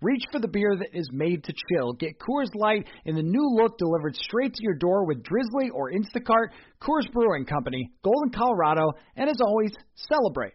Reach 0.00 0.22
for 0.30 0.38
the 0.38 0.48
beer 0.48 0.76
that 0.78 0.96
is 0.96 1.08
made 1.12 1.42
to 1.44 1.52
chill. 1.52 1.92
Get 1.92 2.18
Coors 2.20 2.54
Light 2.54 2.86
in 3.04 3.16
the 3.16 3.22
new 3.22 3.48
look 3.60 3.78
delivered 3.78 4.14
straight 4.14 4.54
to 4.54 4.62
your 4.62 4.74
door 4.74 5.04
with 5.04 5.24
Drizly 5.24 5.70
or 5.74 5.90
Instacart. 5.90 6.50
Coors 6.80 7.10
Brewing 7.12 7.46
Company, 7.46 7.90
Golden, 8.04 8.30
Colorado, 8.30 8.92
and 9.16 9.28
as 9.28 9.40
always, 9.40 9.72
celebrate. 9.96 10.52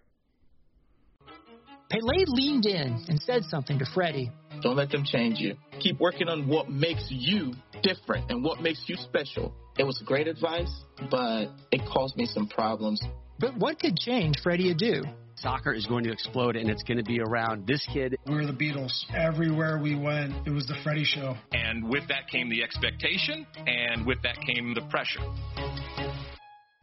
Pele 1.90 2.26
leaned 2.28 2.66
in 2.66 3.06
and 3.10 3.22
said 3.22 3.44
something 3.50 3.78
to 3.80 3.86
Freddie. 3.94 4.32
Don't 4.62 4.78
let 4.78 4.90
them 4.90 5.04
change 5.04 5.40
you. 5.40 5.56
Keep 5.80 6.00
working 6.00 6.30
on 6.30 6.48
what 6.48 6.70
makes 6.70 7.06
you 7.10 7.54
different 7.84 8.32
and 8.32 8.44
what 8.44 8.62
makes 8.62 8.84
you 8.88 8.96
special. 8.96 9.54
It 9.78 9.84
was 9.84 10.02
great 10.06 10.28
advice, 10.28 10.72
but 11.12 11.48
it 11.72 11.82
caused 11.86 12.16
me 12.16 12.26
some 12.26 12.48
problems. 12.48 13.02
But 13.40 13.58
what 13.58 13.80
could 13.80 13.98
change 13.98 14.38
Freddie 14.42 14.74
Adu? 14.74 15.04
Soccer 15.36 15.74
is 15.74 15.86
going 15.86 16.04
to 16.04 16.12
explode 16.12 16.56
and 16.56 16.70
it's 16.70 16.84
going 16.84 16.98
to 16.98 17.04
be 17.04 17.20
around 17.20 17.68
this 17.68 17.86
kid. 17.94 18.18
We're 18.28 18.46
the 18.46 18.54
Beatles. 18.54 18.92
Everywhere 19.14 19.80
we 19.80 19.96
went, 19.96 20.34
it 20.46 20.52
was 20.52 20.66
the 20.66 20.76
Freddie 20.84 21.04
show. 21.04 21.36
And 21.52 21.90
with 21.90 22.08
that 22.08 22.28
came 22.32 22.50
the 22.50 22.64
expectation, 22.64 23.46
and 23.66 24.06
with 24.06 24.22
that 24.24 24.38
came 24.46 24.74
the 24.74 24.82
pressure. 24.90 25.22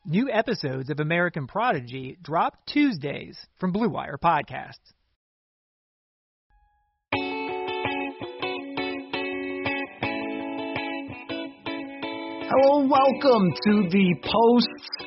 New 0.07 0.31
episodes 0.31 0.91
of 0.91 1.01
American 1.01 1.47
Prodigy 1.47 2.19
drop 2.23 2.67
Tuesdays 2.67 3.39
from 3.59 3.73
Blue 3.73 3.89
Wire 3.89 4.19
Podcasts. 4.23 4.75
Hello, 12.53 12.87
welcome 12.89 13.53
to 13.65 13.89
the 13.91 14.17
post 14.25 15.00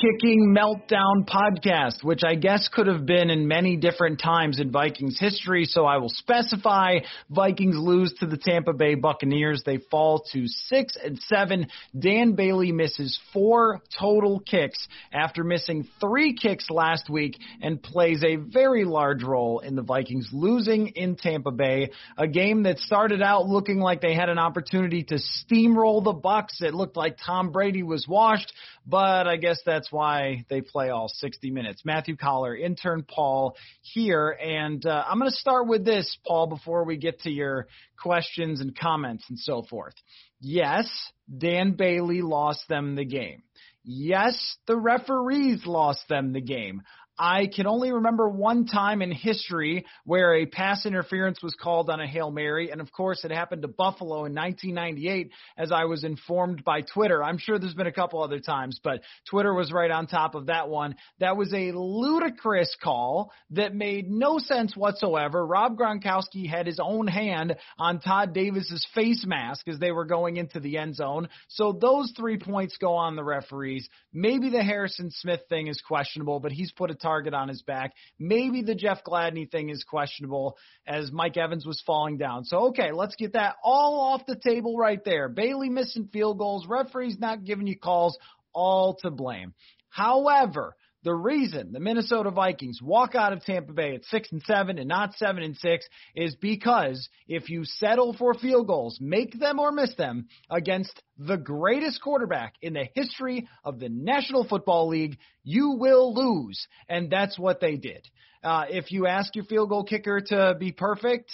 kicking 0.00 0.54
meltdown 0.56 1.26
podcast, 1.26 2.04
which 2.04 2.20
I 2.24 2.34
guess 2.36 2.68
could 2.72 2.86
have 2.86 3.04
been 3.04 3.30
in 3.30 3.48
many 3.48 3.76
different 3.76 4.20
times 4.20 4.60
in 4.60 4.70
Vikings 4.70 5.18
history. 5.18 5.64
So 5.64 5.84
I 5.84 5.96
will 5.96 6.10
specify 6.10 6.98
Vikings 7.28 7.76
lose 7.76 8.14
to 8.20 8.26
the 8.26 8.36
Tampa 8.36 8.72
Bay 8.72 8.94
Buccaneers. 8.94 9.62
They 9.64 9.78
fall 9.90 10.24
to 10.32 10.46
six 10.46 10.96
and 11.02 11.18
seven. 11.18 11.66
Dan 11.98 12.32
Bailey 12.32 12.70
misses 12.70 13.18
four 13.32 13.80
total 13.98 14.40
kicks 14.40 14.86
after 15.12 15.42
missing 15.42 15.88
three 16.00 16.34
kicks 16.34 16.70
last 16.70 17.10
week 17.10 17.36
and 17.60 17.82
plays 17.82 18.22
a 18.22 18.36
very 18.36 18.84
large 18.84 19.22
role 19.22 19.60
in 19.60 19.74
the 19.74 19.82
Vikings 19.82 20.28
losing 20.32 20.88
in 20.88 21.16
Tampa 21.16 21.50
Bay, 21.50 21.90
a 22.16 22.28
game 22.28 22.62
that 22.64 22.78
started 22.78 23.22
out 23.22 23.46
looking 23.46 23.78
like 23.80 24.00
they 24.00 24.14
had 24.14 24.28
an 24.28 24.38
opportunity 24.38 25.02
to 25.04 25.16
steamroll 25.16 26.04
the 26.04 26.14
Bucs. 26.14 26.60
It 26.60 26.74
looked 26.74 26.96
like 26.96 27.16
Tom 27.24 27.50
Brady 27.50 27.82
was 27.82 28.06
washed, 28.06 28.52
but 28.86 29.26
I 29.26 29.36
guess 29.36 29.60
that's 29.66 29.87
why 29.90 30.44
they 30.48 30.60
play 30.60 30.90
all 30.90 31.08
60 31.08 31.50
minutes. 31.50 31.82
Matthew 31.84 32.16
Coller, 32.16 32.56
intern 32.56 33.04
Paul 33.08 33.56
here, 33.82 34.30
and 34.30 34.84
uh, 34.84 35.04
I'm 35.08 35.18
going 35.18 35.30
to 35.30 35.36
start 35.36 35.66
with 35.66 35.84
this, 35.84 36.16
Paul, 36.26 36.46
before 36.46 36.84
we 36.84 36.96
get 36.96 37.20
to 37.20 37.30
your 37.30 37.66
questions 38.00 38.60
and 38.60 38.76
comments 38.78 39.24
and 39.28 39.38
so 39.38 39.62
forth. 39.62 39.94
Yes, 40.40 40.88
Dan 41.36 41.72
Bailey 41.72 42.22
lost 42.22 42.68
them 42.68 42.94
the 42.94 43.04
game. 43.04 43.42
Yes, 43.84 44.56
the 44.66 44.76
referees 44.76 45.64
lost 45.64 46.06
them 46.08 46.32
the 46.32 46.40
game. 46.40 46.82
I 47.18 47.48
can 47.48 47.66
only 47.66 47.90
remember 47.90 48.28
one 48.28 48.66
time 48.66 49.02
in 49.02 49.10
history 49.10 49.84
where 50.04 50.34
a 50.34 50.46
pass 50.46 50.86
interference 50.86 51.42
was 51.42 51.56
called 51.60 51.90
on 51.90 52.00
a 52.00 52.06
Hail 52.06 52.30
Mary, 52.30 52.70
and 52.70 52.80
of 52.80 52.92
course 52.92 53.24
it 53.24 53.32
happened 53.32 53.62
to 53.62 53.68
Buffalo 53.68 54.24
in 54.24 54.34
1998 54.34 55.32
as 55.56 55.72
I 55.72 55.86
was 55.86 56.04
informed 56.04 56.62
by 56.62 56.82
Twitter. 56.82 57.22
I'm 57.22 57.38
sure 57.38 57.58
there's 57.58 57.74
been 57.74 57.88
a 57.88 57.92
couple 57.92 58.22
other 58.22 58.38
times, 58.38 58.78
but 58.82 59.00
Twitter 59.28 59.52
was 59.52 59.72
right 59.72 59.90
on 59.90 60.06
top 60.06 60.36
of 60.36 60.46
that 60.46 60.68
one. 60.68 60.94
That 61.18 61.36
was 61.36 61.52
a 61.52 61.72
ludicrous 61.72 62.76
call 62.82 63.32
that 63.50 63.74
made 63.74 64.08
no 64.08 64.38
sense 64.38 64.76
whatsoever. 64.76 65.44
Rob 65.44 65.76
Gronkowski 65.76 66.48
had 66.48 66.66
his 66.66 66.78
own 66.80 67.08
hand 67.08 67.56
on 67.78 68.00
Todd 68.00 68.32
Davis's 68.32 68.86
face 68.94 69.24
mask 69.26 69.66
as 69.66 69.78
they 69.78 69.90
were 69.90 70.04
going 70.04 70.36
into 70.36 70.60
the 70.60 70.78
end 70.78 70.94
zone. 70.94 71.28
So 71.48 71.72
those 71.72 72.12
three 72.16 72.38
points 72.38 72.76
go 72.76 72.94
on 72.94 73.16
the 73.16 73.24
referees. 73.24 73.88
Maybe 74.12 74.50
the 74.50 74.62
Harrison 74.62 75.10
Smith 75.10 75.40
thing 75.48 75.66
is 75.66 75.80
questionable, 75.80 76.38
but 76.38 76.52
he's 76.52 76.72
put 76.72 76.90
a 76.90 76.94
target 77.08 77.32
on 77.32 77.48
his 77.48 77.62
back. 77.62 77.94
Maybe 78.18 78.62
the 78.62 78.74
Jeff 78.74 79.02
Gladney 79.02 79.50
thing 79.50 79.70
is 79.70 79.82
questionable 79.82 80.58
as 80.86 81.10
Mike 81.10 81.38
Evans 81.38 81.64
was 81.64 81.82
falling 81.86 82.18
down. 82.18 82.44
So, 82.44 82.68
okay, 82.68 82.92
let's 82.92 83.16
get 83.16 83.32
that 83.32 83.56
all 83.64 84.12
off 84.12 84.26
the 84.26 84.36
table 84.36 84.76
right 84.76 85.02
there. 85.04 85.30
Bailey 85.30 85.70
missing 85.70 86.10
field 86.12 86.36
goals, 86.38 86.66
referees 86.68 87.18
not 87.18 87.44
giving 87.44 87.66
you 87.66 87.78
calls, 87.78 88.18
all 88.52 88.98
to 89.02 89.10
blame. 89.10 89.54
However, 89.88 90.76
the 91.04 91.14
reason 91.14 91.72
the 91.72 91.80
Minnesota 91.80 92.30
Vikings 92.30 92.80
walk 92.82 93.14
out 93.14 93.32
of 93.32 93.44
Tampa 93.44 93.72
Bay 93.72 93.94
at 93.94 94.04
six 94.06 94.30
and 94.32 94.42
seven 94.42 94.78
and 94.78 94.88
not 94.88 95.14
seven 95.14 95.42
and 95.42 95.56
six 95.56 95.86
is 96.14 96.34
because 96.36 97.08
if 97.26 97.48
you 97.48 97.64
settle 97.64 98.14
for 98.14 98.34
field 98.34 98.66
goals, 98.66 98.98
make 99.00 99.38
them 99.38 99.58
or 99.58 99.70
miss 99.72 99.94
them 99.96 100.26
against 100.50 101.02
the 101.18 101.36
greatest 101.36 102.00
quarterback 102.02 102.54
in 102.62 102.72
the 102.72 102.88
history 102.94 103.48
of 103.64 103.78
the 103.78 103.88
National 103.88 104.46
Football 104.46 104.88
League, 104.88 105.18
you 105.44 105.76
will 105.78 106.14
lose. 106.14 106.66
And 106.88 107.10
that's 107.10 107.38
what 107.38 107.60
they 107.60 107.76
did. 107.76 108.08
Uh, 108.42 108.64
if 108.68 108.92
you 108.92 109.06
ask 109.06 109.34
your 109.34 109.44
field 109.44 109.68
goal 109.68 109.84
kicker 109.84 110.20
to 110.20 110.54
be 110.58 110.70
perfect 110.70 111.32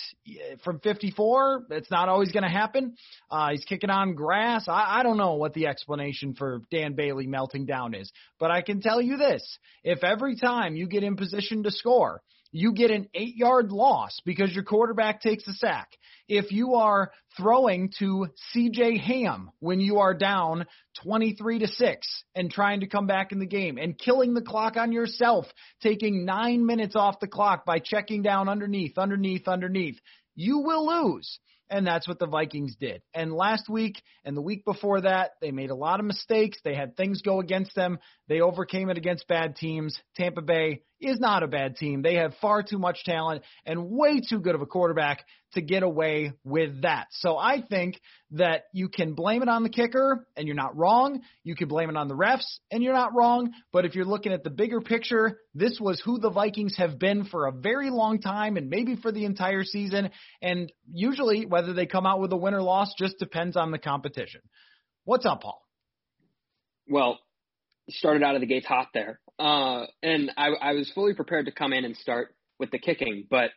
from 0.62 0.81
54, 0.81 1.66
it's 1.70 1.91
not 1.91 2.09
always 2.09 2.32
going 2.32 2.44
to 2.44 2.48
happen. 2.48 2.97
Uh, 3.31 3.50
he's 3.50 3.65
kicking 3.65 3.91
on 3.91 4.15
grass. 4.15 4.66
I, 4.69 5.00
I 5.00 5.03
don't 5.03 5.19
know 5.19 5.34
what 5.34 5.53
the 5.53 5.66
explanation 5.66 6.34
for 6.34 6.62
Dan 6.70 6.94
Bailey 6.94 7.26
melting 7.26 7.66
down 7.66 7.94
is, 7.94 8.10
but 8.38 8.50
I 8.50 8.62
can 8.62 8.81
tell 8.81 9.03
you 9.03 9.16
this. 9.16 9.59
If 9.82 10.03
every 10.03 10.37
time 10.37 10.76
you 10.76 10.87
get 10.87 11.03
in 11.03 11.16
position 11.16 11.62
to 11.65 11.70
score, 11.70 12.22
you 12.54 12.72
get 12.72 12.92
an 12.92 13.09
eight 13.15 13.34
yard 13.34 13.72
loss 13.72 14.20
because 14.25 14.54
your 14.54 14.62
quarterback 14.62 15.20
takes 15.20 15.47
a 15.48 15.53
sack. 15.54 15.88
If 16.28 16.53
you 16.53 16.75
are 16.76 17.10
throwing 17.37 17.92
to 17.98 18.28
CJ 18.54 19.00
Ham 19.00 19.50
when 19.59 19.81
you 19.81 19.98
are 19.98 20.15
down 20.15 20.65
23 21.03 21.59
to 21.59 21.66
6 21.66 22.25
and 22.37 22.48
trying 22.48 22.81
to 22.81 22.87
come 22.87 23.09
back 23.09 23.32
in 23.32 23.41
the 23.41 23.47
game 23.47 23.76
and 23.76 23.98
killing 23.98 24.34
the 24.34 24.41
clock 24.41 24.76
on 24.76 24.92
yourself, 24.92 25.47
taking 25.82 26.25
nine 26.25 26.65
minutes 26.65 26.94
off 26.94 27.19
the 27.19 27.26
clock 27.26 27.66
by 27.66 27.81
checking 27.81 28.22
down 28.22 28.48
underneath, 28.48 28.98
underneath, 28.98 29.48
underneath, 29.48 29.98
you 30.36 30.60
will 30.60 30.86
lose. 30.86 31.41
And 31.70 31.86
that's 31.86 32.06
what 32.06 32.19
the 32.19 32.26
Vikings 32.26 32.76
did. 32.78 33.02
And 33.14 33.32
last 33.32 33.69
week 33.69 34.02
and 34.25 34.36
the 34.36 34.42
week 34.42 34.64
before 34.64 35.00
that, 35.00 35.32
they 35.41 35.50
made 35.50 35.70
a 35.70 35.75
lot 35.75 35.98
of 35.98 36.06
mistakes. 36.06 36.58
They 36.62 36.75
had 36.75 36.97
things 36.97 37.22
go 37.22 37.41
against 37.41 37.75
them. 37.75 37.98
They 38.28 38.41
overcame 38.41 38.91
it 38.91 38.98
against 38.98 39.26
bad 39.28 39.56
teams. 39.56 39.98
Tampa 40.16 40.42
Bay 40.42 40.83
is 41.00 41.18
not 41.18 41.42
a 41.42 41.48
bad 41.48 41.77
team. 41.77 42.03
They 42.03 42.15
have 42.16 42.34
far 42.41 42.62
too 42.62 42.78
much 42.78 43.04
talent 43.04 43.42
and 43.65 43.89
way 43.89 44.21
too 44.21 44.41
good 44.41 44.54
of 44.54 44.62
a 44.62 44.66
quarterback 44.66 45.24
to 45.54 45.62
get 45.62 45.83
away 45.83 46.33
with 46.45 46.83
that. 46.83 47.06
So 47.10 47.36
I 47.36 47.62
think 47.62 48.01
that 48.33 48.65
you 48.72 48.89
can 48.89 49.15
blame 49.15 49.42
it 49.42 49.48
on 49.48 49.62
the 49.62 49.68
kicker 49.68 50.27
and 50.36 50.47
you're 50.47 50.56
not 50.56 50.77
wrong. 50.77 51.22
You 51.42 51.54
can 51.54 51.68
blame 51.68 51.91
it 51.91 51.97
on 51.97 52.09
the 52.09 52.15
refs 52.15 52.59
and 52.71 52.83
you're 52.83 52.95
not 52.95 53.15
wrong. 53.15 53.53
But 53.72 53.84
if 53.84 53.95
you're 53.95 54.04
looking 54.04 54.33
at 54.33 54.45
the 54.45 54.51
bigger 54.51 54.80
picture, 54.80 55.39
this 55.54 55.78
was 55.80 56.01
who 56.04 56.18
the 56.18 56.30
Vikings 56.30 56.77
have 56.77 56.98
been 56.98 57.24
for 57.24 57.47
a 57.47 57.53
very 57.53 57.91
long 57.91 58.21
time 58.21 58.56
and 58.56 58.68
maybe 58.68 58.97
for 58.97 59.10
the 59.10 59.24
entire 59.24 59.65
season. 59.65 60.10
And 60.42 60.72
usually 60.92 61.47
whether 61.47 61.72
they 61.72 61.86
come 61.86 62.06
out 62.06 62.21
with 62.21 62.33
a 62.33 62.36
win 62.36 62.54
or 62.54 62.62
loss 62.62 62.92
just 62.98 63.18
depends 63.18 63.56
on 63.56 63.71
the 63.71 63.78
competition. 63.78 64.41
What's 65.04 65.27
up, 65.27 65.42
Paul? 65.42 65.62
Well, 66.89 67.18
started 67.89 68.22
out 68.22 68.34
of 68.34 68.41
the 68.41 68.47
gates 68.47 68.66
hot 68.66 68.89
there. 68.95 69.21
Uh, 69.39 69.86
and 70.03 70.30
I, 70.36 70.48
I 70.60 70.72
was 70.72 70.91
fully 70.95 71.15
prepared 71.15 71.47
to 71.47 71.53
come 71.53 71.72
in 71.72 71.84
and 71.84 71.97
start 71.97 72.34
with 72.59 72.71
the 72.71 72.78
kicking, 72.78 73.27
but 73.28 73.51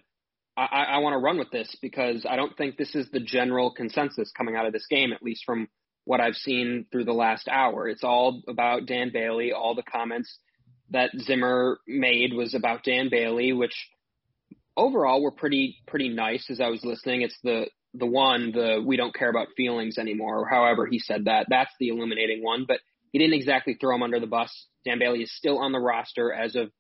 I, 0.58 0.84
I 0.84 0.98
want 1.00 1.14
to 1.14 1.20
run 1.20 1.38
with 1.38 1.52
this 1.52 1.76
because 1.82 2.26
I 2.28 2.36
don't 2.36 2.58
think 2.58 2.78
this 2.78 2.96
is 2.96 3.08
the 3.12 3.20
general 3.20 3.72
consensus 3.72 4.32
coming 4.36 4.56
out 4.56 4.66
of 4.66 4.74
this 4.74 4.88
game, 4.90 5.14
at 5.14 5.22
least 5.22 5.44
from 5.46 5.68
what 6.06 6.20
I've 6.20 6.36
seen 6.36 6.86
through 6.92 7.06
the 7.06 7.14
last 7.14 7.48
hour. 7.48 7.88
It's 7.88 8.04
all 8.04 8.42
about 8.48 8.88
Dan 8.88 9.12
Bailey. 9.14 9.52
All 9.52 9.76
the 9.76 9.84
comments 9.84 10.40
that 10.90 11.12
Zimmer 11.20 11.80
made 11.88 12.34
was 12.34 12.56
about 12.56 12.84
Dan 12.84 13.10
Bailey, 13.12 13.54
which 13.54 13.90
overall 14.76 15.22
were 15.22 15.32
pretty 15.32 15.78
pretty 15.86 16.10
nice 16.10 16.50
as 16.50 16.60
I 16.60 16.70
was 16.70 16.84
listening. 16.84 17.22
It's 17.22 17.38
the 17.44 17.68
the 17.94 18.06
one 18.06 18.52
the 18.52 18.82
we 18.84 18.98
don't 18.98 19.14
care 19.14 19.30
about 19.30 19.50
feelings 19.56 19.98
anymore, 19.98 20.40
or 20.40 20.48
however 20.48 20.88
he 20.88 20.98
said 20.98 21.26
that. 21.26 21.48
That's 21.50 21.74
the 21.80 21.90
illuminating 21.90 22.44
one, 22.44 22.66
but 22.68 22.80
he 23.12 23.20
didn't 23.20 23.36
exactly 23.36 23.76
throw 23.80 23.96
him 23.96 24.04
under 24.04 24.20
the 24.20 24.28
bus. 24.28 24.52
Dan 24.86 25.00
Bailey 25.00 25.22
is 25.22 25.36
still 25.36 25.60
on 25.60 25.72
the 25.72 25.80
roster 25.80 26.34
as 26.34 26.56
of 26.56 26.72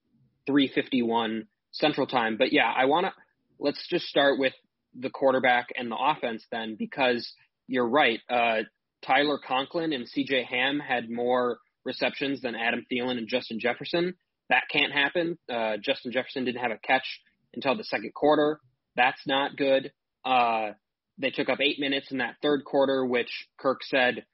351 0.47 1.47
Central 1.71 2.07
Time. 2.07 2.37
But 2.37 2.53
yeah, 2.53 2.71
I 2.75 2.85
want 2.85 3.07
to 3.07 3.13
let's 3.59 3.85
just 3.89 4.05
start 4.05 4.39
with 4.39 4.53
the 4.97 5.09
quarterback 5.09 5.67
and 5.75 5.91
the 5.91 5.97
offense 5.97 6.45
then, 6.51 6.75
because 6.77 7.31
you're 7.67 7.87
right. 7.87 8.19
Uh, 8.29 8.59
Tyler 9.05 9.39
Conklin 9.45 9.93
and 9.93 10.05
CJ 10.05 10.45
Ham 10.45 10.79
had 10.79 11.09
more 11.09 11.59
receptions 11.85 12.41
than 12.41 12.55
Adam 12.55 12.85
Thielen 12.91 13.17
and 13.17 13.27
Justin 13.27 13.59
Jefferson. 13.59 14.15
That 14.49 14.63
can't 14.71 14.93
happen. 14.93 15.37
Uh, 15.51 15.77
Justin 15.81 16.11
Jefferson 16.11 16.45
didn't 16.45 16.61
have 16.61 16.71
a 16.71 16.77
catch 16.77 17.05
until 17.53 17.75
the 17.75 17.83
second 17.83 18.13
quarter. 18.13 18.59
That's 18.95 19.21
not 19.27 19.57
good. 19.57 19.91
Uh, 20.25 20.71
they 21.17 21.29
took 21.29 21.49
up 21.49 21.59
eight 21.61 21.79
minutes 21.79 22.11
in 22.11 22.19
that 22.19 22.35
third 22.41 22.63
quarter, 22.65 23.05
which 23.05 23.47
Kirk 23.59 23.83
said 23.83 24.25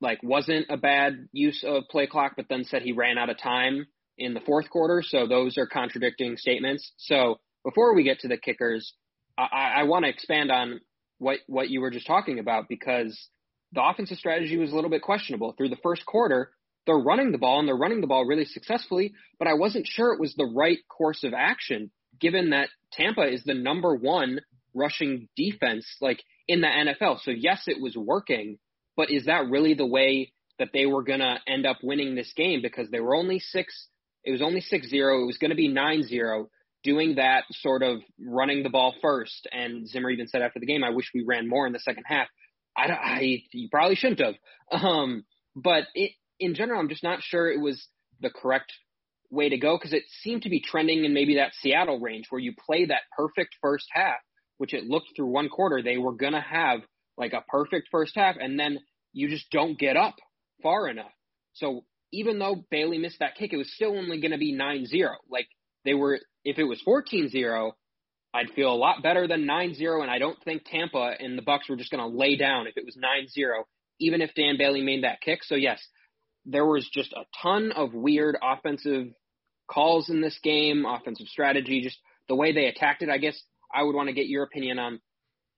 like 0.00 0.22
wasn't 0.22 0.66
a 0.70 0.76
bad 0.76 1.28
use 1.32 1.64
of 1.66 1.84
play 1.90 2.06
clock, 2.06 2.34
but 2.36 2.46
then 2.48 2.64
said 2.64 2.82
he 2.82 2.92
ran 2.92 3.18
out 3.18 3.30
of 3.30 3.38
time 3.38 3.86
in 4.16 4.34
the 4.34 4.40
fourth 4.40 4.70
quarter. 4.70 5.02
So 5.04 5.26
those 5.26 5.58
are 5.58 5.66
contradicting 5.66 6.36
statements. 6.36 6.92
So 6.98 7.40
before 7.64 7.94
we 7.94 8.02
get 8.02 8.20
to 8.20 8.28
the 8.28 8.36
kickers, 8.36 8.92
I, 9.36 9.74
I 9.76 9.82
want 9.84 10.04
to 10.04 10.10
expand 10.10 10.50
on 10.50 10.80
what 11.18 11.38
what 11.46 11.70
you 11.70 11.80
were 11.80 11.90
just 11.90 12.06
talking 12.06 12.38
about 12.38 12.68
because 12.68 13.28
the 13.72 13.82
offensive 13.82 14.18
strategy 14.18 14.56
was 14.56 14.72
a 14.72 14.74
little 14.74 14.90
bit 14.90 15.02
questionable 15.02 15.52
through 15.52 15.68
the 15.68 15.76
first 15.82 16.06
quarter. 16.06 16.50
They're 16.86 16.96
running 16.96 17.32
the 17.32 17.38
ball 17.38 17.58
and 17.58 17.68
they're 17.68 17.76
running 17.76 18.00
the 18.00 18.06
ball 18.06 18.24
really 18.24 18.46
successfully, 18.46 19.12
but 19.38 19.46
I 19.46 19.54
wasn't 19.54 19.86
sure 19.86 20.12
it 20.12 20.20
was 20.20 20.34
the 20.34 20.46
right 20.46 20.78
course 20.88 21.22
of 21.22 21.34
action 21.34 21.90
given 22.18 22.50
that 22.50 22.70
Tampa 22.92 23.22
is 23.30 23.44
the 23.44 23.54
number 23.54 23.94
one 23.94 24.40
rushing 24.74 25.28
defense 25.36 25.86
like 26.00 26.22
in 26.46 26.60
the 26.60 26.66
NFL. 26.66 27.20
So 27.20 27.30
yes, 27.30 27.64
it 27.66 27.80
was 27.80 27.96
working, 27.96 28.58
but 28.96 29.10
is 29.10 29.26
that 29.26 29.50
really 29.50 29.74
the 29.74 29.86
way 29.86 30.32
that 30.58 30.70
they 30.72 30.86
were 30.86 31.02
going 31.02 31.20
to 31.20 31.38
end 31.46 31.66
up 31.66 31.78
winning 31.82 32.14
this 32.14 32.32
game 32.34 32.62
because 32.62 32.90
they 32.90 33.00
were 33.00 33.14
only 33.14 33.38
6 33.38 33.88
it 34.24 34.32
was 34.32 34.42
only 34.42 34.60
6-0, 34.60 34.92
it 34.92 35.26
was 35.26 35.38
going 35.38 35.50
to 35.50 35.56
be 35.56 35.72
9-0 35.72 36.46
doing 36.84 37.16
that 37.16 37.44
sort 37.50 37.82
of 37.82 38.00
running 38.20 38.62
the 38.62 38.70
ball 38.70 38.94
first 39.02 39.48
and 39.52 39.88
Zimmer 39.88 40.10
even 40.10 40.28
said 40.28 40.42
after 40.42 40.60
the 40.60 40.66
game 40.66 40.84
I 40.84 40.90
wish 40.90 41.10
we 41.14 41.24
ran 41.24 41.48
more 41.48 41.66
in 41.66 41.72
the 41.72 41.80
second 41.80 42.04
half. 42.06 42.28
I, 42.76 42.86
I 42.86 43.42
you 43.52 43.68
probably 43.70 43.96
shouldn't 43.96 44.20
have. 44.20 44.34
Um, 44.70 45.24
but 45.56 45.84
it, 45.94 46.12
in 46.38 46.54
general, 46.54 46.78
I'm 46.78 46.90
just 46.90 47.02
not 47.02 47.22
sure 47.22 47.50
it 47.50 47.58
was 47.58 47.88
the 48.20 48.28
correct 48.28 48.70
way 49.30 49.48
to 49.48 49.58
go 49.58 49.76
because 49.76 49.92
it 49.92 50.04
seemed 50.22 50.42
to 50.42 50.50
be 50.50 50.60
trending 50.60 51.04
in 51.04 51.14
maybe 51.14 51.36
that 51.36 51.54
Seattle 51.60 52.00
range 52.00 52.26
where 52.30 52.40
you 52.40 52.52
play 52.66 52.86
that 52.86 53.02
perfect 53.16 53.56
first 53.62 53.86
half, 53.90 54.18
which 54.58 54.74
it 54.74 54.84
looked 54.84 55.08
through 55.16 55.28
one 55.28 55.48
quarter 55.48 55.82
they 55.82 55.98
were 55.98 56.12
going 56.12 56.32
to 56.32 56.40
have 56.40 56.80
like 57.16 57.32
a 57.32 57.44
perfect 57.48 57.88
first 57.90 58.14
half, 58.14 58.36
and 58.38 58.58
then 58.58 58.78
you 59.12 59.28
just 59.28 59.50
don't 59.50 59.78
get 59.78 59.96
up 59.96 60.14
far 60.62 60.88
enough. 60.88 61.12
So 61.54 61.84
even 62.12 62.38
though 62.38 62.64
Bailey 62.70 62.98
missed 62.98 63.18
that 63.18 63.36
kick, 63.36 63.52
it 63.52 63.56
was 63.56 63.72
still 63.74 63.96
only 63.96 64.20
going 64.20 64.30
to 64.30 64.38
be 64.38 64.52
9 64.52 64.86
0. 64.86 65.10
Like 65.28 65.48
they 65.84 65.94
were, 65.94 66.20
if 66.48 66.58
it 66.58 66.64
was 66.64 66.80
14 66.82 67.28
0, 67.28 67.72
I'd 68.34 68.50
feel 68.54 68.72
a 68.72 68.76
lot 68.76 69.02
better 69.02 69.26
than 69.26 69.46
9-0, 69.46 70.02
and 70.02 70.10
I 70.10 70.18
don't 70.18 70.42
think 70.44 70.64
Tampa 70.64 71.14
and 71.18 71.38
the 71.38 71.42
Bucs 71.42 71.68
were 71.68 71.76
just 71.76 71.90
going 71.90 72.02
to 72.02 72.16
lay 72.16 72.36
down 72.36 72.66
if 72.66 72.76
it 72.76 72.84
was 72.84 72.96
9-0, 72.96 73.62
even 74.00 74.20
if 74.20 74.34
Dan 74.34 74.56
Bailey 74.58 74.82
made 74.82 75.04
that 75.04 75.20
kick. 75.20 75.44
So 75.44 75.54
yes, 75.54 75.80
there 76.44 76.66
was 76.66 76.88
just 76.92 77.12
a 77.12 77.24
ton 77.42 77.72
of 77.72 77.94
weird 77.94 78.36
offensive 78.42 79.08
calls 79.70 80.10
in 80.10 80.20
this 80.20 80.38
game, 80.42 80.84
offensive 80.86 81.26
strategy, 81.28 81.82
just 81.82 81.98
the 82.28 82.34
way 82.34 82.52
they 82.52 82.66
attacked 82.66 83.02
it. 83.02 83.08
I 83.08 83.18
guess 83.18 83.40
I 83.72 83.82
would 83.82 83.94
want 83.94 84.08
to 84.08 84.14
get 84.14 84.26
your 84.26 84.44
opinion 84.44 84.78
on 84.78 85.00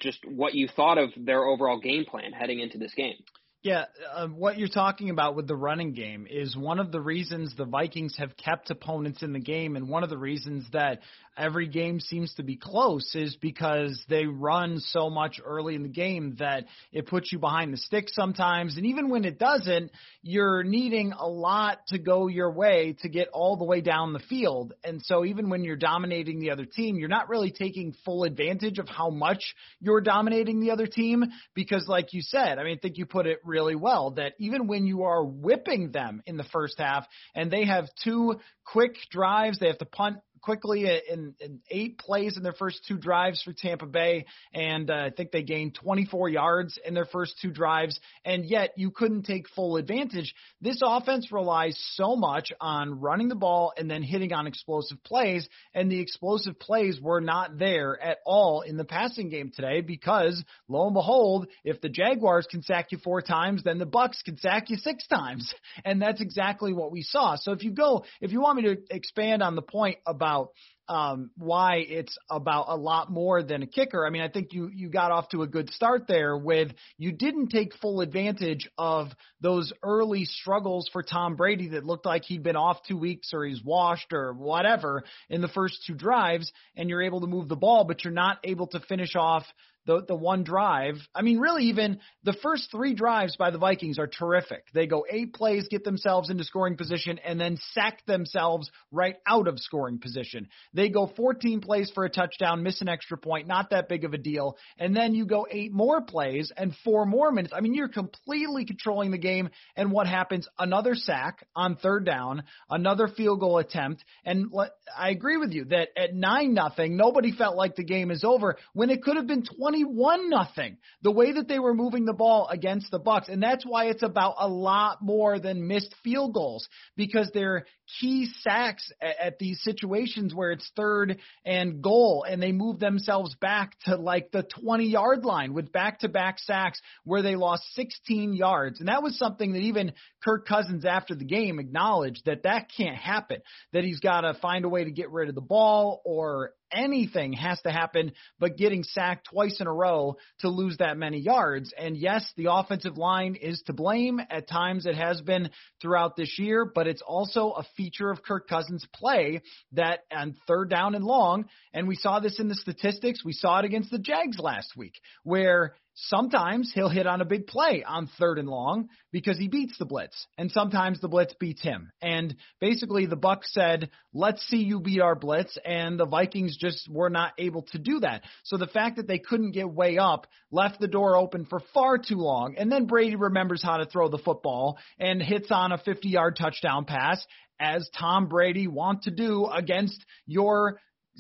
just 0.01 0.19
what 0.25 0.55
you 0.55 0.69
thought 0.69 0.99
of 0.99 1.11
their 1.17 1.45
overall 1.45 1.79
game 1.79 2.05
plan 2.05 2.33
heading 2.33 2.61
into 2.61 2.79
this 2.79 2.95
game. 2.95 3.17
Yeah, 3.63 3.85
uh, 4.15 4.29
what 4.29 4.57
you're 4.57 4.69
talking 4.69 5.11
about 5.11 5.37
with 5.37 5.47
the 5.47 5.55
running 5.55 5.93
game 5.93 6.27
is 6.31 6.57
one 6.57 6.79
of 6.79 6.93
the 6.93 7.01
reasons 7.01 7.55
the 7.55 7.67
Vikings 7.67 8.15
have 8.17 8.35
kept 8.39 8.71
opponents 8.71 9.23
in 9.23 9.35
the 9.35 9.39
game, 9.39 9.77
and 9.77 9.87
one 9.87 10.03
of 10.03 10.09
the 10.09 10.17
reasons 10.17 10.65
that 10.73 11.01
every 11.41 11.67
game 11.67 11.99
seems 11.99 12.35
to 12.35 12.43
be 12.43 12.57
close 12.57 13.15
is 13.15 13.35
because 13.37 14.05
they 14.09 14.27
run 14.27 14.79
so 14.79 15.09
much 15.09 15.41
early 15.43 15.75
in 15.75 15.83
the 15.83 15.89
game 15.89 16.37
that 16.39 16.67
it 16.93 17.07
puts 17.07 17.33
you 17.33 17.39
behind 17.39 17.73
the 17.73 17.79
stick 17.79 18.05
sometimes. 18.09 18.77
And 18.77 18.85
even 18.87 19.09
when 19.09 19.25
it 19.25 19.39
doesn't, 19.39 19.91
you're 20.23 20.63
needing 20.63 21.13
a 21.13 21.27
lot 21.27 21.79
to 21.89 21.99
go 21.99 22.29
your 22.29 22.53
way 22.53 22.95
to 23.01 23.09
get 23.09 23.29
all 23.33 23.57
the 23.57 23.65
way 23.65 23.81
down 23.81 24.13
the 24.13 24.19
field. 24.19 24.75
And 24.85 25.01
so 25.03 25.25
even 25.25 25.49
when 25.49 25.65
you're 25.65 25.77
dominating 25.77 26.41
the 26.41 26.51
other 26.51 26.67
team, 26.67 26.99
you're 26.99 27.09
not 27.09 27.31
really 27.31 27.51
taking 27.51 27.95
full 28.05 28.25
advantage 28.25 28.79
of 28.79 28.89
how 28.89 29.09
much 29.09 29.55
you're 29.81 30.03
dominating 30.03 30.61
the 30.61 30.73
other 30.73 30.87
team 30.87 31.25
because, 31.55 31.87
like 31.89 32.13
you 32.13 32.21
said, 32.21 32.59
I 32.59 32.65
mean, 32.65 32.77
I 32.77 32.81
think 32.81 32.99
you 32.99 33.07
put 33.07 33.27
it 33.27 33.39
really 33.45 33.77
well 33.77 34.11
that 34.13 34.35
even 34.39 34.67
when 34.67 34.87
you 34.87 35.05
are 35.05 35.25
whipping 35.25 35.91
them 35.91 36.23
in 36.27 36.37
the 36.37 36.45
first 36.45 36.79
half 36.79 37.07
and 37.35 37.51
they 37.51 37.65
have 37.65 37.89
two 38.05 38.41
quick 38.65 38.97
drives, 39.11 39.59
they 39.59 39.67
have 39.69 39.79
to 39.79 39.87
punt 39.87 40.19
quickly 40.41 40.85
in, 40.85 41.35
in 41.41 41.61
eight 41.71 41.99
plays 41.99 42.37
in 42.37 42.43
their 42.43 42.53
first 42.53 42.85
two 42.87 42.97
drives 42.97 43.43
for 43.43 43.53
Tampa 43.53 43.87
Bay, 43.87 44.27
and 44.55 44.91
uh, 44.91 44.95
I 44.95 45.11
think 45.11 45.31
they 45.31 45.43
gained 45.43 45.75
24 45.75 46.29
yards 46.29 46.79
in 46.85 46.95
their 46.95 47.05
first 47.05 47.35
two 47.41 47.51
drives, 47.51 47.99
and 48.25 48.45
yet 48.45 48.73
you 48.77 48.91
couldn't 48.91 49.25
take 49.25 49.49
full 49.51 49.77
advantage. 49.77 50.35
This 50.61 50.81
offense 50.83 51.31
relies 51.33 51.79
so 51.95 52.17
much 52.17 52.53
on 52.61 53.01
running 53.01 53.29
the 53.29 53.35
ball 53.35 53.73
and 53.77 53.91
then 53.91 54.03
hitting 54.03 54.33
on 54.33 54.47
explosive 54.47 55.03
plays, 55.05 55.49
and 55.75 55.91
the 55.91 56.01
explosive 56.01 56.59
plays 56.59 57.01
were 57.01 57.21
not 57.21 57.59
there 57.59 58.01
at 58.01 58.19
all 58.25 58.63
in 58.63 58.77
the 58.77 58.85
passing 58.85 59.29
game 59.29 59.53
today 59.55 59.81
because 59.81 60.43
lo 60.69 60.87
and 60.87 60.95
behold, 60.95 61.49
if 61.65 61.81
the 61.81 61.89
Jaguars 61.89 62.47
can 62.51 62.63
sack 62.63 62.93
you 62.93 62.99
four 62.99 63.23
times, 63.23 63.63
then 63.65 63.79
the 63.79 63.87
Bucs 63.87 64.25
can 64.25 64.39
sack 64.39 64.71
you 64.71 64.77
six 64.77 65.07
times, 65.07 65.53
and 65.85 66.01
that's 66.01 66.21
exactly 66.21 66.73
what 66.73 66.93
we 66.93 67.03
saw. 67.03 67.37
So 67.37 67.53
if 67.53 67.63
you 67.63 67.73
go, 67.73 68.05
if 68.21 68.33
you 68.33 68.41
want 68.41 68.57
me 68.57 68.75
to 68.75 68.77
expand 68.91 69.43
on 69.43 69.55
the 69.55 69.63
point 69.63 69.99
about 70.07 70.30
about 70.31 70.51
um, 70.89 71.31
why 71.37 71.85
it's 71.89 72.19
about 72.29 72.65
a 72.69 72.77
lot 72.77 73.13
more 73.13 73.45
than 73.45 73.63
a 73.63 73.67
kicker. 73.67 74.05
I 74.05 74.11
mean, 74.11 74.23
I 74.23 74.29
think 74.29 74.49
you 74.53 74.69
you 74.75 74.89
got 74.89 75.13
off 75.13 75.29
to 75.29 75.43
a 75.43 75.47
good 75.47 75.71
start 75.71 76.09
there 76.09 76.37
with 76.37 76.73
you 76.99 77.13
didn't 77.13 77.49
take 77.49 77.77
full 77.77 78.01
advantage 78.01 78.69
of 78.77 79.09
those 79.41 79.73
early 79.85 80.25
struggles 80.25 80.91
for 80.93 81.05
Tom 81.05 81.37
Brady 81.37 81.69
that 81.69 81.85
looked 81.85 82.07
like 82.07 82.25
he'd 82.25 82.43
been 82.43 82.57
off 82.57 82.79
two 82.89 82.97
weeks 82.97 83.31
or 83.33 83.45
he's 83.45 83.63
washed 83.63 84.13
or 84.13 84.33
whatever 84.33 85.05
in 85.29 85.43
the 85.43 85.49
first 85.49 85.79
two 85.87 85.95
drives, 85.95 86.51
and 86.75 86.91
you're 86.91 87.03
able 87.03 87.21
to 87.21 87.29
move 87.29 87.49
the 87.49 87.55
ball, 87.55 87.85
but 87.85 88.03
you're 88.03 88.13
not 88.13 88.39
able 88.43 88.67
to 88.69 88.81
finish 88.81 89.15
off 89.15 89.45
the 89.91 90.05
the 90.07 90.15
one 90.15 90.45
drive. 90.45 90.97
I 91.15 91.23
mean, 91.23 91.41
really, 91.41 91.65
even 91.65 91.99
the 92.23 92.37
first 92.43 92.71
three 92.71 92.95
drives 92.95 93.37
by 93.37 93.51
the 93.51 93.59
Vikings 93.59 93.99
are 93.99 94.07
terrific. 94.07 94.65
They 94.73 94.87
go 94.87 95.05
eight 95.11 95.35
plays, 95.35 95.67
get 95.69 95.83
themselves 95.83 96.31
into 96.31 96.45
scoring 96.45 96.77
position, 96.77 97.19
and 97.25 97.41
then 97.41 97.59
sack 97.73 98.07
themselves 98.07 98.71
right 98.93 99.17
out 99.27 99.49
of 99.49 99.59
scoring 99.59 99.99
position. 99.99 100.49
They 100.75 100.91
go 100.91 101.11
14 101.17 101.61
plays 101.61 101.91
for 101.93 102.05
a 102.05 102.11
touchdown, 102.11 102.63
miss 102.63 102.81
an 102.81 102.89
extra 102.89 103.19
point, 103.19 103.49
not 103.49 103.71
that 103.71 103.89
big 103.89 104.05
of 104.05 104.15
a 104.15 104.19
deal, 104.19 104.57
and 104.79 104.95
then 104.95 105.15
you 105.15 105.27
go 105.27 105.47
eight 105.51 105.73
more 105.73 106.03
plays 106.03 106.53
and 106.57 106.73
four 106.85 107.05
more 107.05 107.33
minutes. 107.33 107.53
I 107.57 107.61
mean, 107.61 107.75
you're 107.75 107.89
completely 107.89 108.65
controlling 108.65 109.11
the 109.11 109.19
game. 109.19 109.51
And 109.75 109.91
what 109.91 110.07
happens? 110.07 110.47
Another 110.59 110.95
sack 110.95 111.45
on 111.57 111.75
third 111.75 112.07
down, 112.07 112.45
another 112.69 113.09
field 113.09 113.41
goal 113.41 113.59
attempt, 113.59 114.05
and 114.25 114.53
I 114.97 115.11
agree 115.11 115.37
with 115.37 115.53
you 115.53 115.65
that 115.67 115.89
at 115.97 116.15
nine 116.15 116.55
nothing, 116.55 116.97
nobody 116.97 117.33
felt 117.33 117.57
like 117.57 117.75
the 117.75 117.85
game 117.85 118.13
is 118.13 118.23
over 118.23 118.57
when 118.73 118.91
it 118.91 119.03
could 119.03 119.17
have 119.17 119.27
been 119.27 119.43
20 119.43 119.80
21 119.81 120.31
nothing. 120.31 120.77
The 121.03 121.11
way 121.11 121.33
that 121.33 121.49
they 121.49 121.59
were 121.59 121.75
moving 121.75 122.05
the 122.05 122.13
ball 122.13 122.49
against 122.51 122.91
the 122.91 123.01
Bucs. 123.01 123.29
and 123.29 123.43
that's 123.43 123.65
why 123.65 123.87
it's 123.87 124.03
about 124.03 124.37
a 124.39 124.49
lot 124.49 124.99
more 125.03 125.39
than 125.39 125.67
missed 125.67 125.95
field 126.03 126.35
goals 126.35 126.69
because 126.97 127.31
they're 127.33 127.67
key 128.01 128.29
sacks 128.41 128.91
at, 129.01 129.17
at 129.21 129.39
these 129.39 129.61
situations 129.63 130.35
where 130.35 130.53
it's 130.53 130.71
third 130.77 131.19
and 131.45 131.83
goal, 131.83 132.25
and 132.29 132.43
they 132.43 132.53
move 132.53 132.79
themselves 132.79 133.35
back 133.41 133.77
to 133.85 133.97
like 133.97 134.31
the 134.31 134.43
20 134.43 134.87
yard 134.87 135.25
line 135.25 135.55
with 135.55 135.73
back 135.73 136.01
to 136.01 136.09
back 136.09 136.39
sacks 136.39 136.81
where 137.05 137.23
they 137.23 137.37
lost 137.37 137.63
16 137.75 138.35
yards, 138.35 138.81
and 138.81 138.89
that 138.89 139.03
was 139.03 139.19
something 139.19 139.53
that 139.53 139.61
even 139.61 139.93
Kirk 140.23 140.47
Cousins 140.47 140.85
after 140.85 141.15
the 141.15 141.25
game 141.25 141.59
acknowledged 141.59 142.23
that 142.27 142.45
that 142.45 142.69
can't 142.77 142.97
happen. 142.97 143.39
That 143.73 143.85
he's 143.85 144.01
got 144.01 144.23
to 144.23 144.35
find 144.35 144.65
a 144.65 144.69
way 144.69 144.85
to 144.85 144.91
get 144.91 145.11
rid 145.11 145.29
of 145.29 145.35
the 145.35 145.41
ball 145.41 146.03
or 146.05 146.53
anything 146.73 147.33
has 147.35 147.61
to 147.63 147.71
happen 147.71 148.13
but 148.39 148.57
getting 148.57 148.83
sacked 148.83 149.29
twice 149.31 149.61
in 149.61 149.67
a 149.67 149.73
row 149.73 150.17
to 150.41 150.49
lose 150.49 150.77
that 150.79 150.97
many 150.97 151.19
yards. 151.19 151.73
And 151.77 151.97
yes, 151.97 152.31
the 152.37 152.53
offensive 152.53 152.99
line 152.99 153.37
is 153.37 153.63
to 153.67 153.73
blame. 153.73 154.21
At 154.31 154.49
times 154.49 154.87
it 154.87 154.95
has 154.95 155.21
been 155.21 155.51
throughout 155.81 156.17
this 156.17 156.39
year, 156.39 156.65
but 156.65 156.87
it's 156.87 157.03
also 157.03 157.51
a 157.51 157.65
feature 157.77 158.11
of 158.11 158.23
Kirk 158.23 158.49
Cousins' 158.49 158.87
play 158.95 159.43
that 159.73 160.01
on 160.11 160.37
third 160.47 160.71
down 160.71 160.95
and 160.95 161.05
long, 161.05 161.47
and 161.73 161.89
we 161.89 161.97
saw 161.97 162.21
this 162.21 162.39
in 162.41 162.49
the 162.49 162.55
statistics, 162.55 163.25
we 163.25 163.33
saw 163.33 163.59
it 163.59 163.65
against 163.65 163.91
the 163.91 163.99
Jags 163.99 164.39
last 164.39 164.77
week, 164.77 164.95
where 165.25 165.75
sometimes 165.95 166.73
he'll 166.75 166.89
hit 166.89 167.07
on 167.07 167.21
a 167.21 167.25
big 167.25 167.47
play 167.47 167.85
on 167.87 168.09
third 168.19 168.39
and 168.39 168.49
long 168.49 168.89
because 169.13 169.39
he 169.39 169.49
beats 169.49 169.77
the 169.79 169.85
blitz 169.85 170.27
and 170.39 170.51
sometimes 170.51 171.01
the 171.01 171.09
blitz 171.09 171.35
beats 171.39 171.63
him. 171.63 171.91
And 172.01 172.37
basically 172.61 173.07
the 173.07 173.17
buck 173.17 173.45
said 173.45 173.91
let's 174.13 174.47
see 174.49 174.59
you 174.59 174.81
beat 174.81 175.01
our 175.01 175.15
blitz 175.15 175.57
and 175.65 175.99
the 175.99 176.07
vikings 176.07 176.57
just 176.57 176.89
were 176.91 177.11
not 177.11 177.33
able 177.39 177.63
to 177.73 177.79
do 177.79 178.01
that. 178.01 178.23
So 178.45 178.57
the 178.57 178.67
fact 178.67 178.97
that 178.97 179.07
they 179.07 179.19
couldn't 179.19 179.53
get 179.53 179.71
way 179.71 179.99
up 179.99 180.27
left 180.51 180.81
the 180.81 180.89
door 180.89 181.17
open 181.17 181.45
for 181.45 181.61
far 181.75 181.99
too 181.99 182.17
long 182.17 182.55
and 182.57 182.71
then 182.71 182.87
brady 182.87 183.17
remembers 183.17 183.63
how 183.63 183.79
to 183.79 183.87
throw 183.87 184.09
the 184.09 184.19
football 184.19 184.79
and 184.99 185.23
hits 185.23 185.49
on 185.51 185.73
a 185.73 185.79
50 185.79 186.09
yard 186.09 186.37
touchdown 186.37 186.85
pass 186.85 187.25
as 187.59 187.89
tom 187.99 188.29
brady 188.29 188.67
want 188.67 189.03
to 189.03 189.11
do 189.11 189.47
against 189.47 190.05
your 190.27 190.79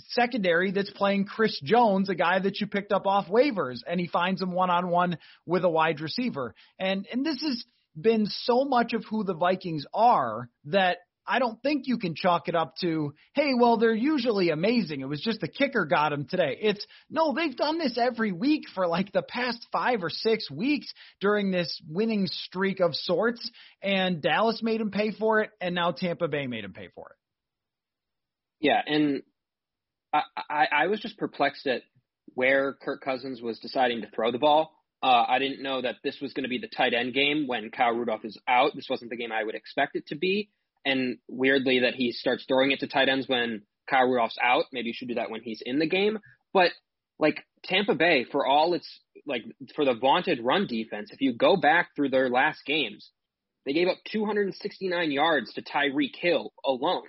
secondary 0.09 0.71
that's 0.73 0.90
playing 0.90 1.26
Chris 1.26 1.59
Jones, 1.62 2.09
a 2.09 2.14
guy 2.14 2.38
that 2.38 2.61
you 2.61 2.66
picked 2.66 2.92
up 2.92 3.07
off 3.07 3.26
waivers, 3.28 3.78
and 3.87 4.00
he 4.00 4.07
finds 4.07 4.40
him 4.42 4.52
one 4.52 4.71
on 4.71 4.88
one 4.88 5.19
with 5.47 5.64
a 5.64 5.69
wide 5.69 6.00
receiver. 6.00 6.54
And 6.78 7.07
and 7.12 7.25
this 7.25 7.40
has 7.42 7.64
been 8.00 8.26
so 8.26 8.64
much 8.64 8.92
of 8.92 9.04
who 9.04 9.25
the 9.25 9.35
Vikings 9.35 9.85
are 9.92 10.49
that 10.66 10.99
I 11.26 11.38
don't 11.38 11.62
think 11.62 11.87
you 11.87 11.99
can 11.99 12.16
chalk 12.16 12.49
it 12.49 12.57
up 12.57 12.75
to, 12.80 13.14
hey, 13.35 13.52
well, 13.57 13.76
they're 13.76 13.95
usually 13.95 14.50
amazing. 14.50 15.00
It 15.00 15.09
was 15.09 15.21
just 15.21 15.40
the 15.40 15.49
kicker 15.49 15.85
got 15.85 16.12
him 16.12 16.26
today. 16.28 16.59
It's 16.61 16.85
no, 17.09 17.33
they've 17.33 17.57
done 17.57 17.78
this 17.78 17.97
every 17.97 18.33
week 18.33 18.64
for 18.75 18.88
like 18.88 19.12
the 19.12 19.23
past 19.23 19.64
five 19.71 20.02
or 20.02 20.11
six 20.11 20.50
weeks 20.50 20.92
during 21.21 21.52
this 21.52 21.80
winning 21.88 22.26
streak 22.26 22.80
of 22.80 22.97
sorts. 22.97 23.49
And 23.80 24.21
Dallas 24.21 24.61
made 24.62 24.80
him 24.80 24.90
pay 24.90 25.12
for 25.12 25.40
it, 25.40 25.50
and 25.61 25.75
now 25.75 25.92
Tampa 25.92 26.26
Bay 26.26 26.49
made 26.49 26.64
him 26.64 26.73
pay 26.73 26.88
for 26.95 27.11
it. 27.11 27.16
Yeah, 28.61 28.83
and 28.85 29.23
I, 30.12 30.23
I, 30.49 30.69
I 30.73 30.87
was 30.88 31.00
just 31.00 31.19
perplexed 31.19 31.67
at 31.67 31.83
where 32.35 32.75
Kirk 32.75 33.02
Cousins 33.02 33.40
was 33.40 33.59
deciding 33.59 34.02
to 34.02 34.11
throw 34.11 34.31
the 34.33 34.38
ball. 34.38 34.73
Uh, 35.02 35.25
I 35.26 35.38
didn't 35.38 35.62
know 35.62 35.81
that 35.81 35.97
this 36.05 36.21
was 36.21 36.33
going 36.33 36.45
to 36.45 36.49
be 36.49 36.59
the 36.59 36.69
tight 36.69 36.93
end 36.93 37.14
game 37.14 37.47
when 37.47 37.71
Kyle 37.71 37.93
Rudolph 37.93 38.25
is 38.25 38.38
out. 38.47 38.73
This 38.75 38.88
wasn't 38.88 39.11
the 39.11 39.17
game 39.17 39.33
I 39.33 39.45
would 39.45 39.55
expect 39.55 39.97
it 39.97 40.07
to 40.09 40.17
be. 40.17 40.50
And 40.85 41.19
weirdly, 41.29 41.81
that 41.81 41.95
he 41.95 42.12
starts 42.12 42.45
throwing 42.47 42.71
it 42.71 42.81
to 42.81 42.87
tight 42.87 43.09
ends 43.09 43.29
when 43.29 43.62
Kyle 43.88 44.07
Rudolph's 44.07 44.38
out. 44.43 44.64
Maybe 44.73 44.88
you 44.88 44.95
should 44.95 45.09
do 45.09 45.14
that 45.14 45.31
when 45.31 45.43
he's 45.43 45.62
in 45.64 45.79
the 45.79 45.88
game. 45.88 46.19
But 46.52 46.73
like 47.19 47.45
Tampa 47.64 47.95
Bay, 47.95 48.25
for 48.31 48.47
all 48.47 48.75
its 48.75 48.88
like 49.26 49.45
for 49.75 49.85
the 49.85 49.95
vaunted 49.95 50.40
run 50.43 50.67
defense, 50.67 51.11
if 51.12 51.21
you 51.21 51.35
go 51.35 51.57
back 51.57 51.90
through 51.95 52.11
their 52.11 52.29
last 52.29 52.61
games, 52.67 53.11
they 53.64 53.73
gave 53.73 53.88
up 53.88 53.99
269 54.11 55.11
yards 55.11 55.52
to 55.55 55.62
Tyreek 55.62 56.17
Hill 56.17 56.52
alone 56.64 57.05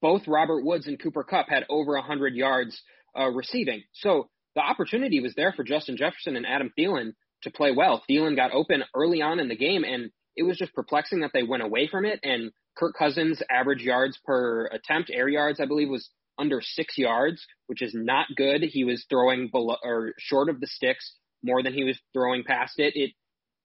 both 0.00 0.26
Robert 0.26 0.64
Woods 0.64 0.86
and 0.86 1.00
Cooper 1.00 1.24
Kupp 1.24 1.48
had 1.48 1.64
over 1.68 1.92
100 1.92 2.34
yards 2.34 2.80
uh, 3.18 3.28
receiving. 3.28 3.82
So 3.94 4.28
the 4.54 4.60
opportunity 4.60 5.20
was 5.20 5.34
there 5.34 5.52
for 5.52 5.64
Justin 5.64 5.96
Jefferson 5.96 6.36
and 6.36 6.46
Adam 6.46 6.72
Thielen 6.78 7.12
to 7.42 7.50
play 7.50 7.72
well. 7.72 8.02
Thielen 8.08 8.36
got 8.36 8.52
open 8.52 8.82
early 8.94 9.22
on 9.22 9.40
in 9.40 9.48
the 9.48 9.56
game, 9.56 9.84
and 9.84 10.10
it 10.36 10.42
was 10.42 10.56
just 10.56 10.74
perplexing 10.74 11.20
that 11.20 11.30
they 11.32 11.42
went 11.42 11.62
away 11.62 11.88
from 11.88 12.04
it. 12.04 12.20
And 12.22 12.52
Kirk 12.76 12.94
Cousins' 12.98 13.42
average 13.50 13.82
yards 13.82 14.18
per 14.24 14.66
attempt, 14.66 15.10
air 15.12 15.28
yards, 15.28 15.60
I 15.60 15.66
believe, 15.66 15.88
was 15.88 16.08
under 16.38 16.60
six 16.62 16.96
yards, 16.96 17.44
which 17.66 17.82
is 17.82 17.92
not 17.94 18.26
good. 18.36 18.62
He 18.62 18.84
was 18.84 19.04
throwing 19.10 19.48
below 19.48 19.76
or 19.82 20.12
short 20.18 20.48
of 20.48 20.60
the 20.60 20.68
sticks 20.68 21.14
more 21.42 21.62
than 21.62 21.74
he 21.74 21.84
was 21.84 21.98
throwing 22.12 22.44
past 22.44 22.78
it. 22.78 22.94
It 22.96 23.12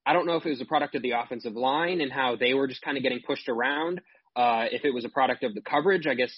I 0.05 0.13
don't 0.13 0.25
know 0.25 0.35
if 0.35 0.45
it 0.45 0.49
was 0.49 0.61
a 0.61 0.65
product 0.65 0.95
of 0.95 1.01
the 1.01 1.11
offensive 1.11 1.53
line 1.53 2.01
and 2.01 2.11
how 2.11 2.35
they 2.35 2.53
were 2.53 2.67
just 2.67 2.81
kind 2.81 2.97
of 2.97 3.03
getting 3.03 3.21
pushed 3.25 3.47
around, 3.47 4.01
uh, 4.35 4.65
if 4.71 4.85
it 4.85 4.93
was 4.93 5.05
a 5.05 5.09
product 5.09 5.43
of 5.43 5.53
the 5.53 5.61
coverage, 5.61 6.07
I 6.07 6.15
guess 6.15 6.31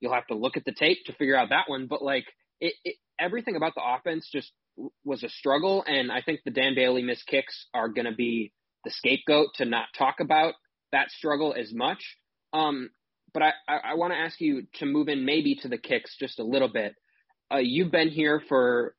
you'll 0.00 0.14
have 0.14 0.26
to 0.28 0.34
look 0.34 0.56
at 0.56 0.64
the 0.64 0.72
tape 0.72 0.98
to 1.06 1.12
figure 1.14 1.36
out 1.36 1.50
that 1.50 1.68
one. 1.68 1.86
But 1.86 2.02
like 2.02 2.26
it, 2.60 2.74
it, 2.84 2.96
everything 3.18 3.56
about 3.56 3.74
the 3.74 3.82
offense 3.84 4.28
just 4.32 4.50
was 5.04 5.22
a 5.22 5.28
struggle, 5.28 5.84
and 5.86 6.10
I 6.10 6.22
think 6.22 6.40
the 6.44 6.50
Dan 6.50 6.74
Bailey 6.74 7.02
missed 7.02 7.26
kicks 7.26 7.66
are 7.74 7.88
going 7.88 8.06
to 8.06 8.14
be 8.14 8.52
the 8.84 8.90
scapegoat 8.90 9.48
to 9.56 9.64
not 9.64 9.86
talk 9.96 10.20
about 10.20 10.54
that 10.92 11.10
struggle 11.10 11.54
as 11.58 11.72
much. 11.72 12.16
Um, 12.52 12.90
but 13.32 13.42
I, 13.42 13.52
I, 13.68 13.76
I 13.90 13.94
want 13.94 14.12
to 14.12 14.18
ask 14.18 14.40
you 14.40 14.66
to 14.74 14.86
move 14.86 15.08
in 15.08 15.24
maybe 15.24 15.56
to 15.56 15.68
the 15.68 15.78
kicks 15.78 16.16
just 16.18 16.38
a 16.38 16.44
little 16.44 16.68
bit. 16.68 16.94
Uh, 17.52 17.58
you've 17.58 17.90
been 17.90 18.08
here 18.08 18.42
for 18.48 18.94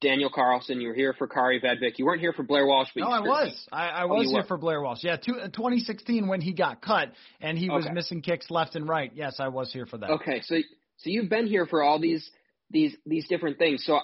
Daniel 0.00 0.30
Carlson. 0.32 0.80
You 0.80 0.88
were 0.88 0.94
here 0.94 1.12
for 1.12 1.26
Kaare 1.26 1.62
Vedvik. 1.62 1.98
You 1.98 2.04
weren't 2.04 2.20
here 2.20 2.32
for 2.32 2.42
Blair 2.42 2.66
Walsh. 2.66 2.88
But 2.94 3.00
no, 3.00 3.08
I 3.08 3.20
was. 3.20 3.66
I, 3.72 3.88
I 3.88 4.02
oh, 4.04 4.08
was 4.08 4.28
here 4.30 4.42
were. 4.42 4.46
for 4.46 4.56
Blair 4.56 4.80
Walsh. 4.80 5.02
Yeah, 5.02 5.16
two, 5.16 5.34
uh, 5.34 5.48
2016 5.48 6.28
when 6.28 6.40
he 6.40 6.52
got 6.52 6.80
cut 6.80 7.12
and 7.40 7.58
he 7.58 7.68
was 7.68 7.84
okay. 7.84 7.94
missing 7.94 8.22
kicks 8.22 8.50
left 8.50 8.76
and 8.76 8.88
right. 8.88 9.10
Yes, 9.14 9.36
I 9.40 9.48
was 9.48 9.72
here 9.72 9.86
for 9.86 9.98
that. 9.98 10.10
Okay, 10.10 10.40
so 10.42 10.56
so 10.98 11.10
you've 11.10 11.30
been 11.30 11.46
here 11.46 11.66
for 11.66 11.82
all 11.82 12.00
these 12.00 12.28
these 12.70 12.96
these 13.06 13.26
different 13.28 13.58
things. 13.58 13.84
So 13.84 14.00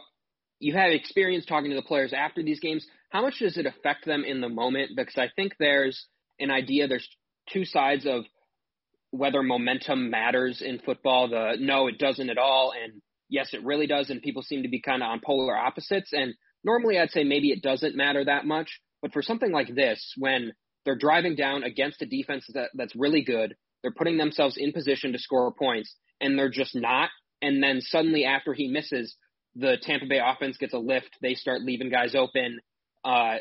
you 0.58 0.74
have 0.74 0.90
experience 0.90 1.44
talking 1.46 1.70
to 1.70 1.76
the 1.76 1.82
players 1.82 2.12
after 2.12 2.42
these 2.42 2.60
games. 2.60 2.86
How 3.10 3.22
much 3.22 3.38
does 3.38 3.56
it 3.56 3.66
affect 3.66 4.06
them 4.06 4.24
in 4.24 4.40
the 4.40 4.48
moment? 4.48 4.92
Because 4.96 5.16
I 5.16 5.28
think 5.36 5.52
there's 5.58 6.06
an 6.40 6.50
idea. 6.50 6.88
There's 6.88 7.08
two 7.52 7.64
sides 7.64 8.06
of 8.06 8.24
whether 9.10 9.42
momentum 9.42 10.10
matters 10.10 10.60
in 10.60 10.80
football. 10.80 11.28
The 11.28 11.56
no, 11.60 11.86
it 11.86 11.98
doesn't 11.98 12.30
at 12.30 12.38
all, 12.38 12.72
and 12.82 13.00
yes, 13.28 13.52
it 13.52 13.64
really 13.64 13.86
does. 13.86 14.10
And 14.10 14.22
people 14.22 14.42
seem 14.42 14.62
to 14.62 14.68
be 14.68 14.80
kind 14.80 15.02
of 15.02 15.08
on 15.08 15.20
polar 15.24 15.56
opposites. 15.56 16.12
And 16.12 16.34
normally 16.62 16.98
I'd 16.98 17.10
say 17.10 17.24
maybe 17.24 17.50
it 17.50 17.62
doesn't 17.62 17.96
matter 17.96 18.24
that 18.24 18.46
much. 18.46 18.80
But 19.02 19.12
for 19.12 19.22
something 19.22 19.52
like 19.52 19.74
this, 19.74 20.14
when 20.16 20.52
they're 20.84 20.96
driving 20.96 21.36
down 21.36 21.62
against 21.62 22.02
a 22.02 22.06
defense 22.06 22.46
that, 22.54 22.70
that's 22.74 22.96
really 22.96 23.22
good, 23.22 23.54
they're 23.82 23.92
putting 23.92 24.16
themselves 24.16 24.56
in 24.56 24.72
position 24.72 25.12
to 25.12 25.18
score 25.18 25.52
points, 25.52 25.94
and 26.20 26.38
they're 26.38 26.50
just 26.50 26.74
not. 26.74 27.10
And 27.42 27.62
then 27.62 27.82
suddenly, 27.82 28.24
after 28.24 28.54
he 28.54 28.68
misses, 28.68 29.14
the 29.54 29.76
Tampa 29.82 30.06
Bay 30.06 30.20
offense 30.24 30.56
gets 30.56 30.72
a 30.72 30.78
lift. 30.78 31.10
They 31.20 31.34
start 31.34 31.62
leaving 31.62 31.90
guys 31.90 32.14
open. 32.14 32.60
Uh, 33.04 33.36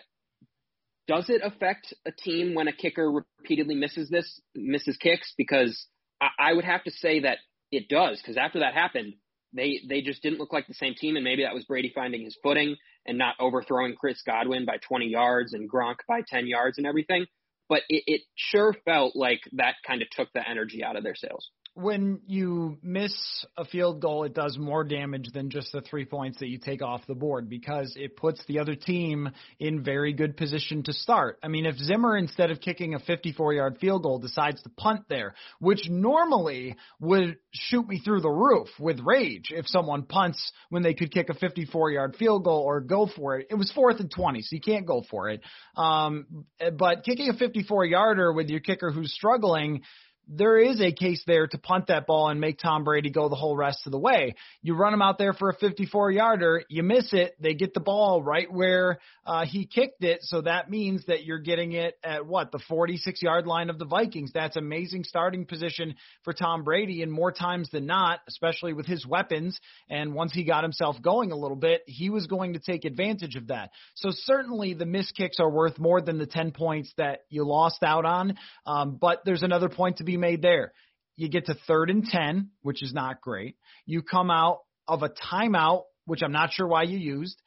does 1.08 1.30
it 1.30 1.42
affect 1.44 1.94
a 2.06 2.12
team 2.12 2.56
when 2.56 2.68
a 2.68 2.74
kicker 2.74 3.10
repeatedly 3.40 3.76
misses 3.76 4.10
this, 4.10 4.42
misses 4.54 4.98
kicks? 4.98 5.34
Because 5.38 5.88
I, 6.22 6.28
I 6.38 6.54
would 6.54 6.66
have 6.66 6.84
to 6.84 6.92
say 6.92 7.22
that 7.22 7.38
it 7.72 7.88
does. 7.88 8.20
Because 8.22 8.38
after 8.38 8.60
that 8.60 8.74
happened, 8.74 9.14
they 9.54 9.82
they 9.88 10.02
just 10.02 10.22
didn't 10.22 10.40
look 10.40 10.54
like 10.54 10.68
the 10.68 10.74
same 10.74 10.96
team, 10.96 11.16
and 11.16 11.24
maybe 11.24 11.44
that 11.44 11.54
was 11.54 11.66
Brady 11.66 11.92
finding 11.94 12.24
his 12.24 12.38
footing 12.44 12.76
and 13.06 13.18
not 13.18 13.36
overthrowing 13.40 13.96
Chris 13.96 14.22
Godwin 14.26 14.66
by 14.66 14.78
20 14.78 15.08
yards 15.08 15.54
and 15.54 15.70
Gronk 15.70 15.98
by 16.08 16.22
10 16.26 16.48
yards 16.48 16.78
and 16.78 16.88
everything. 16.88 17.26
But 17.70 17.82
it, 17.90 18.04
it 18.08 18.22
sure 18.36 18.76
felt 18.86 19.16
like 19.16 19.42
that 19.54 19.76
kind 19.86 20.02
of 20.02 20.10
took 20.10 20.32
the 20.34 20.48
energy 20.48 20.84
out 20.84 20.96
of 20.96 21.04
their 21.04 21.16
sails 21.16 21.50
when 21.76 22.22
you 22.28 22.78
miss 22.84 23.14
a 23.58 23.66
field 23.66 24.00
goal, 24.00 24.26
it 24.26 24.36
does 24.36 24.58
more 24.60 24.84
damage 24.84 25.30
than 25.34 25.50
just 25.50 25.72
the 25.72 25.82
three 25.82 26.06
points 26.06 26.38
that 26.40 26.48
you 26.48 26.60
take 26.60 26.84
off 26.84 27.02
the 27.08 27.16
board 27.16 27.50
because 27.50 27.96
it 28.00 28.16
puts 28.16 28.44
the 28.46 28.60
other 28.60 28.76
team 28.76 29.32
in 29.60 29.84
very 29.84 30.14
good 30.14 30.38
position 30.38 30.84
to 30.84 30.94
start. 30.94 31.40
I 31.42 31.48
mean, 31.48 31.66
if 31.66 31.76
Zimmer, 31.78 32.16
instead 32.16 32.52
of 32.52 32.62
kicking 32.62 32.94
a 32.94 33.00
54 33.00 33.54
yard 33.54 33.78
field 33.82 34.04
goal, 34.04 34.20
decides 34.20 34.62
to 34.62 34.70
punt 34.70 35.06
there, 35.10 35.34
which 35.60 35.90
normally 35.90 36.76
would 37.00 37.38
shoot 37.52 37.88
me 37.88 38.00
through 38.00 38.22
the 38.22 38.30
roof 38.30 38.68
with 38.80 39.00
rage 39.04 39.52
if 39.52 39.68
someone 39.68 40.04
punts 40.04 40.52
when 40.70 40.84
they 40.84 40.94
could 40.94 41.12
kick 41.12 41.30
a 41.30 41.34
54 41.34 41.90
yard 41.90 42.16
field 42.18 42.44
goal 42.44 42.62
or 42.62 42.82
go 42.82 43.08
for 43.08 43.40
it. 43.40 43.48
It 43.50 43.56
was 43.56 43.72
fourth 43.72 44.00
and 44.00 44.12
20, 44.12 44.42
so 44.44 44.56
you 44.56 44.62
can't 44.62 44.86
go 44.86 45.04
for 45.10 45.30
it. 45.30 45.42
Um, 45.76 46.46
but 46.78 47.04
kicking 47.04 47.30
a 47.30 47.34
54 47.34 47.86
yarder 47.86 48.32
with 48.32 48.50
your 48.50 48.60
kicker 48.60 48.92
who's 48.92 49.12
struggling, 49.12 49.82
there 50.28 50.58
is 50.58 50.82
a 50.82 50.92
case 50.92 51.24
there 51.28 51.48
to 51.48 51.58
punt 51.58 51.88
that 51.88 52.08
ball 52.08 52.30
and 52.30 52.40
make 52.40 52.58
Tom 52.58 52.84
Brady 52.84 53.10
go 53.10 53.30
the 53.30 53.36
whole 53.36 53.56
rest 53.56 53.86
of 53.86 53.92
the 53.92 54.00
way. 54.00 54.36
You 54.62 54.76
run 54.76 54.94
him 54.94 55.02
out 55.02 55.18
there 55.18 55.34
for 55.34 55.50
a 55.50 55.56
54 55.56 56.12
yarder, 56.12 56.64
you 56.70 56.84
miss 56.84 57.14
it, 57.14 57.36
they 57.40 57.54
get 57.54 57.74
the 57.74 57.80
ball 57.80 58.24
right 58.24 58.52
where 58.52 59.00
uh, 59.26 59.46
he 59.46 59.66
kicked 59.66 60.04
it. 60.04 60.20
So 60.24 60.42
that 60.42 60.70
means 60.70 61.06
that 61.08 61.26
you're 61.26 61.40
getting 61.40 61.74
it 61.74 61.98
at 62.04 62.26
what, 62.26 62.52
the 62.52 62.60
46 62.68 63.22
yard 63.22 63.48
line 63.48 63.70
of 63.70 63.80
the 63.80 63.86
Vikings. 63.86 64.32
That's 64.34 64.56
amazing 64.56 65.04
starting 65.04 65.46
position 65.46 65.96
for 66.24 66.34
Tom 66.34 66.64
Brady. 66.64 67.02
And 67.04 67.12
more 67.12 67.32
times 67.32 67.70
than 67.72 67.86
not, 67.86 68.20
especially 68.28 68.74
with 68.74 68.86
his 68.86 69.06
weapons, 69.06 69.60
and 69.90 70.14
once 70.14 70.34
he 70.34 70.44
got 70.44 70.64
himself 70.64 71.02
going 71.02 71.32
a 71.32 71.38
little 71.38 71.58
bit, 71.58 71.84
he 71.86 72.10
was 72.10 72.28
going 72.28 72.54
to 72.54 72.60
take 72.60 72.86
advantage 72.86 73.36
of 73.36 73.48
that. 73.48 73.72
So 73.96 74.10
certainly 74.12 74.74
the 74.74 74.86
missed 74.86 75.16
kicks 75.16 75.40
are 75.40 75.50
worth 75.50 75.80
more 75.80 76.02
than 76.02 76.18
the 76.18 76.26
10 76.26 76.52
points 76.52 76.92
that 76.98 77.22
you 77.30 77.46
lost 77.46 77.84
out 77.84 78.06
on. 78.06 78.38
Um, 78.66 78.98
but 79.00 79.22
there's 79.26 79.44
another 79.44 79.70
point 79.70 79.98
to 79.98 80.04
be 80.04 80.13
be 80.14 80.18
made 80.18 80.42
there. 80.42 80.74
You 81.16 81.30
get 81.30 81.46
to 81.48 81.56
third 81.68 81.90
and 81.90 82.04
10, 82.06 82.50
which 82.62 82.82
is 82.82 82.94
not 82.94 83.22
great. 83.22 83.56
You 83.86 84.02
come 84.02 84.32
out 84.32 84.60
of 84.88 85.04
a 85.04 85.10
timeout, 85.10 85.84
which 86.06 86.22
I'm 86.24 86.32
not 86.32 86.52
sure 86.52 86.68
why 86.68 86.84
you 86.84 86.98
used, 86.98 87.40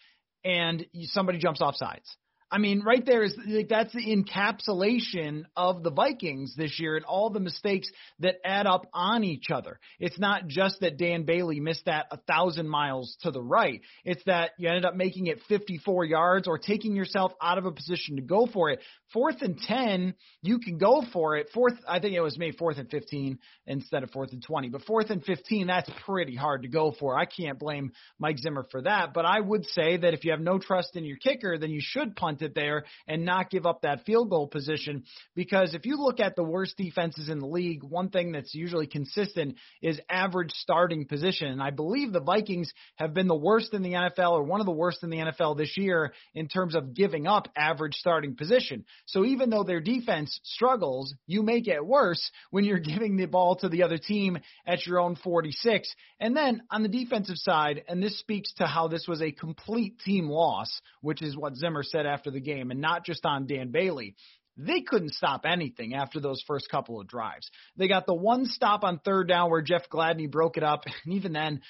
and 0.45 0.87
somebody 1.03 1.39
jumps 1.39 1.61
off 1.61 1.77
sides. 1.77 2.17
I 2.49 2.59
mean, 2.59 2.83
right 2.83 3.05
there 3.05 3.25
is 3.25 3.37
like 3.45 3.69
that's 3.69 3.93
the 3.93 4.07
encapsulation 4.07 5.47
of 5.57 5.83
the 5.83 5.91
Vikings 5.91 6.55
this 6.57 6.79
year 6.79 6.95
and 6.97 7.05
all 7.05 7.29
the 7.31 7.41
mistakes 7.41 7.89
that 8.21 8.37
add 8.45 8.67
up 8.69 8.87
on 8.95 9.25
each 9.25 9.51
other. 9.51 9.81
It's 9.99 10.19
not 10.19 10.47
just 10.47 10.79
that 10.81 10.97
Dan 10.97 11.25
Bailey 11.25 11.59
missed 11.59 11.87
that 11.87 12.07
a 12.13 12.19
thousand 12.19 12.69
miles 12.69 13.17
to 13.23 13.33
the 13.33 13.43
right. 13.43 13.81
It's 14.05 14.23
that 14.27 14.53
you 14.59 14.69
ended 14.69 14.85
up 14.85 14.95
making 14.95 15.27
it 15.27 15.41
54 15.49 16.05
yards 16.05 16.47
or 16.47 16.57
taking 16.57 16.95
yourself 16.95 17.33
out 17.43 17.59
of 17.59 17.67
a 17.67 17.73
position 17.73 18.15
to 18.15 18.23
go 18.23 18.47
for 18.47 18.71
it. 18.71 18.79
Fourth 19.13 19.43
and 19.43 19.59
10, 19.59 20.15
you 20.43 20.61
can 20.61 20.79
go 20.79 21.03
for 21.13 21.37
it. 21.37 21.49
Fourth, 21.53 21.75
I 21.89 21.99
think 21.99 22.15
it 22.15 22.21
was 22.21 22.39
made 22.39 22.59
fourth 22.59 22.79
and 22.79 22.89
15 22.89 23.39
instead 23.67 24.05
of 24.05 24.11
fourth 24.11 24.33
and 24.33 24.43
20, 24.43 24.69
but 24.69 24.85
fourth 24.85 25.11
and 25.11 25.25
15, 25.25 25.67
that's 25.67 25.91
pretty 26.05 26.37
hard 26.37 26.63
to 26.63 26.69
go 26.69 26.95
for. 26.99 27.19
I 27.19 27.25
can't 27.25 27.59
blame 27.59 27.93
Mike 28.21 28.39
Zimmer 28.39 28.67
for 28.71 28.83
that, 28.83 29.15
but 29.15 29.25
I 29.25 29.41
would 29.41 29.65
say 29.67 29.97
that 29.97 30.15
if 30.15 30.25
you 30.25 30.31
have 30.31 30.41
no 30.41 30.59
trust 30.59 30.95
in 30.95 31.05
your 31.05 31.17
kicker, 31.17 31.59
then 31.59 31.71
you 31.71 31.81
should 31.83 32.15
punt 32.15 32.37
there 32.55 32.85
and 33.07 33.25
not 33.25 33.51
give 33.51 33.67
up 33.67 33.83
that 33.83 34.05
field 34.05 34.31
goal 34.31 34.47
position. 34.47 35.05
Because 35.35 35.75
if 35.75 35.87
you 35.87 35.97
look 35.97 36.21
at 36.21 36.37
the 36.37 36.43
worst 36.43 36.77
defenses 36.77 37.29
in 37.29 37.39
the 37.39 37.47
league, 37.47 37.83
one 37.83 38.11
thing 38.11 38.33
that's 38.33 38.55
usually 38.55 38.87
consistent 38.87 39.57
is 39.83 40.01
average 40.09 40.53
starting 40.53 41.07
position. 41.07 41.49
And 41.49 41.63
I 41.63 41.71
believe 41.71 42.13
the 42.13 42.21
Vikings 42.21 42.73
have 42.97 43.15
been 43.15 43.29
the 43.29 43.35
worst 43.35 43.75
in 43.75 43.83
the 43.83 43.93
NFL 43.93 44.33
or 44.33 44.43
one 44.43 44.61
of 44.61 44.67
the 44.67 44.73
worst 44.73 45.03
in 45.03 45.11
the 45.11 45.19
NFL 45.19 45.57
this 45.57 45.77
year 45.77 46.13
in 46.35 46.49
terms 46.49 46.75
of 46.75 46.95
giving 46.95 47.27
up 47.27 47.49
average 47.57 47.95
starting 47.95 48.37
position. 48.37 48.85
So 49.07 49.25
even 49.25 49.51
though 49.51 49.65
their 49.65 49.81
defense 49.81 50.39
struggles, 50.43 51.15
you 51.27 51.43
make 51.43 51.69
it 51.69 51.85
worse 51.85 52.31
when 52.51 52.65
you're 52.65 52.79
giving 52.87 53.17
the 53.17 53.27
ball 53.27 53.57
to 53.57 53.69
the 53.69 53.83
other 53.83 53.99
team 53.99 54.39
at 54.67 54.87
your 54.87 55.01
own 55.01 55.17
46. 55.17 55.93
And 56.21 56.37
then 56.37 56.63
on 56.71 56.83
the 56.83 56.89
defensive 56.89 57.37
side, 57.37 57.83
and 57.89 58.03
this 58.03 58.19
speaks 58.19 58.53
to 58.55 58.67
how 58.67 58.89
this 58.89 59.07
was 59.07 59.21
a 59.21 59.33
complete 59.33 59.99
team 60.01 60.29
loss, 60.29 60.81
which 61.01 61.23
is 61.23 61.37
what 61.37 61.57
Zimmer 61.57 61.83
said 61.83 62.07
after 62.07 62.26
the 62.31 62.41
game, 62.41 62.71
and 62.71 62.81
not 62.81 63.05
just 63.05 63.25
on 63.25 63.47
Dan 63.47 63.71
Bailey 63.71 64.15
they 64.57 64.81
couldn't 64.81 65.13
stop 65.13 65.43
anything 65.45 65.95
after 65.95 66.21
those 66.21 66.43
first 66.47 66.71
couple 66.71 67.01
of 67.01 67.07
drives. 67.07 67.51
They 67.77 67.89
got 67.89 68.07
the 68.07 68.15
one 68.15 68.47
stop 68.47 68.85
on 68.85 69.01
third 69.05 69.29
down 69.29 69.51
where 69.51 69.61
Jeff 69.61 69.89
Gladney 69.91 70.31
broke 70.31 70.57
it 70.57 70.63
up, 70.63 70.85
and 71.05 71.15
even 71.15 71.33
then, 71.33 71.61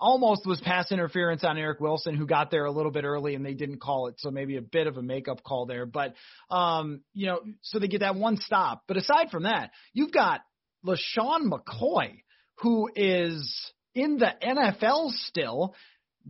almost 0.00 0.44
was 0.44 0.60
pass 0.60 0.90
interference 0.90 1.44
on 1.44 1.56
Eric 1.56 1.78
Wilson, 1.78 2.16
who 2.16 2.26
got 2.26 2.50
there 2.50 2.64
a 2.64 2.72
little 2.72 2.90
bit 2.90 3.04
early 3.04 3.36
and 3.36 3.46
they 3.46 3.54
didn't 3.54 3.80
call 3.80 4.08
it, 4.08 4.16
so 4.18 4.32
maybe 4.32 4.56
a 4.56 4.62
bit 4.62 4.88
of 4.88 4.96
a 4.96 5.02
makeup 5.02 5.44
call 5.44 5.66
there. 5.66 5.86
But 5.86 6.14
um, 6.50 7.02
you 7.14 7.28
know, 7.28 7.40
so 7.62 7.78
they 7.78 7.86
get 7.86 8.00
that 8.00 8.16
one 8.16 8.36
stop. 8.36 8.82
But 8.88 8.96
aside 8.96 9.30
from 9.30 9.44
that, 9.44 9.70
you've 9.92 10.10
got 10.10 10.40
LeSean 10.84 11.48
McCoy, 11.48 12.22
who 12.58 12.90
is 12.96 13.72
in 13.94 14.18
the 14.18 14.32
NFL 14.42 15.12
still 15.12 15.74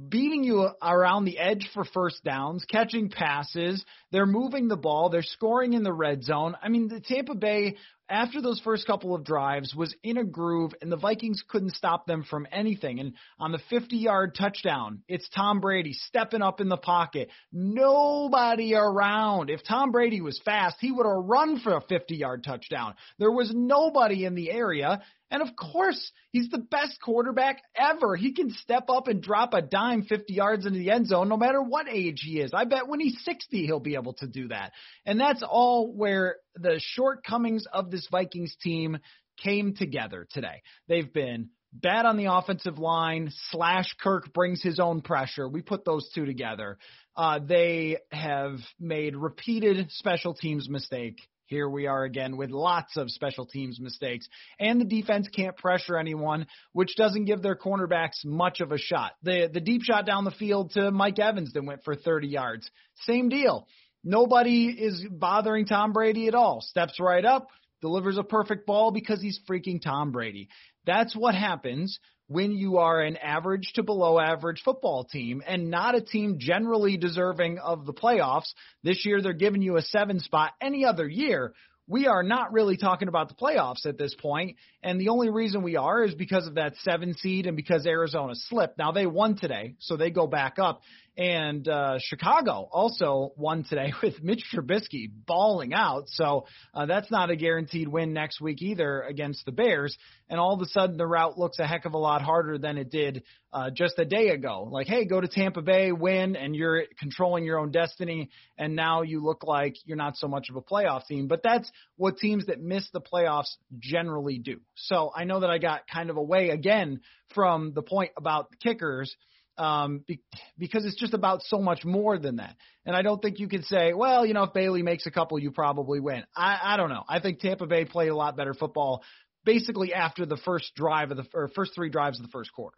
beating 0.08 0.44
you 0.44 0.68
around 0.82 1.24
the 1.24 1.38
edge 1.38 1.68
for 1.74 1.84
first 1.84 2.24
downs, 2.24 2.64
catching 2.68 3.10
passes. 3.10 3.84
They're 4.10 4.26
moving 4.26 4.68
the 4.68 4.76
ball. 4.76 5.10
They're 5.10 5.22
scoring 5.22 5.74
in 5.74 5.82
the 5.82 5.92
red 5.92 6.22
zone. 6.22 6.56
I 6.62 6.68
mean, 6.68 6.88
the 6.88 7.00
Tampa 7.00 7.34
Bay, 7.34 7.76
after 8.08 8.42
those 8.42 8.60
first 8.60 8.86
couple 8.86 9.14
of 9.14 9.24
drives, 9.24 9.74
was 9.74 9.94
in 10.02 10.18
a 10.18 10.24
groove, 10.24 10.72
and 10.80 10.90
the 10.90 10.96
Vikings 10.96 11.42
couldn't 11.48 11.74
stop 11.74 12.06
them 12.06 12.24
from 12.28 12.46
anything. 12.52 13.00
And 13.00 13.14
on 13.38 13.52
the 13.52 13.60
50 13.70 13.96
yard 13.96 14.34
touchdown, 14.34 15.02
it's 15.08 15.28
Tom 15.30 15.60
Brady 15.60 15.92
stepping 15.92 16.42
up 16.42 16.60
in 16.60 16.68
the 16.68 16.76
pocket. 16.76 17.28
Nobody 17.52 18.74
around. 18.74 19.50
If 19.50 19.60
Tom 19.66 19.92
Brady 19.92 20.20
was 20.20 20.40
fast, 20.44 20.76
he 20.80 20.92
would 20.92 21.06
have 21.06 21.24
run 21.24 21.60
for 21.60 21.76
a 21.76 21.80
50 21.80 22.16
yard 22.16 22.44
touchdown. 22.44 22.94
There 23.18 23.32
was 23.32 23.50
nobody 23.54 24.24
in 24.24 24.34
the 24.34 24.50
area. 24.50 25.02
And 25.32 25.40
of 25.40 25.56
course, 25.56 26.12
he's 26.30 26.50
the 26.50 26.58
best 26.58 27.00
quarterback 27.02 27.62
ever. 27.74 28.14
He 28.16 28.34
can 28.34 28.50
step 28.50 28.90
up 28.90 29.08
and 29.08 29.22
drop 29.22 29.54
a 29.54 29.62
dime 29.62 30.02
50 30.02 30.30
yards 30.34 30.66
into 30.66 30.78
the 30.78 30.90
end 30.90 31.06
zone 31.06 31.30
no 31.30 31.38
matter 31.38 31.62
what 31.62 31.88
age 31.88 32.20
he 32.22 32.38
is. 32.38 32.52
I 32.54 32.66
bet 32.66 32.86
when 32.86 33.00
he's 33.00 33.18
60, 33.24 33.64
he'll 33.64 33.80
be 33.80 33.94
able 33.94 34.12
to 34.14 34.26
do 34.26 34.48
that. 34.48 34.72
And 35.06 35.18
that's 35.18 35.42
all 35.42 35.90
where 35.90 36.36
the 36.54 36.78
shortcomings 36.78 37.64
of 37.72 37.90
this 37.90 38.06
Vikings 38.10 38.54
team 38.62 38.98
came 39.42 39.74
together 39.74 40.28
today. 40.30 40.60
They've 40.86 41.10
been 41.10 41.48
bad 41.72 42.04
on 42.04 42.18
the 42.18 42.26
offensive 42.26 42.78
line, 42.78 43.30
slash 43.50 43.94
Kirk 44.02 44.34
brings 44.34 44.62
his 44.62 44.78
own 44.78 45.00
pressure. 45.00 45.48
We 45.48 45.62
put 45.62 45.86
those 45.86 46.10
two 46.14 46.26
together. 46.26 46.76
Uh, 47.16 47.38
they 47.38 47.96
have 48.10 48.58
made 48.78 49.16
repeated 49.16 49.90
special 49.92 50.34
teams 50.34 50.68
mistake 50.68 51.20
here 51.52 51.68
we 51.68 51.86
are 51.86 52.04
again 52.04 52.36
with 52.36 52.50
lots 52.50 52.96
of 52.96 53.10
special 53.10 53.46
teams 53.46 53.78
mistakes. 53.78 54.26
And 54.58 54.80
the 54.80 54.84
defense 54.84 55.28
can't 55.28 55.56
pressure 55.56 55.98
anyone, 55.98 56.46
which 56.72 56.96
doesn't 56.96 57.26
give 57.26 57.42
their 57.42 57.54
cornerbacks 57.54 58.24
much 58.24 58.60
of 58.60 58.72
a 58.72 58.78
shot. 58.78 59.12
The 59.22 59.50
the 59.52 59.60
deep 59.60 59.82
shot 59.82 60.06
down 60.06 60.24
the 60.24 60.30
field 60.30 60.72
to 60.72 60.90
Mike 60.90 61.18
Evans 61.18 61.52
that 61.52 61.64
went 61.64 61.84
for 61.84 61.94
30 61.94 62.28
yards. 62.28 62.70
Same 63.06 63.28
deal. 63.28 63.68
Nobody 64.02 64.66
is 64.66 65.04
bothering 65.10 65.66
Tom 65.66 65.92
Brady 65.92 66.26
at 66.26 66.34
all. 66.34 66.60
Steps 66.60 66.98
right 66.98 67.24
up, 67.24 67.48
delivers 67.82 68.18
a 68.18 68.24
perfect 68.24 68.66
ball 68.66 68.90
because 68.90 69.20
he's 69.20 69.38
freaking 69.48 69.80
Tom 69.80 70.10
Brady. 70.10 70.48
That's 70.86 71.14
what 71.14 71.34
happens 71.34 72.00
when 72.32 72.52
you 72.52 72.78
are 72.78 73.00
an 73.00 73.16
average 73.18 73.72
to 73.74 73.82
below 73.82 74.18
average 74.18 74.62
football 74.64 75.04
team 75.04 75.42
and 75.46 75.70
not 75.70 75.94
a 75.94 76.00
team 76.00 76.36
generally 76.38 76.96
deserving 76.96 77.58
of 77.58 77.84
the 77.84 77.92
playoffs. 77.92 78.52
This 78.82 79.04
year 79.04 79.20
they're 79.20 79.34
giving 79.34 79.62
you 79.62 79.76
a 79.76 79.82
seven 79.82 80.18
spot. 80.18 80.52
Any 80.60 80.84
other 80.84 81.06
year, 81.06 81.52
we 81.86 82.06
are 82.06 82.22
not 82.22 82.52
really 82.52 82.76
talking 82.76 83.08
about 83.08 83.28
the 83.28 83.34
playoffs 83.34 83.84
at 83.86 83.98
this 83.98 84.14
point, 84.14 84.56
and 84.82 85.00
the 85.00 85.08
only 85.08 85.30
reason 85.30 85.62
we 85.62 85.76
are 85.76 86.04
is 86.04 86.14
because 86.14 86.46
of 86.46 86.54
that 86.54 86.74
seven 86.82 87.14
seed 87.14 87.46
and 87.46 87.56
because 87.56 87.86
Arizona 87.86 88.34
slipped. 88.34 88.78
Now 88.78 88.92
they 88.92 89.04
won 89.04 89.36
today, 89.36 89.74
so 89.78 89.96
they 89.96 90.10
go 90.10 90.26
back 90.26 90.58
up, 90.58 90.80
and 91.16 91.68
uh, 91.68 91.98
Chicago 92.00 92.66
also 92.72 93.32
won 93.36 93.64
today 93.64 93.92
with 94.02 94.22
Mitch 94.22 94.44
Trubisky 94.52 95.10
balling 95.26 95.74
out. 95.74 96.04
So 96.06 96.46
uh, 96.72 96.86
that's 96.86 97.10
not 97.10 97.30
a 97.30 97.36
guaranteed 97.36 97.88
win 97.88 98.12
next 98.12 98.40
week 98.40 98.62
either 98.62 99.02
against 99.02 99.44
the 99.44 99.52
Bears. 99.52 99.96
And 100.30 100.40
all 100.40 100.54
of 100.54 100.62
a 100.62 100.66
sudden, 100.66 100.96
the 100.96 101.06
route 101.06 101.38
looks 101.38 101.58
a 101.58 101.66
heck 101.66 101.84
of 101.84 101.92
a 101.92 101.98
lot 101.98 102.22
harder 102.22 102.56
than 102.56 102.78
it 102.78 102.90
did 102.90 103.24
uh, 103.52 103.68
just 103.70 103.98
a 103.98 104.06
day 104.06 104.28
ago. 104.28 104.66
Like, 104.70 104.86
hey, 104.86 105.04
go 105.04 105.20
to 105.20 105.28
Tampa 105.28 105.60
Bay, 105.60 105.92
win, 105.92 106.34
and 106.36 106.56
you're 106.56 106.84
controlling 106.98 107.44
your 107.44 107.58
own 107.58 107.70
destiny. 107.70 108.30
And 108.56 108.74
now 108.74 109.02
you 109.02 109.22
look 109.22 109.44
like 109.44 109.74
you're 109.84 109.98
not 109.98 110.16
so 110.16 110.28
much 110.28 110.48
of 110.48 110.56
a 110.56 110.62
playoff 110.62 111.04
team. 111.06 111.28
But 111.28 111.42
that's 111.42 111.70
what 111.96 112.16
teams 112.16 112.46
that 112.46 112.62
miss 112.62 112.88
the 112.90 113.02
playoffs 113.02 113.54
generally 113.78 114.38
do. 114.38 114.60
So 114.76 115.12
I 115.14 115.24
know 115.24 115.40
that 115.40 115.50
I 115.50 115.58
got 115.58 115.82
kind 115.92 116.08
of 116.08 116.16
away 116.16 116.48
again 116.48 117.00
from 117.34 117.74
the 117.74 117.82
point 117.82 118.12
about 118.16 118.50
the 118.50 118.56
kickers 118.56 119.14
um, 119.62 120.04
be, 120.06 120.20
because 120.58 120.84
it's 120.84 120.98
just 120.98 121.14
about 121.14 121.42
so 121.42 121.58
much 121.58 121.84
more 121.84 122.18
than 122.18 122.36
that. 122.36 122.56
And 122.84 122.96
I 122.96 123.02
don't 123.02 123.22
think 123.22 123.38
you 123.38 123.48
can 123.48 123.62
say, 123.62 123.92
well, 123.92 124.26
you 124.26 124.34
know, 124.34 124.42
if 124.44 124.52
Bailey 124.52 124.82
makes 124.82 125.06
a 125.06 125.10
couple, 125.10 125.38
you 125.38 125.52
probably 125.52 126.00
win. 126.00 126.24
I, 126.36 126.58
I 126.62 126.76
don't 126.76 126.90
know. 126.90 127.04
I 127.08 127.20
think 127.20 127.38
Tampa 127.38 127.66
Bay 127.66 127.84
played 127.84 128.08
a 128.08 128.16
lot 128.16 128.36
better 128.36 128.54
football 128.54 129.02
basically 129.44 129.92
after 129.92 130.26
the 130.26 130.36
first 130.36 130.74
drive 130.74 131.10
of 131.10 131.16
the 131.16 131.26
or 131.34 131.48
first 131.54 131.74
three 131.74 131.90
drives 131.90 132.18
of 132.18 132.26
the 132.26 132.30
first 132.30 132.52
quarter. 132.52 132.76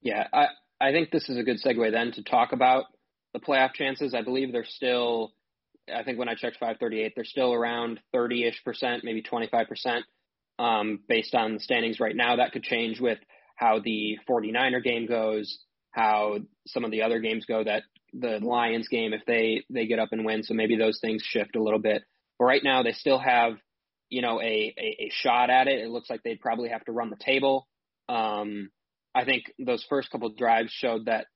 Yeah, 0.00 0.26
I 0.32 0.46
I 0.80 0.92
think 0.92 1.10
this 1.10 1.28
is 1.28 1.36
a 1.36 1.42
good 1.42 1.58
segue 1.64 1.92
then 1.92 2.12
to 2.12 2.22
talk 2.22 2.52
about 2.52 2.84
the 3.32 3.40
playoff 3.40 3.74
chances. 3.74 4.14
I 4.14 4.22
believe 4.22 4.52
they're 4.52 4.64
still. 4.64 5.32
I 5.92 6.04
think 6.04 6.18
when 6.18 6.28
I 6.28 6.34
checked 6.34 6.58
538, 6.58 7.14
they're 7.16 7.24
still 7.24 7.52
around 7.52 7.98
30-ish 8.14 8.62
percent, 8.64 9.02
maybe 9.02 9.20
25 9.20 9.66
percent, 9.66 10.04
um, 10.58 11.00
based 11.08 11.34
on 11.34 11.54
the 11.54 11.60
standings 11.60 11.98
right 11.98 12.14
now. 12.14 12.36
That 12.36 12.52
could 12.52 12.62
change 12.62 13.00
with 13.00 13.18
how 13.56 13.80
the 13.80 14.18
49er 14.28 14.82
game 14.82 15.06
goes, 15.06 15.58
how 15.92 16.38
some 16.66 16.84
of 16.84 16.90
the 16.90 17.02
other 17.02 17.20
games 17.20 17.44
go 17.46 17.62
that 17.62 17.84
the 18.12 18.40
Lions 18.42 18.88
game 18.88 19.12
if 19.12 19.24
they 19.26 19.64
they 19.70 19.86
get 19.86 19.98
up 19.98 20.10
and 20.12 20.24
win. 20.24 20.42
So 20.42 20.54
maybe 20.54 20.76
those 20.76 20.98
things 21.00 21.22
shift 21.22 21.56
a 21.56 21.62
little 21.62 21.78
bit. 21.78 22.02
But 22.38 22.46
right 22.46 22.64
now 22.64 22.82
they 22.82 22.92
still 22.92 23.18
have 23.18 23.54
you 24.08 24.22
know 24.22 24.40
a 24.40 24.74
a, 24.76 24.96
a 25.04 25.10
shot 25.12 25.50
at 25.50 25.68
it. 25.68 25.80
It 25.80 25.88
looks 25.88 26.10
like 26.10 26.22
they'd 26.22 26.40
probably 26.40 26.70
have 26.70 26.84
to 26.86 26.92
run 26.92 27.10
the 27.10 27.16
table. 27.16 27.68
Um, 28.08 28.70
I 29.14 29.24
think 29.24 29.44
those 29.58 29.84
first 29.88 30.10
couple 30.10 30.30
drives 30.30 30.72
showed 30.72 31.06
that 31.06 31.26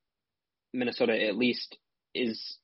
Minnesota 0.73 1.13
at 1.27 1.37
least 1.37 1.77
is 2.15 2.59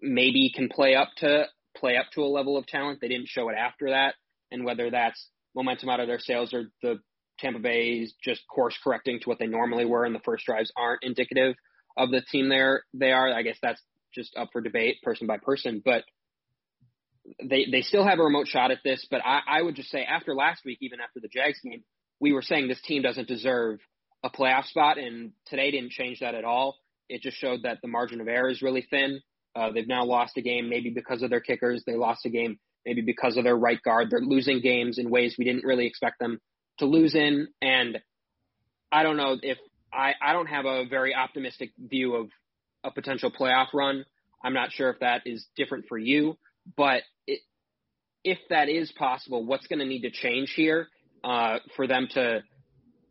maybe 0.00 0.52
can 0.54 0.68
play 0.68 0.94
up 0.94 1.08
to 1.18 1.46
play 1.76 1.96
up 1.96 2.06
to 2.14 2.22
a 2.22 2.26
level 2.26 2.56
of 2.56 2.66
talent. 2.66 3.00
They 3.00 3.08
didn't 3.08 3.28
show 3.28 3.48
it 3.48 3.56
after 3.56 3.90
that, 3.90 4.14
and 4.50 4.64
whether 4.64 4.90
that's 4.90 5.28
momentum 5.54 5.88
out 5.88 6.00
of 6.00 6.06
their 6.06 6.18
sails 6.18 6.52
or 6.52 6.64
the 6.82 7.00
Tampa 7.40 7.58
Bay's 7.58 8.12
just 8.22 8.42
course 8.48 8.76
correcting 8.82 9.20
to 9.20 9.28
what 9.28 9.38
they 9.38 9.46
normally 9.46 9.84
were 9.84 10.04
in 10.04 10.12
the 10.12 10.20
first 10.20 10.44
drives 10.46 10.72
aren't 10.76 11.02
indicative 11.02 11.56
of 11.96 12.10
the 12.10 12.22
team 12.22 12.48
there 12.48 12.84
they 12.94 13.12
are. 13.12 13.32
I 13.32 13.42
guess 13.42 13.58
that's 13.62 13.80
just 14.14 14.36
up 14.36 14.50
for 14.52 14.60
debate, 14.60 15.02
person 15.02 15.26
by 15.26 15.38
person. 15.38 15.82
But 15.84 16.04
they 17.42 17.66
they 17.70 17.82
still 17.82 18.06
have 18.06 18.18
a 18.18 18.24
remote 18.24 18.48
shot 18.48 18.70
at 18.70 18.78
this. 18.84 19.06
But 19.10 19.22
I, 19.24 19.40
I 19.46 19.62
would 19.62 19.76
just 19.76 19.90
say 19.90 20.04
after 20.04 20.34
last 20.34 20.64
week, 20.64 20.78
even 20.80 21.00
after 21.00 21.20
the 21.20 21.28
Jags 21.28 21.60
game, 21.62 21.82
we 22.20 22.32
were 22.32 22.42
saying 22.42 22.68
this 22.68 22.82
team 22.82 23.02
doesn't 23.02 23.28
deserve 23.28 23.80
a 24.22 24.30
playoff 24.30 24.66
spot, 24.66 24.98
and 24.98 25.32
today 25.46 25.70
didn't 25.70 25.92
change 25.92 26.20
that 26.20 26.34
at 26.34 26.44
all. 26.44 26.76
It 27.08 27.22
just 27.22 27.38
showed 27.38 27.62
that 27.62 27.78
the 27.82 27.88
margin 27.88 28.20
of 28.20 28.28
error 28.28 28.50
is 28.50 28.62
really 28.62 28.86
thin. 28.88 29.20
Uh, 29.56 29.72
they've 29.72 29.88
now 29.88 30.04
lost 30.04 30.36
a 30.36 30.42
game, 30.42 30.68
maybe 30.68 30.90
because 30.90 31.22
of 31.22 31.30
their 31.30 31.40
kickers. 31.40 31.82
They 31.84 31.96
lost 31.96 32.24
a 32.24 32.30
game, 32.30 32.58
maybe 32.86 33.00
because 33.00 33.36
of 33.36 33.44
their 33.44 33.56
right 33.56 33.82
guard. 33.82 34.08
They're 34.10 34.20
losing 34.20 34.60
games 34.60 34.98
in 34.98 35.10
ways 35.10 35.34
we 35.36 35.44
didn't 35.44 35.64
really 35.64 35.86
expect 35.86 36.20
them 36.20 36.38
to 36.80 36.86
lose 36.86 37.14
in. 37.14 37.48
And 37.62 38.00
I 38.92 39.02
don't 39.02 39.16
know 39.16 39.36
if 39.40 39.58
I, 39.92 40.14
I 40.20 40.32
don't 40.32 40.46
have 40.46 40.66
a 40.66 40.84
very 40.86 41.14
optimistic 41.14 41.70
view 41.78 42.14
of 42.16 42.28
a 42.84 42.90
potential 42.90 43.30
playoff 43.30 43.68
run. 43.72 44.04
I'm 44.42 44.54
not 44.54 44.72
sure 44.72 44.90
if 44.90 45.00
that 45.00 45.22
is 45.26 45.46
different 45.56 45.86
for 45.88 45.98
you, 45.98 46.36
but 46.76 47.02
it, 47.26 47.40
if 48.24 48.38
that 48.50 48.68
is 48.68 48.90
possible, 48.92 49.44
what's 49.44 49.66
going 49.66 49.78
to 49.78 49.84
need 49.84 50.02
to 50.02 50.10
change 50.10 50.52
here 50.54 50.88
uh, 51.22 51.58
for 51.76 51.86
them 51.86 52.08
to, 52.12 52.42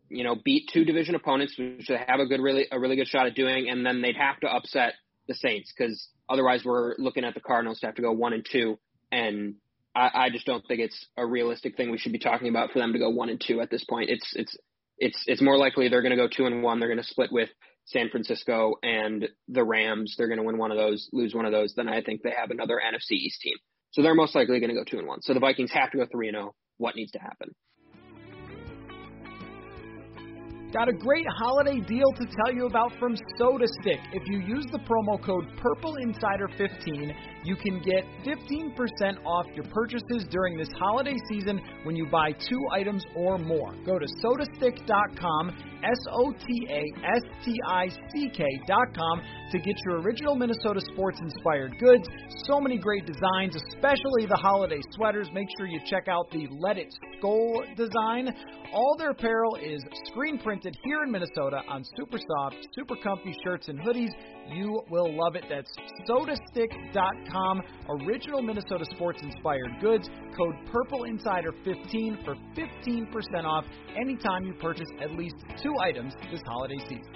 you 0.10 0.24
know, 0.24 0.36
beat 0.44 0.70
two 0.74 0.86
division 0.86 1.16
opponents, 1.16 1.56
which 1.58 1.88
they 1.88 2.00
have 2.08 2.20
a 2.20 2.26
good, 2.26 2.42
really, 2.42 2.68
a 2.72 2.80
really 2.80 2.96
good 2.96 3.08
shot 3.08 3.28
at 3.28 3.36
doing, 3.36 3.70
and 3.70 3.86
then 3.86 4.02
they'd 4.02 4.18
have 4.18 4.40
to 4.40 4.48
upset 4.48 4.94
the 5.28 5.36
Saints 5.36 5.72
because 5.76 6.08
otherwise 6.28 6.64
we're 6.66 6.96
looking 6.98 7.24
at 7.24 7.36
the 7.36 7.40
Cardinals 7.40 7.80
to 7.80 7.86
have 7.86 7.96
to 7.96 8.02
go 8.02 8.12
one 8.12 8.34
and 8.34 8.46
two, 8.50 8.80
and 9.12 9.56
I, 10.00 10.26
I 10.26 10.30
just 10.30 10.46
don't 10.46 10.66
think 10.66 10.80
it's 10.80 11.08
a 11.18 11.26
realistic 11.26 11.76
thing 11.76 11.92
we 11.92 11.98
should 11.98 12.14
be 12.14 12.20
talking 12.20 12.48
about 12.48 12.72
for 12.72 12.80
them 12.80 12.94
to 12.94 13.00
go 13.00 13.10
one 13.10 13.30
and 13.30 13.42
two 13.46 13.60
at 13.60 13.70
this 13.70 13.84
point. 13.84 14.10
It's 14.10 14.32
it's 14.34 14.56
it's 14.98 15.24
it's 15.28 15.42
more 15.42 15.58
likely 15.58 15.90
they're 15.90 16.02
going 16.02 16.18
to 16.18 16.18
go 16.18 16.30
two 16.30 16.46
and 16.46 16.64
one. 16.64 16.80
They're 16.80 16.88
going 16.90 17.04
to 17.04 17.04
split 17.04 17.32
with 17.32 17.50
San 17.86 18.10
Francisco 18.10 18.76
and 18.82 19.28
the 19.50 19.64
Rams. 19.64 20.16
They're 20.18 20.28
going 20.28 20.40
to 20.40 20.46
win 20.46 20.58
one 20.58 20.72
of 20.72 20.78
those, 20.78 21.10
lose 21.12 21.34
one 21.34 21.46
of 21.46 21.52
those. 21.52 21.74
Then 21.76 21.90
I 21.90 22.02
think 22.02 22.22
they 22.22 22.34
have 22.38 22.52
another 22.52 22.80
NFC 22.80 23.12
East 23.14 23.42
team. 23.42 23.58
So 23.92 24.02
they're 24.02 24.16
most 24.16 24.36
likely 24.36 24.60
going 24.60 24.70
to 24.70 24.76
go 24.76 24.86
two 24.86 25.00
and 25.00 25.08
one. 25.08 25.22
So 25.22 25.34
the 25.34 25.40
Vikings 25.40 25.72
have 25.74 25.92
to 25.92 25.98
go 25.98 26.06
three 26.10 26.30
and 26.30 26.36
zero. 26.36 26.50
Oh. 26.50 26.56
What 26.78 26.96
needs 26.96 27.12
to 27.12 27.20
happen? 27.20 27.54
Got 30.72 30.88
a 30.88 30.94
great 30.94 31.26
holiday 31.40 31.80
deal 31.80 32.12
to 32.14 32.26
tell 32.26 32.54
you 32.54 32.68
about 32.68 32.92
from 33.00 33.16
Soda 33.40 33.66
Stick. 33.82 34.00
If 34.14 34.22
you 34.28 34.38
use 34.38 34.68
the 34.72 34.78
promo 34.78 35.20
code 35.20 35.48
PurpleInsider15, 35.58 37.12
you 37.44 37.56
can 37.56 37.82
get 37.82 38.06
15% 38.24 39.26
off 39.26 39.48
your 39.56 39.66
purchases 39.74 40.26
during 40.30 40.60
this 40.60 40.70
holiday 40.78 41.16
season 41.28 41.60
when 41.86 41.96
you 41.96 42.06
buy 42.06 42.34
two 42.34 42.62
items 42.72 43.04
or 43.16 43.40
more. 43.40 43.74
Go 43.84 43.98
to 43.98 44.06
sotastick.com, 44.24 45.69
S 45.84 45.98
O 46.12 46.32
T 46.32 46.68
A 46.70 46.84
S 47.06 47.22
T 47.44 47.56
I 47.68 47.90
C 48.14 48.30
K.com 48.30 49.22
to 49.52 49.60
get 49.60 49.76
your 49.86 50.02
original 50.02 50.36
Minnesota 50.36 50.82
sports 50.94 51.20
inspired 51.22 51.78
goods. 51.80 52.08
So 52.46 52.60
many 52.60 52.78
great 52.78 53.06
designs, 53.06 53.56
especially 53.56 54.26
the 54.28 54.38
holiday 54.40 54.82
sweaters. 54.92 55.30
Make 55.34 55.48
sure 55.58 55.68
you 55.68 55.80
check 55.86 56.08
out 56.08 56.30
the 56.32 56.48
Let 56.52 56.78
It 56.78 56.94
Skull 57.18 57.64
design. 57.76 58.34
All 58.74 58.96
their 58.98 59.12
apparel 59.12 59.56
is 59.56 59.84
screen 60.12 60.38
printed 60.38 60.78
here 60.84 61.04
in 61.04 61.12
Minnesota 61.12 61.62
on 61.68 61.84
super 61.98 62.18
soft, 62.18 62.56
super 62.76 62.96
comfy 63.04 63.36
shirts 63.44 63.68
and 63.68 63.80
hoodies. 63.80 64.12
You 64.52 64.82
will 64.90 65.16
love 65.16 65.36
it. 65.36 65.46
That's 65.50 65.72
sotastick.com. 66.08 67.62
Original 67.90 68.42
Minnesota 68.42 68.86
sports 68.96 69.20
inspired 69.22 69.80
goods. 69.82 70.10
Code 70.38 70.56
Purple 70.72 71.04
Insider 71.06 71.52
15 71.64 72.20
for 72.26 72.36
15% 72.56 73.44
off 73.44 73.66
anytime 73.96 74.46
you 74.46 74.54
purchase 74.54 74.88
at 75.02 75.12
least 75.12 75.36
two 75.62 75.69
items 75.78 76.14
this 76.32 76.42
holiday 76.42 76.80
season. 76.80 77.14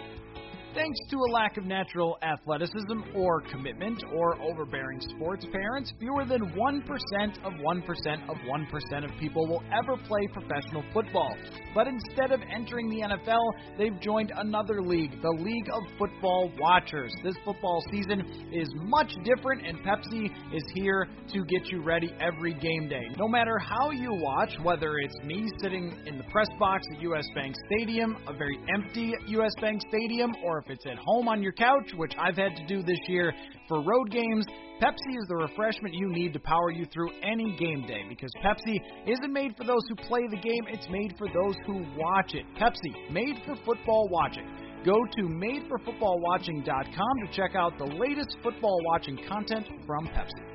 Thanks 0.74 0.98
to 1.12 1.18
a 1.18 1.30
lack 1.32 1.58
of 1.58 1.66
natural 1.66 2.18
athleticism 2.24 3.16
or 3.16 3.42
commitment 3.42 4.04
or 4.12 4.42
overbearing 4.42 5.00
sports 5.02 5.46
parents, 5.52 5.94
fewer 6.00 6.26
than 6.26 6.42
1% 6.42 7.46
of 7.46 7.54
1% 7.54 8.30
of 8.30 8.38
1% 8.38 9.06
of 9.06 9.20
people 9.20 9.46
will 9.48 9.62
ever 9.72 9.96
play 10.08 10.28
professional 10.34 10.84
football. 10.92 11.38
But 11.76 11.86
instead 11.86 12.32
of 12.32 12.42
entering 12.52 12.90
the 12.90 13.02
NFL, 13.02 13.78
they've 13.78 14.00
joined 14.02 14.32
another 14.36 14.82
league, 14.82 15.22
the 15.22 15.44
League 15.44 15.70
of 15.72 15.84
Football 16.00 16.52
Watchers. 16.60 17.14
This 17.24 17.36
football 17.46 17.84
season 17.92 18.22
is 18.52 18.68
much 18.74 19.14
different, 19.24 19.68
and 19.68 19.78
Pepsi 19.86 20.26
is 20.56 20.64
here 20.74 21.08
to 21.34 21.46
get 21.46 21.68
you 21.68 21.84
ready 21.84 22.12
every 22.20 22.56
game 22.56 22.90
day. 22.90 23.04
No 23.20 23.28
matter 23.28 23.60
how 23.60 23.92
you 23.92 24.10
watch, 24.12 24.58
whether 24.64 24.98
it's 24.98 25.20
me 25.24 25.48
sitting 25.62 25.96
in 26.08 26.18
the 26.18 26.24
press 26.32 26.50
box 26.60 26.84
at 26.96 27.02
US 27.04 27.26
Bank 27.36 27.56
Stadium, 27.68 28.18
a 28.28 28.34
very 28.34 28.58
empty 28.74 29.14
US 29.28 29.54
Bank 29.62 29.80
Stadium, 29.88 30.32
or 30.44 30.63
if 30.64 30.70
it's 30.70 30.86
at 30.86 30.98
home 30.98 31.28
on 31.28 31.42
your 31.42 31.52
couch, 31.52 31.92
which 31.98 32.14
I've 32.18 32.38
had 32.38 32.56
to 32.56 32.66
do 32.68 32.84
this 32.84 33.00
year 33.08 33.34
for 33.68 33.82
road 33.82 34.12
games, 34.12 34.46
Pepsi 34.82 35.18
is 35.18 35.26
the 35.28 35.36
refreshment 35.36 35.94
you 35.94 36.08
need 36.10 36.32
to 36.34 36.40
power 36.40 36.72
you 36.72 36.86
through 36.86 37.10
any 37.22 37.54
game 37.58 37.86
day 37.88 38.04
because 38.08 38.32
Pepsi 38.44 38.80
isn't 39.08 39.34
made 39.34 39.56
for 39.58 39.66
those 39.66 39.82
who 39.90 39.96
play 39.96 40.22
the 40.30 40.38
game, 40.38 40.64
it's 40.68 40.88
made 40.90 41.16
for 41.18 41.28
those 41.28 41.56
who 41.66 41.84
watch 41.98 42.34
it. 42.34 42.46
Pepsi, 42.60 43.12
made 43.12 43.42
for 43.46 43.56
football 43.66 44.08
watching. 44.10 44.48
Go 44.86 44.98
to 45.16 45.24
madeforfootballwatching.com 45.24 47.18
to 47.26 47.34
check 47.34 47.56
out 47.56 47.78
the 47.78 47.86
latest 47.86 48.38
football 48.44 48.80
watching 48.86 49.18
content 49.28 49.66
from 49.86 50.08
Pepsi. 50.08 50.53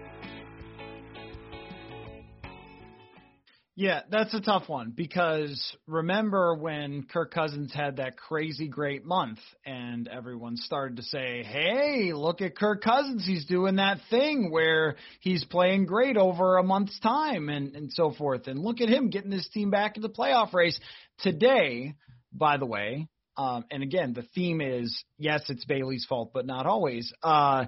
Yeah, 3.81 4.01
that's 4.11 4.35
a 4.35 4.41
tough 4.41 4.69
one 4.69 4.91
because 4.91 5.77
remember 5.87 6.57
when 6.57 7.05
Kirk 7.05 7.33
Cousins 7.33 7.73
had 7.73 7.99
that 7.99 8.17
crazy 8.17 8.67
great 8.67 9.05
month 9.05 9.39
and 9.65 10.09
everyone 10.09 10.57
started 10.57 10.97
to 10.97 11.05
say, 11.05 11.45
"Hey, 11.45 12.13
look 12.13 12.43
at 12.43 12.57
Kirk 12.57 12.83
Cousins, 12.83 13.25
he's 13.25 13.45
doing 13.45 13.77
that 13.77 14.01
thing 14.11 14.51
where 14.51 14.97
he's 15.21 15.45
playing 15.45 15.87
great 15.87 16.17
over 16.17 16.57
a 16.57 16.65
month's 16.65 16.99
time 16.99 17.49
and 17.49 17.77
and 17.77 17.93
so 17.93 18.11
forth 18.11 18.49
and 18.49 18.59
look 18.59 18.81
at 18.81 18.89
him 18.89 19.11
getting 19.11 19.31
his 19.31 19.47
team 19.47 19.71
back 19.71 19.95
in 19.95 20.03
the 20.03 20.09
playoff 20.09 20.53
race." 20.53 20.81
Today, 21.21 21.95
by 22.33 22.57
the 22.57 22.67
way, 22.67 23.07
um, 23.39 23.65
and 23.71 23.85
again, 23.85 24.13
the 24.15 24.25
theme 24.35 24.61
is 24.61 25.05
yes, 25.17 25.45
it's 25.49 25.65
Bailey's 25.65 26.05
fault, 26.05 26.33
but 26.35 26.45
not 26.45 26.67
always. 26.67 27.13
Uh, 27.23 27.67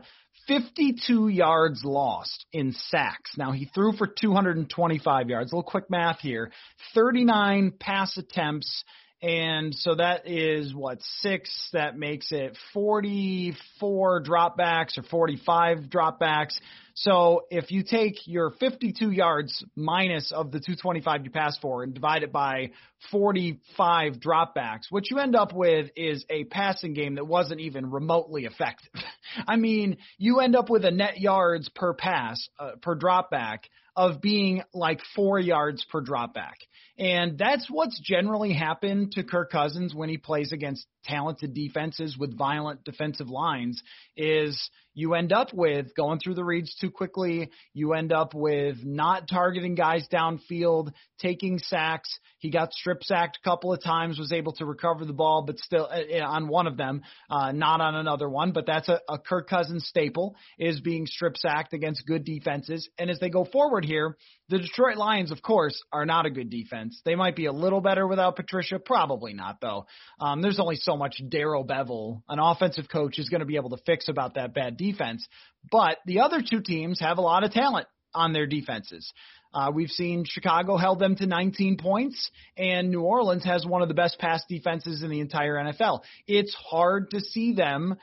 52 0.48 1.28
yards 1.28 1.84
lost 1.84 2.44
in 2.52 2.72
sacks. 2.72 3.30
Now 3.36 3.52
he 3.52 3.66
threw 3.66 3.92
for 3.92 4.08
225 4.08 5.28
yards. 5.28 5.52
A 5.52 5.54
little 5.54 5.70
quick 5.70 5.88
math 5.88 6.18
here. 6.20 6.50
39 6.94 7.72
pass 7.78 8.16
attempts. 8.16 8.84
And 9.22 9.74
so 9.74 9.94
that 9.96 10.26
is 10.26 10.74
what 10.74 10.98
six. 11.20 11.68
That 11.72 11.96
makes 11.96 12.32
it 12.32 12.56
44 12.72 14.24
dropbacks 14.24 14.98
or 14.98 15.02
45 15.02 15.90
dropbacks. 15.90 16.58
So 17.00 17.46
if 17.50 17.70
you 17.70 17.82
take 17.82 18.26
your 18.26 18.50
52 18.50 19.10
yards 19.10 19.64
minus 19.74 20.32
of 20.32 20.50
the 20.50 20.58
225 20.58 21.24
you 21.24 21.30
pass 21.30 21.56
for 21.56 21.82
and 21.82 21.94
divide 21.94 22.22
it 22.24 22.30
by 22.30 22.72
45 23.10 24.14
dropbacks, 24.14 24.82
what 24.90 25.10
you 25.10 25.18
end 25.18 25.34
up 25.34 25.54
with 25.54 25.88
is 25.96 26.26
a 26.28 26.44
passing 26.44 26.92
game 26.92 27.14
that 27.14 27.26
wasn't 27.26 27.60
even 27.60 27.90
remotely 27.90 28.44
effective. 28.44 28.92
I 29.48 29.56
mean, 29.56 29.96
you 30.18 30.40
end 30.40 30.54
up 30.54 30.68
with 30.68 30.84
a 30.84 30.90
net 30.90 31.18
yards 31.18 31.70
per 31.70 31.94
pass, 31.94 32.46
uh, 32.58 32.72
per 32.82 32.96
dropback 32.96 33.60
of 33.96 34.20
being 34.20 34.62
like 34.74 35.00
four 35.16 35.38
yards 35.38 35.84
per 35.90 36.02
dropback. 36.02 36.54
And 36.98 37.38
that's 37.38 37.66
what's 37.70 37.98
generally 37.98 38.52
happened 38.52 39.12
to 39.12 39.24
Kirk 39.24 39.50
Cousins 39.50 39.94
when 39.94 40.10
he 40.10 40.18
plays 40.18 40.52
against 40.52 40.86
talented 41.04 41.54
defenses 41.54 42.16
with 42.18 42.36
violent 42.36 42.84
defensive 42.84 43.28
lines 43.28 43.82
is 44.16 44.70
you 45.00 45.14
end 45.14 45.32
up 45.32 45.54
with 45.54 45.94
going 45.96 46.18
through 46.18 46.34
the 46.34 46.44
reads 46.44 46.74
too 46.78 46.90
quickly. 46.90 47.50
You 47.72 47.94
end 47.94 48.12
up 48.12 48.34
with 48.34 48.84
not 48.84 49.28
targeting 49.28 49.74
guys 49.74 50.06
downfield, 50.12 50.92
taking 51.18 51.58
sacks. 51.58 52.10
He 52.38 52.50
got 52.50 52.74
strip 52.74 53.02
sacked 53.02 53.38
a 53.42 53.48
couple 53.48 53.72
of 53.72 53.82
times, 53.82 54.18
was 54.18 54.30
able 54.30 54.52
to 54.54 54.66
recover 54.66 55.06
the 55.06 55.14
ball, 55.14 55.44
but 55.46 55.58
still 55.58 55.88
uh, 55.90 56.22
on 56.22 56.48
one 56.48 56.66
of 56.66 56.76
them, 56.76 57.00
uh, 57.30 57.52
not 57.52 57.80
on 57.80 57.94
another 57.94 58.28
one. 58.28 58.52
But 58.52 58.66
that's 58.66 58.90
a, 58.90 59.00
a 59.08 59.18
Kirk 59.18 59.48
Cousins 59.48 59.86
staple 59.86 60.36
is 60.58 60.80
being 60.80 61.06
strip 61.06 61.38
sacked 61.38 61.72
against 61.72 62.06
good 62.06 62.24
defenses. 62.24 62.88
And 62.98 63.08
as 63.08 63.18
they 63.20 63.30
go 63.30 63.46
forward 63.46 63.86
here, 63.86 64.18
the 64.50 64.58
Detroit 64.58 64.96
Lions, 64.96 65.30
of 65.30 65.42
course, 65.42 65.80
are 65.92 66.04
not 66.04 66.26
a 66.26 66.30
good 66.30 66.50
defense. 66.50 67.00
They 67.04 67.14
might 67.14 67.36
be 67.36 67.46
a 67.46 67.52
little 67.52 67.80
better 67.80 68.04
without 68.06 68.34
Patricia, 68.34 68.80
probably 68.80 69.32
not 69.32 69.60
though. 69.60 69.86
Um, 70.18 70.42
there's 70.42 70.58
only 70.58 70.74
so 70.74 70.96
much 70.96 71.22
Darrell 71.28 71.64
Bevell, 71.64 72.22
an 72.28 72.40
offensive 72.40 72.88
coach, 72.90 73.18
is 73.20 73.28
going 73.28 73.40
to 73.40 73.46
be 73.46 73.54
able 73.54 73.70
to 73.70 73.82
fix 73.86 74.08
about 74.08 74.34
that 74.34 74.52
bad 74.52 74.76
defense. 74.76 75.26
But 75.70 75.98
the 76.04 76.20
other 76.20 76.42
two 76.42 76.62
teams 76.62 76.98
have 76.98 77.18
a 77.18 77.22
lot 77.22 77.44
of 77.44 77.52
talent 77.52 77.86
on 78.12 78.32
their 78.32 78.46
defenses. 78.46 79.12
Uh, 79.54 79.70
we've 79.72 79.90
seen 79.90 80.24
Chicago 80.26 80.76
held 80.76 80.98
them 80.98 81.14
to 81.16 81.26
19 81.26 81.76
points, 81.76 82.30
and 82.56 82.90
New 82.90 83.02
Orleans 83.02 83.44
has 83.44 83.64
one 83.64 83.82
of 83.82 83.88
the 83.88 83.94
best 83.94 84.18
pass 84.18 84.42
defenses 84.48 85.02
in 85.02 85.10
the 85.10 85.20
entire 85.20 85.54
NFL. 85.54 86.00
It's 86.26 86.54
hard 86.54 87.10
to 87.10 87.20
see 87.20 87.54
them 87.54 87.96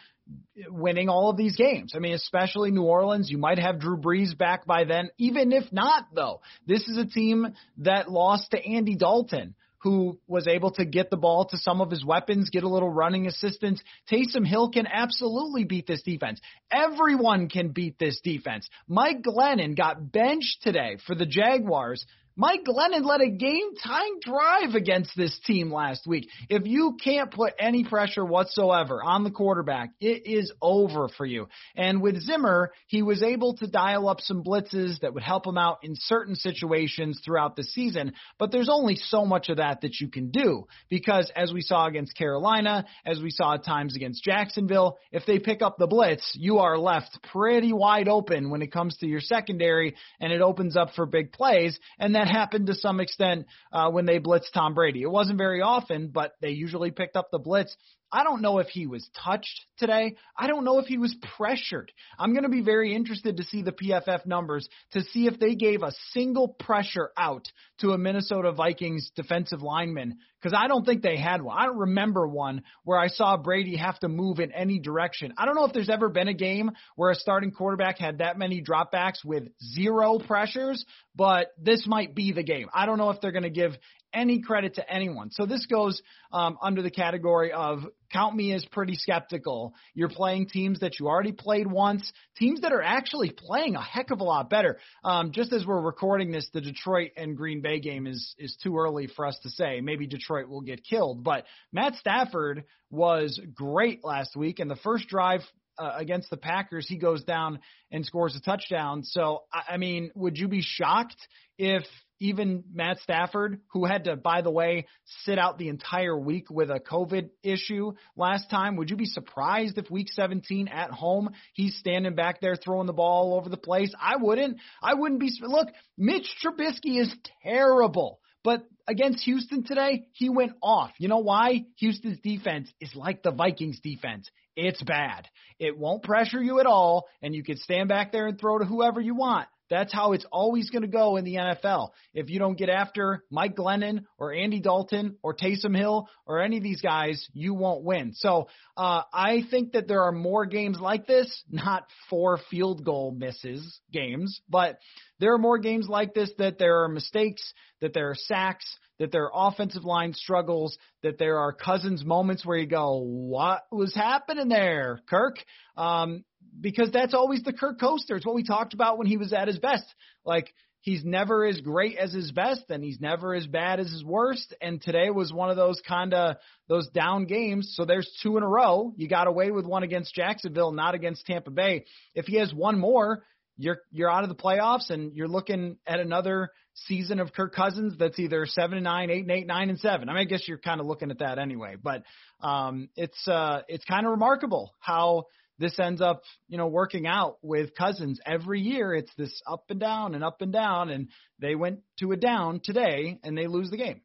winning 0.69 1.09
all 1.09 1.29
of 1.29 1.37
these 1.37 1.55
games. 1.55 1.93
I 1.95 1.99
mean, 1.99 2.13
especially 2.13 2.71
New 2.71 2.83
Orleans. 2.83 3.29
You 3.29 3.37
might 3.37 3.59
have 3.59 3.79
Drew 3.79 3.97
Brees 3.97 4.37
back 4.37 4.65
by 4.65 4.83
then. 4.83 5.09
Even 5.17 5.51
if 5.51 5.71
not, 5.71 6.07
though, 6.13 6.41
this 6.65 6.87
is 6.87 6.97
a 6.97 7.05
team 7.05 7.53
that 7.79 8.11
lost 8.11 8.51
to 8.51 8.65
Andy 8.65 8.95
Dalton 8.95 9.55
who 9.79 10.17
was 10.27 10.47
able 10.47 10.71
to 10.71 10.85
get 10.85 11.09
the 11.09 11.17
ball 11.17 11.45
to 11.45 11.57
some 11.57 11.81
of 11.81 11.91
his 11.91 12.03
weapons, 12.03 12.49
get 12.49 12.63
a 12.63 12.69
little 12.69 12.89
running 12.89 13.27
assistance. 13.27 13.81
Taysom 14.11 14.45
Hill 14.45 14.71
can 14.71 14.87
absolutely 14.87 15.65
beat 15.65 15.85
this 15.85 16.01
defense. 16.01 16.41
Everyone 16.71 17.47
can 17.47 17.69
beat 17.69 17.99
this 17.99 18.19
defense. 18.21 18.67
Mike 18.87 19.21
Glennon 19.21 19.77
got 19.77 20.11
benched 20.11 20.63
today 20.63 20.97
for 21.05 21.13
the 21.15 21.27
Jaguars 21.27 22.05
Mike 22.39 22.63
Glennon 22.65 23.04
led 23.04 23.21
a 23.21 23.32
game 23.32 23.73
tying 23.84 24.19
drive 24.21 24.76
against 24.76 25.17
this 25.17 25.38
team 25.47 25.73
last 25.73 26.06
week. 26.06 26.30
If 26.50 26.67
you 26.67 26.95
can't 27.04 27.32
put 27.32 27.54
any 27.58 27.84
pressure 27.84 28.23
whatsoever 28.23 29.02
on 29.04 29.23
the 29.23 29.32
quarterback, 29.32 29.89
it 30.00 30.28
is 30.28 30.54
over 30.62 31.10
for 31.10 31.26
you. 31.26 31.47
And 31.76 32.00
with 32.00 32.21
Zimmer, 32.21 32.73
he 32.86 33.02
was 33.02 33.23
able 33.23 33.56
to 33.56 33.65
dial 33.65 34.08
up 34.08 34.21
some 34.21 34.43
blitzes 34.43 35.00
that 35.00 35.15
would 35.15 35.23
help 35.23 35.47
him 35.47 35.58
out 35.58 35.80
in 35.82 35.95
certain 35.95 36.36
situations 36.36 37.19
throughout 37.26 37.56
the 37.56 37.63
season. 37.63 38.13
But 38.38 38.52
there's 38.52 38.69
only 38.69 38.97
so 38.97 39.26
much 39.26 39.50
of 39.50 39.58
that 39.58 39.82
that 39.82 40.00
you 40.00 40.08
can 40.08 40.30
do 40.30 40.67
because 40.89 41.32
as 41.36 41.52
we 41.52 41.62
saw 41.62 41.88
against 41.88 42.15
Carolina, 42.15 42.86
as 43.04 43.19
we 43.19 43.32
saw 43.32 43.56
at 43.56 43.65
times 43.65 43.95
against 43.95 44.23
Jacksonville, 44.23 45.00
if 45.12 45.26
they 45.26 45.39
pick 45.39 45.63
up 45.63 45.78
the 45.80 45.88
blitz, 45.88 46.32
you 46.36 46.60
are 46.60 46.78
left 46.78 47.17
pretty 47.32 47.73
wide 47.73 48.08
open 48.08 48.52
when 48.52 48.62
it 48.62 48.71
comes 48.71 48.95
to 48.97 49.08
your 49.08 49.21
secondary 49.21 49.95
and 50.19 50.32
it 50.32 50.41
opens 50.41 50.78
up 50.78 50.89
for 50.95 51.08
big 51.08 51.32
plays. 51.32 51.80
And 51.97 52.13
that 52.27 52.33
happened 52.33 52.67
to 52.67 52.75
some 52.75 52.99
extent 52.99 53.45
uh, 53.71 53.89
when 53.89 54.05
they 54.05 54.19
blitzed 54.19 54.51
Tom 54.53 54.73
Brady. 54.73 55.01
It 55.01 55.11
wasn't 55.11 55.37
very 55.37 55.61
often, 55.61 56.09
but 56.09 56.33
they 56.41 56.49
usually 56.49 56.91
picked 56.91 57.15
up 57.15 57.29
the 57.31 57.39
blitz. 57.39 57.75
I 58.11 58.23
don't 58.23 58.41
know 58.41 58.59
if 58.59 58.67
he 58.67 58.87
was 58.87 59.07
touched 59.21 59.65
today. 59.77 60.15
I 60.37 60.47
don't 60.47 60.63
know 60.63 60.79
if 60.79 60.85
he 60.85 60.97
was 60.97 61.15
pressured. 61.35 61.91
I'm 62.17 62.31
going 62.31 62.43
to 62.43 62.49
be 62.49 62.61
very 62.61 62.95
interested 62.95 63.37
to 63.37 63.43
see 63.43 63.63
the 63.63 63.73
PFF 63.73 64.25
numbers 64.25 64.67
to 64.93 65.01
see 65.01 65.27
if 65.27 65.39
they 65.39 65.55
gave 65.55 65.83
a 65.83 65.91
single 66.11 66.47
pressure 66.47 67.11
out 67.17 67.47
to 67.79 67.91
a 67.91 67.97
Minnesota 67.97 68.53
Vikings 68.53 69.11
defensive 69.15 69.61
lineman 69.61 70.19
because 70.41 70.57
I 70.57 70.67
don't 70.67 70.85
think 70.85 71.01
they 71.01 71.17
had 71.17 71.41
one. 71.41 71.57
I 71.57 71.65
don't 71.65 71.79
remember 71.79 72.27
one 72.27 72.61
where 72.83 72.97
I 72.97 73.07
saw 73.07 73.35
Brady 73.35 73.75
have 73.75 73.99
to 73.99 74.07
move 74.07 74.39
in 74.39 74.53
any 74.53 74.79
direction. 74.79 75.33
I 75.37 75.45
don't 75.45 75.55
know 75.55 75.65
if 75.65 75.73
there's 75.73 75.89
ever 75.89 76.07
been 76.07 76.29
a 76.29 76.33
game 76.33 76.71
where 76.95 77.11
a 77.11 77.15
starting 77.15 77.51
quarterback 77.51 77.97
had 77.97 78.19
that 78.19 78.37
many 78.37 78.63
dropbacks 78.63 79.25
with 79.25 79.49
zero 79.61 80.19
pressures, 80.19 80.85
but 81.17 81.47
this 81.60 81.86
might 81.88 82.13
be 82.13 82.32
the 82.32 82.43
game. 82.43 82.69
I 82.73 82.86
don't 82.86 82.99
know 82.99 83.10
if 83.10 83.19
they're 83.19 83.32
going 83.32 83.43
to 83.43 83.49
give 83.49 83.75
any 84.13 84.39
credit 84.39 84.75
to 84.75 84.89
anyone. 84.89 85.32
So 85.32 85.45
this 85.45 85.65
goes 85.65 86.01
um, 86.32 86.58
under 86.62 86.82
the 86.82 86.91
category 86.91 87.51
of 87.51 87.80
count 88.13 88.36
me 88.36 88.53
as 88.53 88.63
pretty 88.65 88.95
skeptical. 88.95 89.73
You're 89.93 90.10
playing 90.10 90.47
teams 90.47 90.80
that 90.80 90.99
you 90.99 91.08
already 91.08 91.34
played 91.34 91.67
once, 91.67 92.10
teams 92.38 92.62
that 92.62 92.71
are 92.71 92.82
actually 92.82 93.32
playing 93.32 93.75
a 93.75 93.82
heck 93.82 94.12
of 94.12 94.21
a 94.21 94.23
lot 94.23 94.49
better. 94.49 94.80
Um, 95.03 95.32
just 95.32 95.51
as 95.51 95.65
we're 95.65 95.82
recording 95.82 96.32
this, 96.32 96.47
the 96.53 96.62
Detroit 96.62 97.12
and 97.17 97.36
Green 97.36 97.62
Bay 97.62 97.80
game 97.80 98.08
is 98.08 98.36
is 98.38 98.56
too 98.63 98.77
early 98.77 99.08
for 99.08 99.25
us 99.25 99.38
to 99.43 99.49
say. 99.49 99.82
Maybe 99.82 100.08
Detroit 100.08 100.47
will 100.47 100.62
get 100.62 100.84
killed, 100.84 101.23
but 101.23 101.45
Matt 101.73 101.95
Stafford 101.95 102.63
was 102.89 103.39
great 103.53 104.06
last 104.06 104.36
week, 104.36 104.60
and 104.60 104.71
the 104.71 104.77
first 104.77 105.08
drive 105.08 105.41
uh, 105.77 105.91
against 105.95 106.29
the 106.29 106.37
Packers, 106.37 106.87
he 106.87 106.97
goes 106.97 107.23
down 107.23 107.59
and 107.91 108.05
scores 108.05 108.35
a 108.35 108.41
touchdown. 108.41 109.03
So, 109.03 109.43
I, 109.51 109.73
I 109.73 109.77
mean, 109.77 110.11
would 110.15 110.37
you 110.37 110.47
be 110.47 110.61
shocked 110.61 111.17
if 111.57 111.83
even 112.19 112.63
Matt 112.73 112.99
Stafford, 112.99 113.59
who 113.73 113.85
had 113.85 114.05
to, 114.05 114.15
by 114.15 114.41
the 114.41 114.51
way, 114.51 114.87
sit 115.23 115.37
out 115.37 115.57
the 115.57 115.69
entire 115.69 116.17
week 116.17 116.49
with 116.49 116.71
a 116.71 116.79
COVID 116.79 117.29
issue 117.43 117.93
last 118.15 118.49
time, 118.49 118.75
would 118.77 118.89
you 118.89 118.95
be 118.95 119.05
surprised 119.05 119.77
if 119.77 119.91
week 119.91 120.07
17 120.11 120.67
at 120.67 120.89
home 120.91 121.29
he's 121.53 121.77
standing 121.77 122.15
back 122.15 122.41
there 122.41 122.55
throwing 122.55 122.87
the 122.87 122.93
ball 122.93 123.31
all 123.31 123.37
over 123.37 123.49
the 123.49 123.57
place? 123.57 123.93
I 123.99 124.15
wouldn't. 124.17 124.57
I 124.81 124.95
wouldn't 124.95 125.19
be. 125.19 125.31
Look, 125.41 125.69
Mitch 125.97 126.27
Trubisky 126.43 126.99
is 126.99 127.13
terrible. 127.43 128.19
But 128.43 128.63
against 128.87 129.25
Houston 129.25 129.63
today, 129.63 130.07
he 130.13 130.29
went 130.29 130.53
off. 130.61 130.91
You 130.99 131.09
know 131.09 131.17
why? 131.17 131.65
Houston's 131.79 132.19
defense 132.19 132.71
is 132.79 132.95
like 132.95 133.21
the 133.21 133.31
Vikings 133.31 133.79
defense. 133.81 134.29
It's 134.57 134.81
bad. 134.81 135.27
It 135.59 135.77
won't 135.77 136.01
pressure 136.01 136.41
you 136.41 136.59
at 136.59 136.65
all, 136.65 137.05
and 137.21 137.35
you 137.35 137.43
can 137.43 137.57
stand 137.57 137.89
back 137.89 138.11
there 138.11 138.25
and 138.25 138.39
throw 138.39 138.57
to 138.57 138.65
whoever 138.65 138.99
you 138.99 139.13
want. 139.13 139.47
That's 139.69 139.93
how 139.93 140.13
it's 140.13 140.25
always 140.32 140.69
going 140.69 140.84
to 140.84 140.88
go 140.88 141.17
in 141.17 141.25
the 141.25 141.36
NFL. 141.36 141.89
If 142.13 142.30
you 142.30 142.39
don't 142.39 142.58
get 142.58 142.69
after 142.69 143.23
Mike 143.30 143.56
Glennon 143.56 144.06
or 144.17 144.34
Andy 144.34 144.60
Dalton 144.60 145.17
or 145.21 145.36
Taysom 145.36 145.75
Hill 145.75 146.08
or 146.25 146.41
any 146.41 146.58
of 146.58 146.63
these 146.63 146.82
guys, 146.82 147.27
you 147.34 147.53
won't 147.53 147.84
win. 147.84 148.13
So 148.13 148.47
uh, 148.75 149.01
I 149.13 149.43
think 149.49 149.73
that 149.73 149.88
there 149.88 150.03
are 150.03 150.12
more 150.12 150.45
games 150.45 150.80
like 150.80 151.08
this, 151.08 151.43
not 151.49 151.88
four 152.10 152.39
field 152.49 152.86
goal 152.86 153.12
misses 153.12 153.80
games, 153.91 154.41
but 154.49 154.80
there 155.19 155.34
are 155.34 155.39
more 155.39 155.58
games 155.58 155.88
like 155.89 156.13
this 156.13 156.32
that 156.38 156.60
there 156.60 156.84
are 156.84 156.89
mistakes, 156.89 157.53
that 157.82 157.93
there 157.93 158.10
are 158.10 158.15
sacks, 158.15 158.65
that 158.99 159.12
there 159.12 159.32
are 159.32 159.49
offensive 159.49 159.86
line 159.86 160.13
struggles, 160.13 160.77
that 161.03 161.17
there 161.17 161.39
are 161.39 161.53
Cousins 161.53 162.03
moments 162.03 162.45
where 162.45 162.58
you 162.58 162.67
go, 162.67 162.99
what 162.99 163.63
was 163.71 163.93
happening 163.93 164.49
there, 164.49 164.99
Kirk? 165.10 165.38
Um, 165.75 166.23
because 166.60 166.91
that's 166.91 167.13
always 167.13 167.43
the 167.43 167.53
Kirk 167.53 167.79
coaster. 167.79 168.15
It's 168.15 168.25
what 168.25 168.36
we 168.36 168.43
talked 168.43 168.73
about 168.73 168.97
when 168.97 169.07
he 169.07 169.17
was 169.17 169.33
at 169.33 169.47
his 169.47 169.60
best. 169.60 169.86
Like 170.25 170.53
he's 170.81 171.03
never 171.03 171.45
as 171.45 171.60
great 171.62 171.97
as 171.97 172.13
his 172.13 172.31
best 172.31 172.63
and 172.69 172.83
he's 172.83 172.99
never 172.99 173.33
as 173.33 173.45
bad 173.47 173.79
as 173.79 173.91
his 173.91 174.03
worst. 174.03 174.53
And 174.62 174.81
today 174.81 175.10
was 175.10 175.33
one 175.33 175.49
of 175.49 175.57
those 175.57 175.81
kind 175.88 176.13
of 176.13 176.38
those 176.67 176.88
down 176.89 177.25
games. 177.25 177.73
So 177.75 177.86
there's 177.86 178.10
two 178.23 178.38
in 178.38 178.43
a 178.43 178.47
row. 178.47 178.93
You 178.95 179.07
got 179.07 179.27
away 179.27 179.51
with 179.51 179.65
one 179.65 179.83
against 179.83 180.13
Jacksonville, 180.13 180.71
not 180.71 180.95
against 180.95 181.25
Tampa 181.25 181.51
Bay. 181.51 181.86
If 182.15 182.25
he 182.25 182.38
has 182.38 182.53
one 182.53 182.79
more, 182.79 183.23
you're 183.57 183.79
you're 183.91 184.12
out 184.12 184.23
of 184.23 184.29
the 184.29 184.36
playoffs 184.36 184.89
and 184.89 185.13
you're 185.15 185.27
looking 185.27 185.77
at 185.86 185.99
another 185.99 186.51
season 186.86 187.19
of 187.19 187.33
Kirk 187.33 187.55
Cousins 187.55 187.95
that's 187.97 188.19
either 188.19 188.45
seven 188.45 188.77
and 188.77 188.83
nine, 188.83 189.10
eight 189.10 189.23
and 189.23 189.31
eight, 189.31 189.47
nine 189.47 189.69
and 189.69 189.79
seven. 189.79 190.10
I 190.10 190.13
mean, 190.13 190.21
I 190.21 190.25
guess 190.25 190.47
you're 190.47 190.60
kind 190.60 190.79
of 190.79 190.86
looking 190.86 191.12
at 191.12 191.19
that 191.19 191.39
anyway. 191.39 191.75
But 191.81 192.03
um, 192.39 192.89
it's 192.95 193.27
uh, 193.27 193.62
it's 193.67 193.83
kind 193.86 194.05
of 194.05 194.12
remarkable 194.12 194.73
how 194.79 195.25
this 195.59 195.79
ends 195.79 196.01
up, 196.01 196.21
you 196.47 196.57
know, 196.57 196.67
working 196.67 197.07
out 197.07 197.37
with 197.41 197.75
Cousins 197.75 198.19
every 198.25 198.61
year. 198.61 198.93
It's 198.93 199.13
this 199.17 199.41
up 199.47 199.65
and 199.69 199.79
down 199.79 200.15
and 200.15 200.23
up 200.23 200.41
and 200.41 200.53
down, 200.53 200.89
and 200.89 201.09
they 201.39 201.55
went 201.55 201.79
to 201.99 202.11
a 202.11 202.17
down 202.17 202.61
today 202.63 203.19
and 203.23 203.37
they 203.37 203.47
lose 203.47 203.69
the 203.69 203.77
game. 203.77 204.01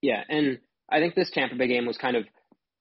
Yeah, 0.00 0.22
and 0.28 0.58
I 0.90 0.98
think 0.98 1.14
this 1.14 1.30
Tampa 1.32 1.56
Bay 1.56 1.68
game 1.68 1.86
was 1.86 1.98
kind 1.98 2.16
of 2.16 2.24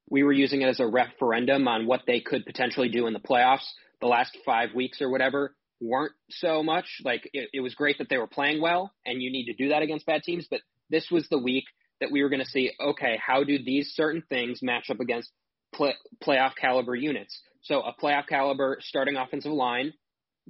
we 0.09 0.23
were 0.23 0.33
using 0.33 0.61
it 0.61 0.67
as 0.67 0.79
a 0.79 0.87
referendum 0.87 1.67
on 1.67 1.85
what 1.85 2.01
they 2.07 2.19
could 2.19 2.45
potentially 2.45 2.89
do 2.89 3.07
in 3.07 3.13
the 3.13 3.19
playoffs. 3.19 3.67
The 4.01 4.07
last 4.07 4.35
five 4.45 4.73
weeks 4.73 5.01
or 5.01 5.09
whatever 5.09 5.55
weren't 5.81 6.13
so 6.29 6.63
much. 6.63 6.85
Like 7.03 7.29
it, 7.33 7.49
it 7.53 7.61
was 7.61 7.75
great 7.75 7.97
that 7.99 8.09
they 8.09 8.17
were 8.17 8.27
playing 8.27 8.61
well, 8.61 8.91
and 9.05 9.21
you 9.21 9.31
need 9.31 9.45
to 9.45 9.53
do 9.53 9.69
that 9.69 9.81
against 9.81 10.05
bad 10.05 10.23
teams. 10.23 10.47
But 10.49 10.61
this 10.89 11.07
was 11.11 11.27
the 11.29 11.37
week 11.37 11.65
that 12.01 12.11
we 12.11 12.23
were 12.23 12.29
going 12.29 12.43
to 12.43 12.49
see. 12.49 12.71
Okay, 12.79 13.19
how 13.23 13.43
do 13.43 13.63
these 13.63 13.91
certain 13.93 14.23
things 14.29 14.61
match 14.61 14.89
up 14.89 14.99
against 14.99 15.29
play, 15.73 15.93
playoff 16.23 16.55
caliber 16.59 16.95
units? 16.95 17.39
So 17.61 17.81
a 17.81 17.93
playoff 17.93 18.27
caliber 18.27 18.77
starting 18.81 19.15
offensive 19.15 19.51
line 19.51 19.93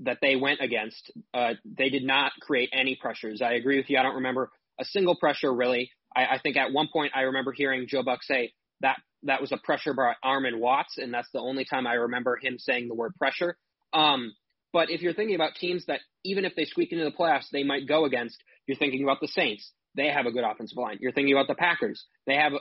that 0.03 0.19
they 0.21 0.35
went 0.35 0.61
against, 0.61 1.11
uh, 1.33 1.53
they 1.65 1.89
did 1.89 2.03
not 2.03 2.31
create 2.41 2.69
any 2.71 2.95
pressures. 2.95 3.41
I 3.41 3.53
agree 3.53 3.77
with 3.77 3.89
you. 3.89 3.97
I 3.97 4.03
don't 4.03 4.15
remember 4.15 4.49
a 4.79 4.85
single 4.85 5.15
pressure 5.15 5.53
really. 5.53 5.91
I, 6.15 6.25
I 6.25 6.39
think 6.41 6.57
at 6.57 6.71
one 6.71 6.87
point 6.91 7.11
I 7.15 7.21
remember 7.21 7.51
hearing 7.51 7.87
Joe 7.87 8.03
Buck 8.03 8.23
say 8.23 8.53
that 8.81 8.97
that 9.23 9.41
was 9.41 9.51
a 9.51 9.57
pressure 9.57 9.93
by 9.93 10.13
Armon 10.23 10.59
Watts, 10.59 10.97
and 10.97 11.13
that's 11.13 11.29
the 11.33 11.41
only 11.41 11.65
time 11.65 11.85
I 11.85 11.93
remember 11.93 12.37
him 12.41 12.57
saying 12.57 12.87
the 12.87 12.95
word 12.95 13.13
pressure. 13.17 13.57
Um, 13.91 14.33
but 14.71 14.89
if 14.89 15.01
you're 15.01 15.13
thinking 15.13 15.35
about 15.35 15.55
teams 15.55 15.85
that 15.87 15.99
even 16.23 16.45
if 16.45 16.55
they 16.55 16.65
squeak 16.65 16.91
into 16.91 17.03
the 17.03 17.11
playoffs, 17.11 17.49
they 17.51 17.63
might 17.63 17.87
go 17.87 18.05
against, 18.05 18.41
you're 18.67 18.77
thinking 18.77 19.03
about 19.03 19.19
the 19.19 19.27
Saints. 19.27 19.71
They 19.95 20.07
have 20.07 20.25
a 20.25 20.31
good 20.31 20.43
offensive 20.43 20.77
line. 20.77 20.99
You're 21.01 21.11
thinking 21.11 21.33
about 21.33 21.47
the 21.47 21.55
Packers. 21.55 22.05
They 22.27 22.35
have 22.35 22.53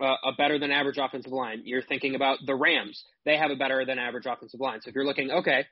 a 0.00 0.32
better 0.36 0.58
than 0.58 0.70
average 0.70 0.98
offensive 0.98 1.32
line. 1.32 1.62
You're 1.64 1.82
thinking 1.82 2.14
about 2.14 2.38
the 2.44 2.54
Rams. 2.54 3.02
They 3.24 3.36
have 3.36 3.50
a 3.50 3.56
better 3.56 3.84
than 3.84 3.98
average 3.98 4.26
offensive 4.26 4.60
line. 4.60 4.80
So 4.82 4.90
if 4.90 4.94
you're 4.94 5.06
looking, 5.06 5.30
okay, 5.30 5.66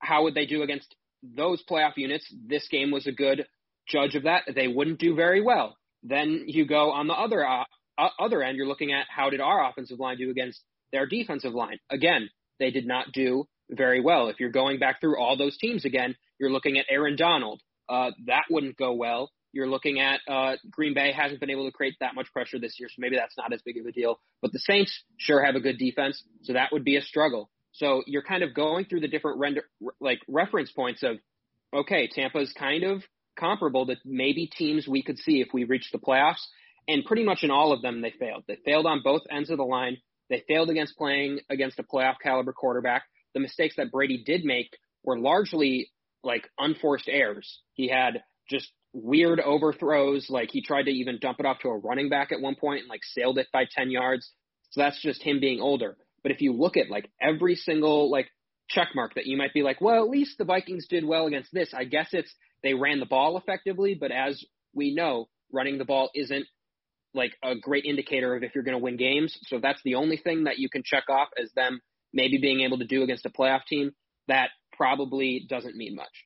how 0.00 0.24
would 0.24 0.34
they 0.34 0.46
do 0.46 0.62
against 0.62 0.94
those 1.22 1.62
playoff 1.70 1.92
units? 1.96 2.26
This 2.46 2.66
game 2.68 2.90
was 2.90 3.06
a 3.06 3.12
good 3.12 3.46
judge 3.88 4.14
of 4.14 4.24
that. 4.24 4.42
They 4.52 4.68
wouldn't 4.68 4.98
do 4.98 5.14
very 5.14 5.40
well. 5.40 5.76
Then 6.02 6.44
you 6.46 6.66
go 6.66 6.90
on 6.90 7.06
the 7.06 7.14
other 7.14 7.46
uh, 7.46 7.64
uh, 7.96 8.08
other 8.18 8.42
end. 8.42 8.56
You're 8.56 8.66
looking 8.66 8.92
at 8.92 9.06
how 9.08 9.30
did 9.30 9.40
our 9.40 9.68
offensive 9.68 10.00
line 10.00 10.18
do 10.18 10.30
against 10.30 10.60
their 10.90 11.06
defensive 11.06 11.54
line? 11.54 11.78
Again, 11.90 12.30
they 12.58 12.70
did 12.70 12.86
not 12.86 13.12
do 13.12 13.44
very 13.70 14.00
well. 14.00 14.28
If 14.28 14.40
you're 14.40 14.50
going 14.50 14.78
back 14.78 15.00
through 15.00 15.18
all 15.18 15.36
those 15.36 15.56
teams 15.58 15.84
again, 15.84 16.16
you're 16.38 16.50
looking 16.50 16.78
at 16.78 16.86
Aaron 16.90 17.16
Donald. 17.16 17.60
Uh, 17.88 18.10
that 18.26 18.44
wouldn't 18.50 18.76
go 18.76 18.94
well. 18.94 19.30
You're 19.52 19.68
looking 19.68 20.00
at 20.00 20.20
uh, 20.28 20.56
Green 20.70 20.94
Bay 20.94 21.12
hasn't 21.12 21.40
been 21.40 21.50
able 21.50 21.66
to 21.66 21.72
create 21.72 21.94
that 22.00 22.14
much 22.14 22.32
pressure 22.32 22.58
this 22.58 22.76
year, 22.78 22.88
so 22.88 22.96
maybe 22.98 23.16
that's 23.16 23.36
not 23.36 23.52
as 23.52 23.60
big 23.62 23.76
of 23.76 23.86
a 23.86 23.92
deal. 23.92 24.18
But 24.40 24.52
the 24.52 24.58
Saints 24.58 25.04
sure 25.18 25.44
have 25.44 25.54
a 25.54 25.60
good 25.60 25.78
defense, 25.78 26.22
so 26.42 26.54
that 26.54 26.70
would 26.72 26.84
be 26.84 26.96
a 26.96 27.02
struggle. 27.02 27.50
So 27.72 28.02
you're 28.06 28.22
kind 28.22 28.42
of 28.42 28.54
going 28.54 28.86
through 28.86 29.00
the 29.00 29.08
different 29.08 29.38
render 29.38 29.62
like 30.00 30.20
reference 30.28 30.70
points 30.72 31.02
of, 31.02 31.16
okay, 31.74 32.08
Tampa's 32.08 32.52
kind 32.52 32.84
of 32.84 33.02
comparable 33.38 33.86
to 33.86 33.96
maybe 34.04 34.46
teams 34.46 34.86
we 34.86 35.02
could 35.02 35.18
see 35.18 35.40
if 35.40 35.48
we 35.52 35.64
reach 35.64 35.88
the 35.92 35.98
playoffs, 35.98 36.44
and 36.88 37.04
pretty 37.04 37.24
much 37.24 37.42
in 37.42 37.50
all 37.50 37.72
of 37.72 37.82
them 37.82 38.00
they 38.00 38.12
failed. 38.18 38.44
They 38.46 38.58
failed 38.64 38.86
on 38.86 39.02
both 39.02 39.22
ends 39.30 39.50
of 39.50 39.58
the 39.58 39.64
line. 39.64 39.98
They 40.28 40.44
failed 40.48 40.70
against 40.70 40.96
playing 40.96 41.40
against 41.50 41.78
a 41.78 41.82
playoff 41.82 42.16
caliber 42.22 42.52
quarterback. 42.52 43.04
The 43.34 43.40
mistakes 43.40 43.76
that 43.76 43.90
Brady 43.90 44.22
did 44.24 44.44
make 44.44 44.76
were 45.04 45.18
largely 45.18 45.90
like 46.22 46.48
unforced 46.58 47.08
errors. 47.08 47.60
He 47.74 47.88
had 47.88 48.22
just 48.48 48.70
weird 48.92 49.40
overthrows. 49.40 50.28
Like 50.28 50.50
he 50.50 50.62
tried 50.62 50.84
to 50.84 50.90
even 50.90 51.18
dump 51.20 51.40
it 51.40 51.46
off 51.46 51.60
to 51.60 51.68
a 51.68 51.78
running 51.78 52.08
back 52.08 52.32
at 52.32 52.40
one 52.40 52.54
point 52.54 52.80
and 52.80 52.88
like 52.88 53.02
sailed 53.04 53.38
it 53.38 53.48
by 53.52 53.64
10 53.70 53.90
yards. 53.90 54.30
So 54.70 54.80
that's 54.80 55.00
just 55.00 55.22
him 55.22 55.40
being 55.40 55.60
older. 55.60 55.96
But 56.22 56.32
if 56.32 56.40
you 56.40 56.52
look 56.52 56.76
at 56.76 56.90
like 56.90 57.10
every 57.20 57.56
single 57.56 58.10
like 58.10 58.28
check 58.68 58.88
mark 58.94 59.14
that 59.14 59.26
you 59.26 59.36
might 59.36 59.54
be 59.54 59.62
like, 59.62 59.80
well, 59.80 60.02
at 60.02 60.10
least 60.10 60.38
the 60.38 60.44
Vikings 60.44 60.86
did 60.88 61.04
well 61.04 61.26
against 61.26 61.52
this. 61.52 61.72
I 61.74 61.84
guess 61.84 62.08
it's 62.12 62.32
they 62.62 62.74
ran 62.74 63.00
the 63.00 63.06
ball 63.06 63.36
effectively, 63.36 63.96
but 63.98 64.12
as 64.12 64.42
we 64.74 64.94
know 64.94 65.28
running 65.52 65.78
the 65.78 65.84
ball 65.84 66.10
isn't 66.14 66.46
like 67.14 67.32
a 67.42 67.54
great 67.54 67.84
indicator 67.84 68.34
of 68.34 68.42
if 68.42 68.54
you're 68.54 68.64
going 68.64 68.76
to 68.76 68.82
win 68.82 68.96
games. 68.96 69.36
So 69.44 69.58
that's 69.60 69.80
the 69.84 69.96
only 69.96 70.16
thing 70.16 70.44
that 70.44 70.58
you 70.58 70.70
can 70.70 70.82
check 70.84 71.04
off 71.10 71.28
as 71.40 71.52
them 71.52 71.80
maybe 72.12 72.38
being 72.38 72.60
able 72.60 72.78
to 72.78 72.86
do 72.86 73.02
against 73.02 73.26
a 73.26 73.30
playoff 73.30 73.64
team. 73.68 73.92
That 74.28 74.50
probably 74.72 75.46
doesn't 75.48 75.76
mean 75.76 75.94
much. 75.94 76.24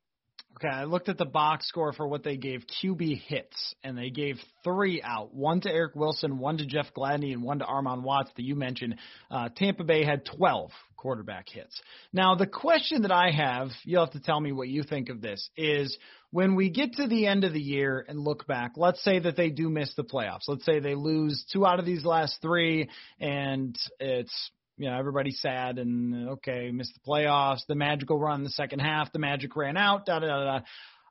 Okay, 0.56 0.74
I 0.74 0.84
looked 0.84 1.10
at 1.10 1.18
the 1.18 1.26
box 1.26 1.68
score 1.68 1.92
for 1.92 2.08
what 2.08 2.24
they 2.24 2.38
gave 2.38 2.64
QB 2.82 3.20
hits, 3.26 3.74
and 3.84 3.96
they 3.96 4.08
gave 4.08 4.36
three 4.64 5.02
out 5.02 5.34
one 5.34 5.60
to 5.60 5.70
Eric 5.70 5.94
Wilson, 5.94 6.38
one 6.38 6.56
to 6.56 6.64
Jeff 6.64 6.86
Gladney, 6.96 7.34
and 7.34 7.42
one 7.42 7.58
to 7.58 7.66
Armon 7.66 8.02
Watts 8.02 8.30
that 8.36 8.42
you 8.42 8.54
mentioned. 8.54 8.94
Uh, 9.30 9.50
Tampa 9.54 9.84
Bay 9.84 10.02
had 10.02 10.24
12 10.24 10.70
quarterback 10.96 11.50
hits. 11.50 11.78
Now, 12.10 12.36
the 12.36 12.46
question 12.46 13.02
that 13.02 13.12
I 13.12 13.32
have, 13.32 13.68
you'll 13.84 14.06
have 14.06 14.14
to 14.14 14.20
tell 14.20 14.40
me 14.40 14.52
what 14.52 14.68
you 14.68 14.82
think 14.82 15.10
of 15.10 15.20
this, 15.20 15.46
is 15.58 15.94
when 16.30 16.54
we 16.54 16.70
get 16.70 16.94
to 16.94 17.06
the 17.06 17.26
end 17.26 17.44
of 17.44 17.52
the 17.52 17.60
year 17.60 18.02
and 18.08 18.18
look 18.18 18.46
back, 18.46 18.72
let's 18.76 19.04
say 19.04 19.18
that 19.18 19.36
they 19.36 19.50
do 19.50 19.68
miss 19.68 19.92
the 19.94 20.04
playoffs. 20.04 20.48
Let's 20.48 20.64
say 20.64 20.80
they 20.80 20.94
lose 20.94 21.44
two 21.52 21.66
out 21.66 21.80
of 21.80 21.84
these 21.84 22.06
last 22.06 22.40
three, 22.40 22.88
and 23.20 23.78
it's 24.00 24.50
you 24.76 24.90
know, 24.90 24.98
everybody's 24.98 25.40
sad 25.40 25.78
and 25.78 26.28
okay, 26.30 26.70
missed 26.70 26.94
the 26.94 27.10
playoffs, 27.10 27.60
the 27.68 27.74
magical 27.74 28.18
run 28.18 28.44
the 28.44 28.50
second 28.50 28.80
half, 28.80 29.12
the 29.12 29.18
magic 29.18 29.56
ran 29.56 29.76
out, 29.76 30.06
da 30.06 30.18
da 30.18 30.26
da 30.26 30.44
da. 30.44 30.60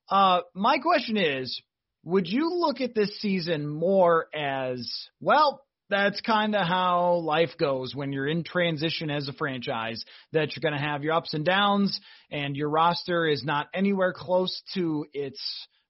Uh, 0.09 0.41
my 0.53 0.77
question 0.79 1.17
is, 1.17 1.61
would 2.03 2.27
you 2.27 2.53
look 2.53 2.81
at 2.81 2.93
this 2.93 3.19
season 3.19 3.67
more 3.67 4.27
as 4.33 4.89
well? 5.19 5.61
That's 5.89 6.19
kind 6.21 6.55
of 6.55 6.67
how 6.67 7.15
life 7.15 7.57
goes 7.59 7.93
when 7.93 8.11
you're 8.11 8.27
in 8.27 8.43
transition 8.43 9.11
as 9.11 9.27
a 9.27 9.33
franchise. 9.33 10.03
That 10.31 10.55
you're 10.55 10.67
going 10.67 10.79
to 10.79 10.87
have 10.87 11.03
your 11.03 11.13
ups 11.13 11.33
and 11.33 11.45
downs, 11.45 11.99
and 12.31 12.55
your 12.55 12.69
roster 12.69 13.27
is 13.27 13.43
not 13.43 13.67
anywhere 13.73 14.13
close 14.13 14.63
to 14.73 15.05
its 15.13 15.39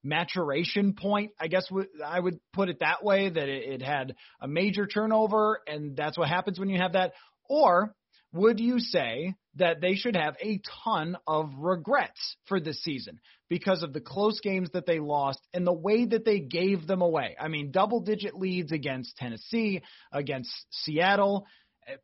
maturation 0.04 0.94
point. 0.94 1.32
I 1.40 1.48
guess 1.48 1.68
I 2.06 2.20
would 2.20 2.40
put 2.54 2.70
it 2.70 2.80
that 2.80 3.04
way 3.04 3.30
that 3.30 3.50
it, 3.50 3.82
had 3.82 4.16
a 4.40 4.48
major 4.48 4.86
turnover, 4.86 5.62
and 5.68 5.96
that's 5.96 6.18
what 6.18 6.30
happens 6.30 6.60
when 6.60 6.70
you 6.70 6.80
have 6.80 6.94
that. 6.94 7.14
Or 7.50 7.94
would 8.34 8.60
you 8.60 8.80
say 8.80 9.36
that 9.56 9.80
they 9.80 9.96
should 9.96 10.16
have 10.16 10.36
a 10.42 10.60
ton 10.84 11.18
of 11.26 11.52
regrets 11.58 12.36
for 12.48 12.60
this 12.60 12.84
season 12.84 13.20
because 13.50 13.82
of 13.82 13.94
the 13.94 14.02
close 14.02 14.42
games 14.42 14.70
that 14.74 14.86
they 14.86 15.00
lost 15.00 15.40
and 15.54 15.66
the 15.66 15.74
way 15.74 16.06
that 16.06 16.26
they 16.26 16.40
gave 16.40 16.86
them 16.86 17.02
away? 17.02 17.36
I 17.40 17.48
mean, 17.48 17.72
double 17.72 18.02
digit 18.02 18.36
leads 18.36 18.72
against 18.72 19.16
Tennessee, 19.18 19.82
against 20.12 20.52
Seattle. 20.72 21.46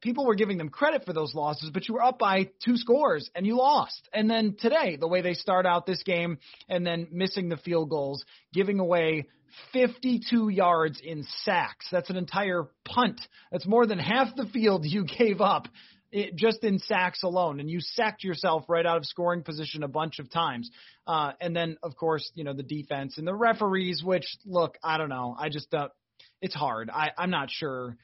People 0.02 0.26
were 0.26 0.36
giving 0.36 0.58
them 0.58 0.70
credit 0.70 1.06
for 1.06 1.14
those 1.14 1.34
losses, 1.34 1.72
but 1.74 1.88
you 1.88 1.96
were 1.96 2.04
up 2.04 2.20
by 2.20 2.50
two 2.64 2.78
scores 2.78 3.30
and 3.34 3.46
you 3.46 3.58
lost. 3.58 4.08
And 4.14 4.30
then 4.30 4.56
today, 4.60 4.96
the 4.96 5.08
way 5.08 5.22
they 5.22 5.34
start 5.34 5.66
out 5.66 5.86
this 5.86 6.04
game 6.04 6.38
and 6.70 6.86
then 6.86 7.08
missing 7.12 7.50
the 7.50 7.58
field 7.58 7.90
goals, 7.90 8.24
giving 8.54 8.80
away 8.80 9.28
52 9.74 10.50
yards 10.50 11.02
in 11.04 11.26
sacks. 11.44 11.88
That's 11.92 12.10
an 12.10 12.16
entire 12.18 12.70
punt. 12.86 13.20
That's 13.52 13.66
more 13.66 13.86
than 13.86 14.00
half 14.00 14.36
the 14.36 14.46
field 14.46 14.86
you 14.86 15.06
gave 15.06 15.42
up 15.42 15.68
it, 16.12 16.36
just 16.36 16.64
in 16.64 16.80
sacks 16.80 17.24
alone, 17.24 17.60
and 17.60 17.70
you 17.70 17.80
sacked 17.80 18.24
yourself 18.24 18.66
right 18.68 18.86
out 18.86 18.98
of 18.98 19.06
scoring 19.06 19.44
position 19.44 19.84
a 19.84 19.88
bunch 19.88 20.20
of 20.20 20.30
times. 20.30 20.70
Uh, 21.08 21.32
and 21.40 21.56
then, 21.56 21.78
of 21.84 21.96
course, 21.96 22.30
you 22.36 22.44
know 22.44 22.54
the 22.54 22.64
defense 22.64 23.18
and 23.18 23.26
the 23.26 23.34
referees. 23.34 24.04
Which, 24.04 24.26
look, 24.46 24.78
I 24.84 24.98
don't 24.98 25.10
know. 25.10 25.36
I 25.38 25.50
just, 25.50 25.74
uh, 25.74 25.90
it's 26.42 26.56
hard. 26.56 26.90
I, 26.90 27.12
I'm 27.18 27.30
not 27.30 27.50
sure 27.50 27.96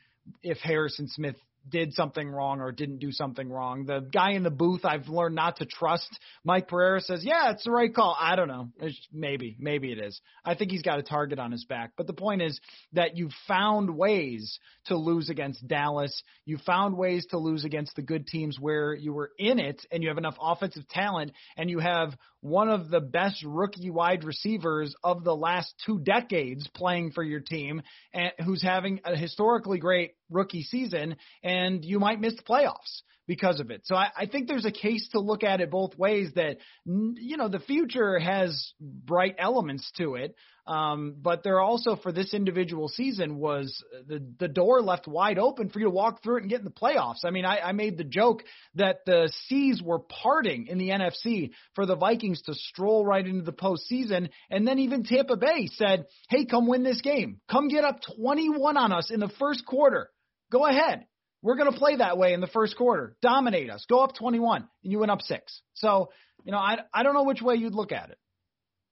if 0.42 0.58
Harrison 0.60 1.08
Smith 1.08 1.36
did 1.70 1.94
something 1.94 2.28
wrong 2.28 2.62
or 2.62 2.72
didn't 2.72 3.00
do 3.00 3.12
something 3.12 3.50
wrong. 3.50 3.86
The 3.86 4.00
guy 4.00 4.32
in 4.32 4.44
the 4.44 4.52
booth, 4.52 4.86
I've 4.86 5.08
learned 5.08 5.36
not 5.36 5.58
to 5.58 5.66
trust. 5.66 6.08
Mike 6.44 6.68
Pereira 6.68 7.02
says, 7.02 7.24
yeah, 7.24 7.52
it's 7.52 7.64
the 7.64 7.72
right 7.72 7.94
call. 7.94 8.16
I 8.20 8.36
don't 8.36 8.48
know. 8.48 8.70
It's, 8.80 9.00
maybe, 9.12 9.56
maybe 9.60 9.92
it 9.92 10.00
is. 10.00 10.20
I 10.46 10.56
think 10.56 10.72
he's 10.72 10.82
got 10.82 11.00
a 11.00 11.04
target 11.04 11.40
on 11.40 11.52
his 11.52 11.66
back. 11.66 11.92
But 11.98 12.08
the 12.08 12.14
point 12.14 12.42
is 12.42 12.60
that 12.94 13.18
you 13.18 13.30
found 13.48 13.96
ways 13.96 14.60
to 14.86 14.98
lose 14.98 15.30
against 15.30 15.68
Dallas. 15.68 16.24
You 16.46 16.58
found 16.66 16.98
ways 16.98 17.26
to 17.32 17.38
lose 17.38 17.66
against 17.66 17.96
the 17.96 18.02
good 18.02 18.28
teams 18.28 18.58
where 18.60 18.94
you 18.94 19.14
were 19.14 19.32
in 19.38 19.60
it 19.60 19.86
and 19.92 20.04
you 20.04 20.10
have 20.10 20.18
enough 20.18 20.38
offensive 20.42 20.88
talent 20.90 21.32
and 21.58 21.70
you 21.70 21.80
have 21.80 22.16
one 22.42 22.70
of 22.70 22.90
the 22.90 23.02
best 23.02 23.44
rookie 23.46 23.90
wide 23.90 24.24
receivers 24.24 24.96
of 25.04 25.24
the 25.24 25.36
last 25.36 25.74
two 25.86 26.00
decades 26.00 26.68
playing 26.74 27.12
for 27.12 27.24
your 27.24 27.40
team 27.40 27.82
and 28.14 28.32
who's 28.46 28.62
having 28.62 29.02
a 29.04 29.16
historically 29.16 29.80
great 29.80 30.12
rookie 30.30 30.64
season 30.64 31.16
and 31.44 31.84
you 31.84 32.00
might 32.00 32.20
miss 32.20 32.36
the 32.36 32.44
playoffs 32.44 33.02
because 33.28 33.60
of 33.60 33.70
it. 33.70 33.82
So 33.86 33.96
I, 33.96 34.08
I 34.18 34.26
think 34.26 34.48
there's 34.48 34.66
a 34.66 34.72
case 34.72 35.08
to 35.12 35.20
look 35.20 35.44
at 35.44 35.60
it 35.62 35.70
both 35.70 35.98
ways 35.98 36.32
that, 36.36 36.58
you 36.86 37.38
know, 37.38 37.50
the 37.50 37.60
future 37.60 38.18
has 38.18 38.74
bright 38.80 39.36
elements 39.38 39.92
to 39.98 40.16
it. 40.16 40.36
Um, 40.66 41.16
but 41.22 41.44
there 41.44 41.62
also 41.62 41.96
for 41.96 42.12
this 42.12 42.34
individual 42.34 42.90
season 42.90 43.38
was 43.38 43.82
the 44.06 44.26
the 44.38 44.50
door 44.50 44.82
left 44.82 45.08
wide 45.08 45.40
open 45.40 45.70
for 45.70 45.80
you 45.80 45.86
to 45.86 45.92
walk 45.92 46.22
through 46.22 46.38
it 46.38 46.42
and 46.42 46.50
get 46.50 46.60
in 46.60 46.66
the 46.66 46.72
playoffs. 46.72 47.24
I 47.24 47.30
mean, 47.30 47.46
I, 47.46 47.60
I 47.60 47.72
made 47.72 47.98
the 47.98 48.04
joke 48.04 48.44
that 48.76 49.06
the 49.06 49.32
seas 49.48 49.82
were 49.82 50.00
parting 50.00 50.68
in 50.68 50.78
the 50.78 50.90
NFC 50.90 51.52
for 51.74 51.86
the 51.86 51.96
Vikings 51.96 52.42
to 52.44 52.54
stroll 52.54 53.06
right 53.06 53.26
into 53.26 53.44
the 53.44 53.54
postseason, 53.54 54.30
and 54.50 54.68
then 54.68 54.80
even 54.80 55.06
Tampa 55.06 55.38
Bay 55.38 55.70
said, 55.72 56.08
"Hey, 56.30 56.44
come 56.44 56.68
win 56.68 56.84
this 56.84 57.00
game. 57.00 57.40
Come 57.50 57.70
get 57.70 57.86
up 57.86 58.02
21 58.18 58.76
on 58.76 58.92
us 58.92 59.10
in 59.10 59.22
the 59.22 59.32
first 59.40 59.66
quarter. 59.66 60.10
Go 60.52 60.66
ahead." 60.66 61.06
We're 61.44 61.56
going 61.56 61.72
to 61.72 61.78
play 61.78 61.98
that 61.98 62.18
way 62.18 62.34
in 62.34 62.42
the 62.42 62.48
first 62.48 62.76
quarter. 62.76 63.16
Dominate 63.22 63.70
us. 63.70 63.86
Go 63.88 64.00
up 64.00 64.16
21 64.16 64.68
and 64.84 64.92
you 64.92 65.00
went 65.00 65.12
up 65.12 65.22
6. 65.22 65.62
So, 65.76 66.10
you 66.44 66.52
know, 66.52 66.58
I 66.58 66.80
I 66.94 67.04
don't 67.04 67.14
know 67.14 67.24
which 67.24 67.42
way 67.42 67.56
you'd 67.56 67.76
look 67.76 67.92
at 67.92 68.10
it. 68.10 68.18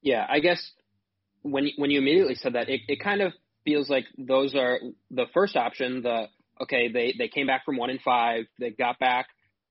Yeah, 0.02 0.26
I 0.30 0.39
guess 0.39 0.72
when 1.41 1.70
when 1.78 1.89
you 1.89 2.00
immediately 2.00 2.36
said 2.36 2.54
that, 2.54 2.70
it, 2.70 2.82
it 2.88 3.00
kind 3.04 3.22
of 3.22 3.34
feels 3.63 3.89
like 3.89 4.06
those 4.18 4.56
are 4.56 4.80
the 5.10 5.26
first 5.34 5.56
option. 5.56 6.04
The 6.04 6.28
okay, 6.62 6.91
they 6.91 7.15
they 7.18 7.28
came 7.28 7.48
back 7.48 7.65
from 7.65 7.78
one 7.78 7.89
and 7.89 8.02
five, 8.02 8.46
they 8.60 8.70
got 8.70 9.00
back 9.00 9.28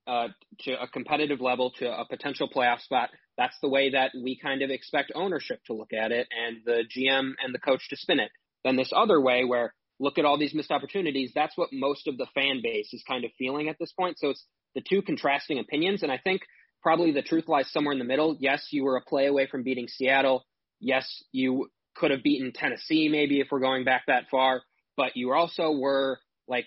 uh, 0.07 0.29
to 0.61 0.83
a 0.83 0.89
competitive 0.89 1.41
level, 1.41 1.71
to 1.79 1.87
a 1.87 2.05
potential 2.09 2.49
playoff 2.55 2.81
spot. 2.81 3.11
That's 3.39 3.57
the 3.63 3.69
way 3.69 3.91
that 3.91 4.13
we 4.15 4.39
kind 4.39 4.63
of 4.63 4.71
expect 4.71 5.13
ownership 5.15 5.61
to 5.67 5.73
look 5.73 5.93
at 5.93 6.11
it, 6.11 6.27
and 6.31 6.59
the 6.65 6.85
GM 6.85 7.33
and 7.43 7.55
the 7.55 7.59
coach 7.59 7.89
to 7.91 7.97
spin 7.97 8.21
it. 8.21 8.31
Then 8.65 8.77
this 8.77 8.93
other 8.95 9.21
way, 9.21 9.45
where 9.45 9.75
look 10.01 10.19
at 10.19 10.25
all 10.25 10.39
these 10.39 10.55
missed 10.55 10.71
opportunities. 10.71 11.33
That's 11.35 11.57
what 11.57 11.71
most 11.73 12.07
of 12.09 12.19
the 12.19 12.27
fan 12.35 12.61
base 12.63 12.93
is 12.93 13.03
kind 13.07 13.25
of 13.25 13.31
feeling 13.39 13.69
at 13.69 13.77
this 13.79 13.93
point. 13.93 14.19
So 14.19 14.31
it's 14.31 14.45
the 14.75 14.83
two 14.87 15.03
contrasting 15.03 15.59
opinions, 15.59 16.03
and 16.03 16.11
I 16.11 16.19
think 16.19 16.43
probably 16.83 17.13
the 17.13 17.23
truth 17.23 17.49
lies 17.49 17.71
somewhere 17.71 17.93
in 17.93 17.99
the 17.99 18.05
middle. 18.05 18.37
Yes, 18.41 18.67
you 18.71 18.85
were 18.85 18.97
a 18.97 19.03
play 19.03 19.27
away 19.27 19.47
from 19.47 19.63
beating 19.63 19.89
Seattle 19.89 20.45
Yes, 20.85 21.25
you 21.33 21.71
could 21.97 22.11
have 22.11 22.23
beaten 22.23 22.53
Tennessee 22.53 23.09
maybe 23.09 23.41
if 23.41 23.49
we're 23.51 23.61
going 23.61 23.85
back 23.85 24.05
that 24.07 24.25
far, 24.31 24.63
but 24.99 25.17
you 25.17 25.33
also 25.33 25.73
were 25.73 26.19
like 26.47 26.67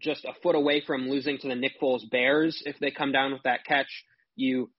just 0.00 0.24
a 0.24 0.32
foot 0.42 0.54
away 0.54 0.80
from 0.86 1.08
losing 1.08 1.38
to 1.38 1.48
the 1.48 1.56
Nick 1.56 1.80
Foles 1.80 2.08
Bears 2.08 2.62
if 2.64 2.78
they 2.78 2.92
come 2.92 3.10
down 3.10 3.32
with 3.32 3.42
that 3.42 3.64
catch. 3.64 4.04
You 4.36 4.70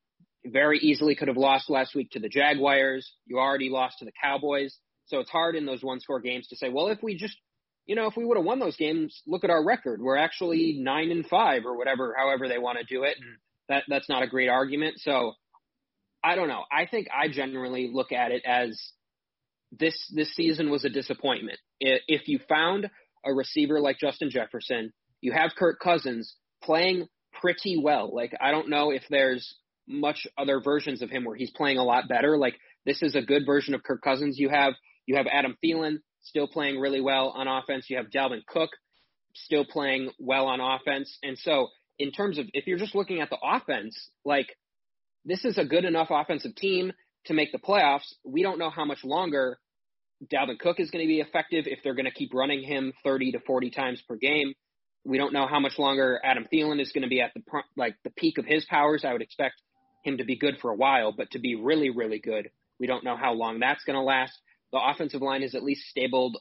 very 0.45 0.79
easily 0.79 1.13
could 1.15 1.27
have 1.27 1.37
lost 1.37 1.69
last 1.69 1.93
week 1.93 2.11
to 2.11 2.19
the 2.19 2.29
Jaguars. 2.29 3.11
You 3.25 3.37
already 3.37 3.69
lost 3.69 3.99
to 3.99 4.05
the 4.05 4.13
Cowboys. 4.21 4.77
So 5.07 5.19
it's 5.19 5.29
hard 5.29 5.57
in 5.57 5.65
those 5.65 5.83
one 5.83 5.99
score 5.99 6.21
games 6.21 6.47
to 6.47 6.55
say, 6.55 6.69
well, 6.69 6.87
if 6.87 7.03
we 7.03 7.17
just, 7.17 7.37
you 7.85 7.95
know, 7.95 8.07
if 8.07 8.15
we 8.15 8.25
would 8.25 8.37
have 8.37 8.45
won 8.45 8.59
those 8.59 8.77
games, 8.77 9.21
look 9.27 9.43
at 9.43 9.49
our 9.49 9.63
record. 9.63 10.01
We're 10.01 10.17
actually 10.17 10.77
nine 10.79 11.11
and 11.11 11.25
five 11.25 11.65
or 11.65 11.77
whatever, 11.77 12.15
however 12.17 12.47
they 12.47 12.57
want 12.57 12.77
to 12.79 12.85
do 12.85 13.03
it. 13.03 13.15
And 13.19 13.37
that, 13.69 13.83
that's 13.87 14.09
not 14.09 14.23
a 14.23 14.27
great 14.27 14.49
argument. 14.49 14.99
So 14.99 15.33
I 16.23 16.35
don't 16.35 16.47
know. 16.47 16.63
I 16.71 16.85
think 16.85 17.07
I 17.13 17.27
generally 17.27 17.89
look 17.93 18.11
at 18.11 18.31
it 18.31 18.43
as 18.45 18.81
this 19.77 19.95
this 20.13 20.33
season 20.35 20.69
was 20.69 20.85
a 20.85 20.89
disappointment. 20.89 21.59
If 21.79 22.27
you 22.27 22.39
found 22.47 22.89
a 23.25 23.33
receiver 23.33 23.79
like 23.79 23.97
Justin 23.99 24.29
Jefferson, 24.29 24.93
you 25.19 25.33
have 25.33 25.51
Kirk 25.57 25.79
Cousins 25.79 26.35
playing 26.63 27.07
pretty 27.41 27.77
well. 27.81 28.13
Like 28.13 28.33
I 28.39 28.51
don't 28.51 28.69
know 28.69 28.91
if 28.91 29.03
there's 29.09 29.55
much 29.87 30.27
other 30.37 30.61
versions 30.61 31.01
of 31.01 31.09
him 31.09 31.25
where 31.25 31.35
he's 31.35 31.51
playing 31.51 31.77
a 31.77 31.83
lot 31.83 32.07
better. 32.07 32.37
Like 32.37 32.55
this 32.85 33.01
is 33.01 33.15
a 33.15 33.21
good 33.21 33.45
version 33.45 33.73
of 33.73 33.83
Kirk 33.83 34.01
Cousins. 34.01 34.37
You 34.37 34.49
have 34.49 34.73
you 35.05 35.17
have 35.17 35.27
Adam 35.31 35.57
Thielen 35.63 35.97
still 36.23 36.47
playing 36.47 36.79
really 36.79 37.01
well 37.01 37.29
on 37.29 37.47
offense. 37.47 37.89
You 37.89 37.97
have 37.97 38.09
Dalvin 38.09 38.45
Cook 38.45 38.71
still 39.35 39.65
playing 39.65 40.09
well 40.19 40.47
on 40.47 40.59
offense. 40.59 41.17
And 41.23 41.37
so 41.37 41.69
in 41.99 42.11
terms 42.11 42.37
of 42.37 42.47
if 42.53 42.67
you're 42.67 42.77
just 42.77 42.95
looking 42.95 43.21
at 43.21 43.29
the 43.29 43.37
offense, 43.43 44.09
like 44.25 44.47
this 45.25 45.45
is 45.45 45.57
a 45.57 45.65
good 45.65 45.85
enough 45.85 46.07
offensive 46.09 46.55
team 46.55 46.91
to 47.25 47.33
make 47.33 47.51
the 47.51 47.57
playoffs. 47.57 48.13
We 48.23 48.43
don't 48.43 48.59
know 48.59 48.69
how 48.69 48.85
much 48.85 49.03
longer 49.03 49.57
Dalvin 50.31 50.59
Cook 50.59 50.79
is 50.79 50.91
going 50.91 51.03
to 51.03 51.07
be 51.07 51.19
effective 51.19 51.65
if 51.67 51.79
they're 51.83 51.95
going 51.95 52.05
to 52.05 52.11
keep 52.11 52.33
running 52.33 52.63
him 52.63 52.93
30 53.03 53.33
to 53.33 53.39
40 53.39 53.69
times 53.71 54.01
per 54.07 54.15
game. 54.15 54.53
We 55.05 55.17
don't 55.17 55.33
know 55.33 55.47
how 55.47 55.59
much 55.59 55.77
longer 55.77 56.19
Adam 56.23 56.47
Thielen 56.51 56.81
is 56.81 56.91
going 56.93 57.01
to 57.01 57.09
be 57.09 57.21
at 57.21 57.33
the 57.33 57.41
like 57.75 57.95
the 58.03 58.09
peak 58.09 58.37
of 58.37 58.45
his 58.45 58.65
powers. 58.65 59.03
I 59.05 59.11
would 59.11 59.21
expect 59.21 59.61
him 60.03 60.17
to 60.17 60.23
be 60.23 60.37
good 60.37 60.55
for 60.61 60.71
a 60.71 60.75
while, 60.75 61.11
but 61.11 61.31
to 61.31 61.39
be 61.39 61.55
really, 61.55 61.89
really 61.89 62.19
good, 62.19 62.49
we 62.79 62.87
don't 62.87 63.03
know 63.03 63.17
how 63.17 63.33
long 63.33 63.59
that's 63.59 63.83
going 63.83 63.97
to 63.97 64.03
last. 64.03 64.33
The 64.73 64.79
offensive 64.83 65.21
line 65.21 65.43
has 65.43 65.53
at 65.53 65.63
least 65.63 65.87
stabled, 65.87 66.37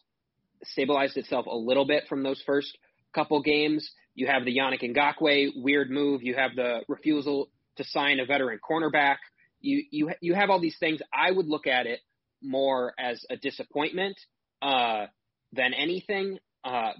stabilized 0.64 1.18
itself 1.18 1.44
a 1.46 1.54
little 1.54 1.86
bit 1.86 2.04
from 2.08 2.22
those 2.22 2.42
first 2.46 2.76
couple 3.14 3.42
games. 3.42 3.88
You 4.14 4.26
have 4.26 4.46
the 4.46 4.56
Yannick 4.56 4.82
Ngakoue 4.82 5.50
weird 5.54 5.90
move. 5.90 6.22
You 6.22 6.34
have 6.34 6.56
the 6.56 6.80
refusal 6.88 7.50
to 7.76 7.84
sign 7.84 8.20
a 8.20 8.24
veteran 8.24 8.58
cornerback. 8.58 9.16
You 9.60 9.84
you 9.90 10.10
you 10.20 10.34
have 10.34 10.48
all 10.48 10.60
these 10.60 10.78
things. 10.80 11.00
I 11.12 11.30
would 11.30 11.46
look 11.46 11.66
at 11.66 11.86
it 11.86 12.00
more 12.42 12.94
as 12.98 13.24
a 13.30 13.36
disappointment 13.36 14.16
uh, 14.62 15.06
than 15.52 15.74
anything. 15.74 16.38
Uh, 16.64 16.92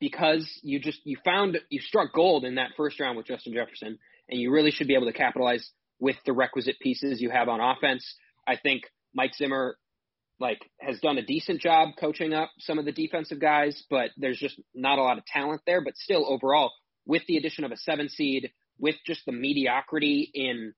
because 0.00 0.50
you 0.62 0.80
just 0.80 1.00
you 1.04 1.18
found 1.24 1.58
you 1.68 1.80
struck 1.80 2.12
gold 2.12 2.44
in 2.44 2.56
that 2.56 2.70
first 2.76 2.98
round 2.98 3.18
with 3.18 3.26
Justin 3.26 3.52
Jefferson, 3.52 3.98
and 4.30 4.40
you 4.40 4.50
really 4.50 4.70
should 4.70 4.88
be 4.88 4.94
able 4.94 5.06
to 5.06 5.12
capitalize 5.12 5.70
with 6.00 6.16
the 6.24 6.32
requisite 6.32 6.80
pieces 6.80 7.20
you 7.20 7.28
have 7.28 7.48
on 7.48 7.60
offense. 7.60 8.14
I 8.48 8.56
think 8.56 8.82
Mike 9.14 9.34
Zimmer 9.36 9.76
like 10.42 10.60
has 10.80 10.98
done 10.98 11.18
a 11.18 11.24
decent 11.24 11.60
job 11.60 11.90
coaching 11.98 12.34
up 12.34 12.50
some 12.58 12.80
of 12.80 12.84
the 12.84 12.90
defensive 12.90 13.40
guys, 13.40 13.84
but 13.88 14.10
there's 14.16 14.38
just 14.38 14.60
not 14.74 14.98
a 14.98 15.02
lot 15.02 15.16
of 15.16 15.24
talent 15.24 15.62
there. 15.66 15.80
But 15.80 15.96
still, 15.96 16.26
overall, 16.28 16.72
with 17.06 17.22
the 17.28 17.36
addition 17.36 17.62
of 17.62 17.70
a 17.70 17.76
seven 17.76 18.08
seed, 18.08 18.50
with 18.76 18.96
just 19.06 19.24
the 19.24 19.32
mediocrity 19.32 20.28
in 20.34 20.74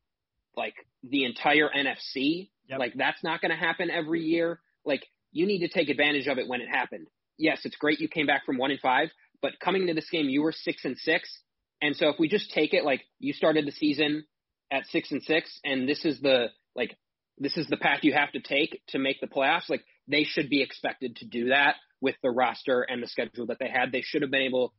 like 0.55 0.75
the 1.03 1.25
entire 1.25 1.71
NFC, 1.75 2.51
yep. 2.69 2.79
like 2.79 2.93
that's 2.95 3.25
not 3.25 3.41
going 3.41 3.51
to 3.51 3.57
happen 3.57 3.91
every 3.91 4.21
year. 4.21 4.61
Like 4.85 5.07
you 5.33 5.47
need 5.47 5.61
to 5.61 5.69
take 5.69 5.89
advantage 5.89 6.27
of 6.27 6.37
it 6.37 6.47
when 6.47 6.61
it 6.61 6.69
happened. 6.69 7.09
Yes, 7.39 7.63
it's 7.65 7.77
great 7.77 8.01
you 8.01 8.09
came 8.09 8.27
back 8.27 8.45
from 8.45 8.59
one 8.59 8.71
and 8.71 8.81
five, 8.81 9.09
but 9.41 9.59
coming 9.65 9.83
into 9.83 9.95
this 9.95 10.11
game 10.11 10.29
you 10.29 10.43
were 10.43 10.53
six 10.53 10.85
and 10.85 10.99
six. 10.99 11.41
And 11.81 11.97
so 11.97 12.11
if 12.11 12.17
we 12.19 12.29
just 12.29 12.53
take 12.53 12.75
it 12.75 12.85
like 12.85 13.01
you 13.19 13.33
started 13.33 13.67
the 13.67 13.73
season 13.73 14.27
at 14.71 14.85
six 14.89 15.11
and 15.11 15.23
six, 15.23 15.59
and 15.65 15.89
this 15.89 16.05
is 16.05 16.21
the 16.21 16.49
like 16.77 16.99
this 17.39 17.57
is 17.57 17.67
the 17.67 17.77
path 17.77 18.01
you 18.03 18.13
have 18.13 18.33
to 18.33 18.41
take 18.41 18.81
to 18.89 18.99
make 18.99 19.21
the 19.21 19.27
playoffs, 19.27 19.69
like 19.69 19.85
they 20.09 20.25
should 20.25 20.49
be 20.49 20.63
expected 20.63 21.17
to 21.17 21.27
do 21.27 21.49
that 21.49 21.77
with 22.01 22.15
the 22.23 22.31
roster 22.31 22.83
and 22.83 23.03
the 23.03 23.09
schedule 23.09 23.47
that 23.47 23.59
they 23.59 23.69
had. 23.69 23.93
They 23.93 24.03
should 24.03 24.23
have 24.23 24.31
been 24.31 24.43
able 24.43 24.73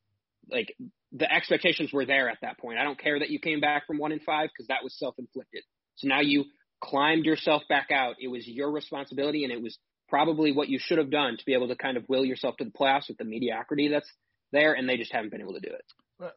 like 0.49 0.76
the 1.12 1.32
expectations 1.32 1.91
were 1.91 2.06
there 2.06 2.30
at 2.30 2.38
that 2.41 2.60
point. 2.60 2.78
I 2.78 2.84
don't 2.84 2.99
care 2.99 3.18
that 3.18 3.30
you 3.30 3.39
came 3.39 3.60
back 3.60 3.88
from 3.88 3.97
one 3.97 4.12
in 4.12 4.20
five 4.20 4.49
because 4.53 4.68
that 4.68 4.84
was 4.84 4.97
self 4.97 5.16
inflicted. 5.18 5.64
So 5.95 6.08
now 6.08 6.22
you 6.22 6.45
climbed 6.82 7.26
yourself 7.26 7.64
back 7.68 7.89
out. 7.91 8.16
It 8.20 8.28
was 8.28 8.47
your 8.47 8.72
responsibility 8.72 9.43
and 9.43 9.51
it 9.51 9.62
was 9.62 9.78
probably 10.08 10.51
what 10.51 10.70
you 10.70 10.80
should 10.80 10.97
have 10.97 11.10
done 11.10 11.38
to 11.38 11.45
be 11.45 11.53
able 11.53 11.68
to 11.70 11.76
kind 11.76 11.97
of 11.97 12.06
will 12.08 12.26
yourself 12.26 12.58
to 12.58 12.66
the 12.66 12.72
playoffs 12.72 13.08
with 13.08 13.18
the 13.18 13.26
mediocrity 13.26 13.88
that's 13.88 14.10
there, 14.51 14.74
and 14.74 14.88
they 14.88 14.97
just 14.97 15.12
haven't 15.12 15.32
been 15.32 15.41
able 15.41 15.53
to 15.53 15.60
do 15.60 15.70
it. 15.70 15.84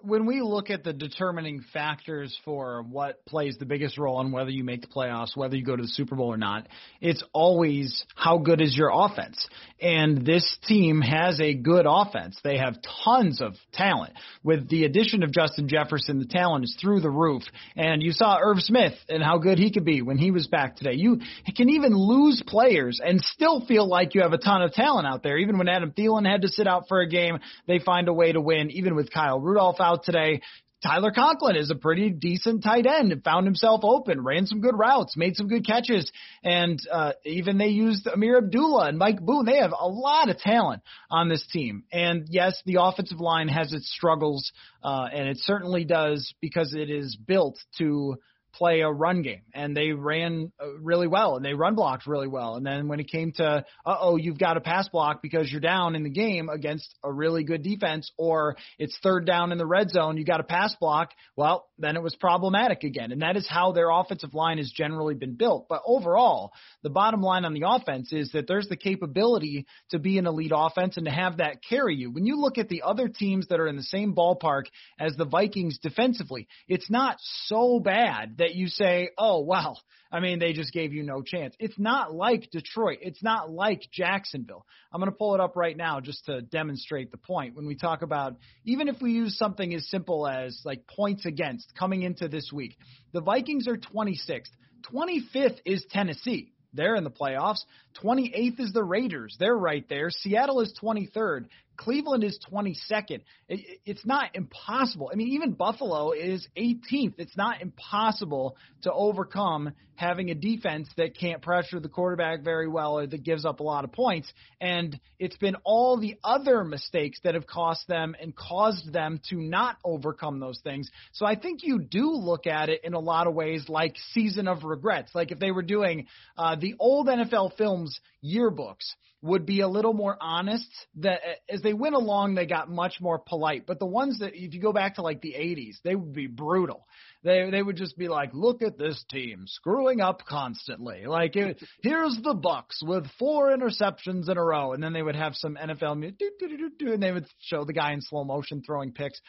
When 0.02 0.26
we 0.26 0.42
look 0.42 0.70
at 0.70 0.82
the 0.82 0.92
determining 0.92 1.62
factors 1.72 2.36
for 2.44 2.82
what 2.82 3.24
plays 3.26 3.58
the 3.58 3.64
biggest 3.64 3.96
role 3.96 4.20
in 4.20 4.32
whether 4.32 4.50
you 4.50 4.64
make 4.64 4.80
the 4.80 4.88
playoffs, 4.88 5.36
whether 5.36 5.54
you 5.54 5.64
go 5.64 5.76
to 5.76 5.82
the 5.82 5.88
Super 5.88 6.16
Bowl 6.16 6.32
or 6.32 6.36
not, 6.36 6.66
it's 7.00 7.22
always 7.32 8.04
how 8.16 8.38
good 8.38 8.60
is 8.60 8.76
your 8.76 8.90
offense. 8.92 9.46
And 9.80 10.26
this 10.26 10.58
team 10.66 11.00
has 11.00 11.40
a 11.40 11.54
good 11.54 11.86
offense. 11.88 12.40
They 12.42 12.58
have 12.58 12.78
tons 13.04 13.40
of 13.40 13.54
talent. 13.72 14.14
With 14.42 14.68
the 14.68 14.82
addition 14.84 15.22
of 15.22 15.30
Justin 15.30 15.68
Jefferson, 15.68 16.18
the 16.18 16.26
talent 16.26 16.64
is 16.64 16.76
through 16.80 16.98
the 16.98 17.10
roof. 17.10 17.44
And 17.76 18.02
you 18.02 18.10
saw 18.10 18.36
Irv 18.42 18.58
Smith 18.58 18.94
and 19.08 19.22
how 19.22 19.38
good 19.38 19.60
he 19.60 19.70
could 19.70 19.84
be 19.84 20.02
when 20.02 20.18
he 20.18 20.32
was 20.32 20.48
back 20.48 20.74
today. 20.74 20.94
You 20.94 21.20
can 21.56 21.68
even 21.68 21.94
lose 21.94 22.42
players 22.44 23.00
and 23.00 23.20
still 23.20 23.64
feel 23.64 23.88
like 23.88 24.16
you 24.16 24.22
have 24.22 24.32
a 24.32 24.38
ton 24.38 24.60
of 24.60 24.72
talent 24.72 25.06
out 25.06 25.22
there. 25.22 25.38
Even 25.38 25.56
when 25.56 25.68
Adam 25.68 25.92
Thielen 25.92 26.28
had 26.28 26.42
to 26.42 26.48
sit 26.48 26.66
out 26.66 26.88
for 26.88 27.00
a 27.00 27.08
game, 27.08 27.38
they 27.68 27.78
find 27.78 28.08
a 28.08 28.12
way 28.12 28.32
to 28.32 28.40
win. 28.40 28.72
Even 28.72 28.96
with 28.96 29.12
Kyle 29.12 29.38
Rudolph 29.38 29.67
himself 29.68 29.80
out 29.80 30.04
today. 30.04 30.40
Tyler 30.80 31.10
Conklin 31.10 31.56
is 31.56 31.70
a 31.70 31.74
pretty 31.74 32.10
decent 32.10 32.62
tight 32.62 32.86
end. 32.86 33.12
Found 33.24 33.46
himself 33.46 33.80
open, 33.82 34.22
ran 34.22 34.46
some 34.46 34.60
good 34.60 34.78
routes, 34.78 35.16
made 35.16 35.34
some 35.34 35.48
good 35.48 35.66
catches, 35.66 36.10
and 36.44 36.78
uh, 36.90 37.12
even 37.24 37.58
they 37.58 37.66
used 37.66 38.06
Ameer 38.06 38.38
Abdullah 38.38 38.88
and 38.88 38.96
Mike 38.96 39.20
Boone. 39.20 39.44
They 39.44 39.56
have 39.56 39.72
a 39.76 39.88
lot 39.88 40.28
of 40.30 40.38
talent 40.38 40.82
on 41.10 41.28
this 41.28 41.44
team. 41.52 41.82
And 41.90 42.28
yes, 42.30 42.62
the 42.64 42.78
offensive 42.80 43.18
line 43.18 43.48
has 43.48 43.72
its 43.72 43.90
struggles, 43.90 44.52
uh, 44.84 45.08
and 45.12 45.28
it 45.28 45.38
certainly 45.40 45.84
does 45.84 46.32
because 46.40 46.72
it 46.74 46.90
is 46.90 47.16
built 47.16 47.58
to 47.78 48.14
play 48.52 48.80
a 48.80 48.90
run 48.90 49.22
game, 49.22 49.42
and 49.54 49.76
they 49.76 49.92
ran 49.92 50.52
uh, 50.60 50.78
really 50.80 51.06
well, 51.06 51.36
and 51.36 51.44
they 51.44 51.54
run 51.54 51.74
blocked 51.74 52.06
really 52.06 52.28
well. 52.28 52.56
And 52.56 52.66
then 52.66 52.88
when 52.88 53.00
it 53.00 53.10
came 53.10 53.32
to, 53.32 53.64
uh 53.84 53.96
oh, 54.00 54.16
you've 54.16 54.38
got 54.38 54.56
a 54.56 54.60
pass 54.60 54.88
block 54.88 55.22
because 55.22 55.50
you're 55.50 55.60
down 55.60 55.94
in 55.94 56.02
the 56.02 56.10
game 56.10 56.48
against 56.48 56.94
a 57.04 57.12
really 57.12 57.44
good 57.44 57.62
defense, 57.62 58.10
or 58.16 58.56
it's 58.78 58.98
third 59.02 59.26
down 59.26 59.52
in 59.52 59.58
the 59.58 59.66
red 59.66 59.90
zone, 59.90 60.16
you 60.16 60.24
got 60.24 60.40
a 60.40 60.44
pass 60.44 60.74
block. 60.80 61.10
Well, 61.36 61.68
then 61.78 61.96
it 61.96 62.02
was 62.02 62.14
problematic 62.16 62.84
again, 62.84 63.12
and 63.12 63.22
that 63.22 63.36
is 63.36 63.46
how 63.48 63.72
their 63.72 63.90
offensive 63.90 64.34
line 64.34 64.58
has 64.58 64.70
generally 64.70 65.14
been 65.14 65.34
built. 65.34 65.66
But 65.68 65.82
overall, 65.86 66.52
the 66.82 66.90
bottom 66.90 67.20
line 67.20 67.44
on 67.44 67.54
the 67.54 67.64
offense 67.66 68.12
is 68.12 68.32
that 68.32 68.46
there's 68.48 68.68
the 68.68 68.76
capability 68.76 69.66
to 69.90 69.98
be 69.98 70.18
an 70.18 70.26
elite 70.26 70.52
offense 70.54 70.96
and 70.96 71.06
to 71.06 71.12
have 71.12 71.36
that 71.38 71.58
carry 71.68 71.94
you. 71.94 72.10
When 72.10 72.26
you 72.26 72.40
look 72.40 72.58
at 72.58 72.68
the 72.68 72.82
other 72.82 73.08
teams 73.08 73.48
that 73.48 73.60
are 73.60 73.68
in 73.68 73.76
the 73.76 73.82
same 73.82 74.14
ballpark 74.14 74.64
as 74.98 75.14
the 75.16 75.24
Vikings 75.24 75.78
defensively, 75.78 76.48
it's 76.66 76.90
not 76.90 77.18
so 77.46 77.80
bad 77.80 78.37
that 78.38 78.54
you 78.54 78.68
say, 78.68 79.10
oh, 79.18 79.42
well, 79.42 79.78
I 80.10 80.20
mean, 80.20 80.38
they 80.38 80.52
just 80.52 80.72
gave 80.72 80.92
you 80.94 81.02
no 81.02 81.22
chance. 81.22 81.54
It's 81.58 81.78
not 81.78 82.14
like 82.14 82.50
Detroit. 82.50 82.98
It's 83.02 83.22
not 83.22 83.50
like 83.50 83.82
Jacksonville. 83.92 84.64
I'm 84.92 85.00
going 85.00 85.10
to 85.10 85.16
pull 85.16 85.34
it 85.34 85.40
up 85.40 85.54
right 85.54 85.76
now 85.76 86.00
just 86.00 86.24
to 86.26 86.40
demonstrate 86.40 87.10
the 87.10 87.18
point. 87.18 87.54
When 87.54 87.66
we 87.66 87.74
talk 87.74 88.02
about, 88.02 88.36
even 88.64 88.88
if 88.88 89.02
we 89.02 89.12
use 89.12 89.36
something 89.36 89.74
as 89.74 89.88
simple 89.90 90.26
as 90.26 90.60
like 90.64 90.86
points 90.86 91.26
against 91.26 91.74
coming 91.74 92.02
into 92.02 92.28
this 92.28 92.50
week, 92.52 92.76
the 93.12 93.20
Vikings 93.20 93.68
are 93.68 93.76
26th. 93.76 94.50
25th 94.92 95.58
is 95.66 95.84
Tennessee. 95.90 96.52
They're 96.72 96.96
in 96.96 97.04
the 97.04 97.10
playoffs. 97.10 97.60
28th 98.02 98.60
is 98.60 98.72
the 98.72 98.84
Raiders. 98.84 99.36
They're 99.38 99.56
right 99.56 99.86
there. 99.88 100.10
Seattle 100.10 100.60
is 100.60 100.78
23rd. 100.82 101.46
Cleveland 101.78 102.24
is 102.24 102.38
22nd. 102.52 103.20
It, 103.48 103.80
It's 103.86 104.04
not 104.04 104.34
impossible. 104.34 105.10
I 105.10 105.16
mean, 105.16 105.28
even 105.28 105.52
Buffalo 105.52 106.12
is 106.12 106.46
18th. 106.58 107.14
It's 107.18 107.36
not 107.36 107.62
impossible 107.62 108.56
to 108.82 108.92
overcome 108.92 109.72
having 109.94 110.30
a 110.30 110.34
defense 110.34 110.88
that 110.96 111.16
can't 111.18 111.40
pressure 111.40 111.80
the 111.80 111.88
quarterback 111.88 112.44
very 112.44 112.68
well 112.68 112.98
or 112.98 113.06
that 113.06 113.24
gives 113.24 113.44
up 113.44 113.60
a 113.60 113.62
lot 113.62 113.84
of 113.84 113.92
points. 113.92 114.32
And 114.60 114.98
it's 115.18 115.36
been 115.36 115.56
all 115.64 115.98
the 115.98 116.16
other 116.22 116.62
mistakes 116.62 117.18
that 117.24 117.34
have 117.34 117.46
cost 117.46 117.86
them 117.88 118.14
and 118.20 118.34
caused 118.34 118.92
them 118.92 119.20
to 119.30 119.36
not 119.36 119.76
overcome 119.84 120.38
those 120.40 120.60
things. 120.62 120.90
So 121.12 121.26
I 121.26 121.36
think 121.36 121.60
you 121.62 121.80
do 121.80 122.10
look 122.12 122.46
at 122.46 122.68
it 122.68 122.82
in 122.84 122.94
a 122.94 123.00
lot 123.00 123.26
of 123.26 123.34
ways 123.34 123.68
like 123.68 123.96
season 124.12 124.46
of 124.46 124.64
regrets. 124.64 125.12
Like 125.14 125.32
if 125.32 125.38
they 125.38 125.50
were 125.50 125.62
doing 125.62 126.06
uh, 126.36 126.56
the 126.56 126.74
old 126.78 127.08
NFL 127.08 127.56
films 127.56 127.98
yearbooks 128.24 128.94
would 129.20 129.44
be 129.44 129.60
a 129.60 129.68
little 129.68 129.92
more 129.92 130.16
honest 130.20 130.68
that 130.96 131.20
as 131.48 131.60
they 131.62 131.72
went 131.72 131.94
along 131.94 132.34
they 132.34 132.46
got 132.46 132.70
much 132.70 133.00
more 133.00 133.18
polite. 133.18 133.66
But 133.66 133.80
the 133.80 133.86
ones 133.86 134.20
that 134.20 134.34
if 134.34 134.54
you 134.54 134.60
go 134.60 134.72
back 134.72 134.94
to 134.94 135.02
like 135.02 135.20
the 135.20 135.32
80s 135.32 135.76
they 135.82 135.94
would 135.94 136.12
be 136.12 136.28
brutal. 136.28 136.86
They 137.24 137.50
they 137.50 137.62
would 137.62 137.76
just 137.76 137.98
be 137.98 138.08
like 138.08 138.30
look 138.32 138.62
at 138.62 138.78
this 138.78 139.04
team 139.10 139.44
screwing 139.46 140.00
up 140.00 140.24
constantly. 140.24 141.06
Like 141.06 141.34
it, 141.34 141.60
here's 141.82 142.16
the 142.22 142.34
Bucs 142.34 142.80
with 142.82 143.06
four 143.18 143.56
interceptions 143.56 144.28
in 144.28 144.36
a 144.36 144.44
row. 144.44 144.72
And 144.72 144.82
then 144.82 144.92
they 144.92 145.02
would 145.02 145.16
have 145.16 145.34
some 145.34 145.56
NFL 145.60 145.92
and 145.92 147.02
they 147.02 147.12
would 147.12 147.26
show 147.40 147.64
the 147.64 147.72
guy 147.72 147.92
in 147.92 148.00
slow 148.00 148.24
motion 148.24 148.62
throwing 148.64 148.92
picks. 148.92 149.20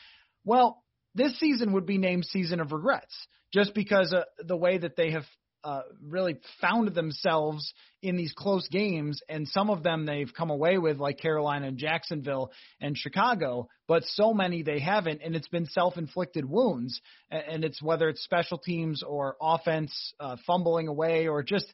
Well 0.46 0.84
this 1.16 1.38
season 1.40 1.74
would 1.74 1.88
be 1.88 1.98
named 1.98 2.26
season 2.26 2.60
of 2.60 2.72
regrets 2.72 3.28
just 3.52 3.74
because 3.74 4.14
uh, 4.14 4.24
the 4.46 4.56
way 4.56 4.78
that 4.78 4.96
they 4.96 5.12
have 5.12 5.26
uh, 5.64 5.82
really 6.02 6.38
found 6.62 6.94
themselves 6.94 7.74
in 8.02 8.16
these 8.16 8.34
close 8.34 8.68
games, 8.70 9.22
and 9.28 9.48
some 9.48 9.70
of 9.70 9.84
them 9.84 10.06
they've 10.06 10.34
come 10.34 10.50
away 10.50 10.78
with, 10.78 10.98
like 10.98 11.20
Carolina 11.20 11.68
and 11.68 11.78
Jacksonville 11.78 12.52
and 12.80 12.98
Chicago, 12.98 13.68
but 13.88 14.04
so 14.06 14.34
many 14.34 14.64
they 14.64 14.80
haven't, 14.80 15.22
and 15.24 15.36
it's 15.36 15.50
been 15.50 15.66
self-inflicted 15.66 16.46
wounds, 16.46 17.02
and 17.30 17.64
it's 17.64 17.82
whether 17.82 18.08
it's 18.10 18.24
special 18.24 18.58
teams 18.58 19.04
or 19.04 19.36
offense 19.42 20.14
uh, 20.20 20.38
fumbling 20.48 20.88
away 20.88 21.28
or 21.28 21.44
just 21.44 21.72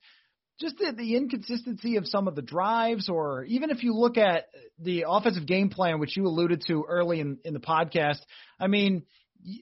just 0.59 0.77
the, 0.77 0.93
the 0.95 1.17
inconsistency 1.17 1.97
of 1.97 2.07
some 2.07 2.29
of 2.29 2.35
the 2.35 2.41
drives, 2.41 3.09
or 3.09 3.43
even 3.43 3.69
if 3.69 3.83
you 3.83 3.93
look 3.93 4.17
at 4.17 4.45
the 4.79 5.03
offensive 5.07 5.45
game 5.45 5.69
plan, 5.69 5.99
which 5.99 6.15
you 6.15 6.25
alluded 6.25 6.63
to 6.67 6.85
early 6.87 7.19
in, 7.19 7.37
in 7.43 7.53
the 7.53 7.59
podcast, 7.59 8.19
I 8.57 8.67
mean, 8.67 9.03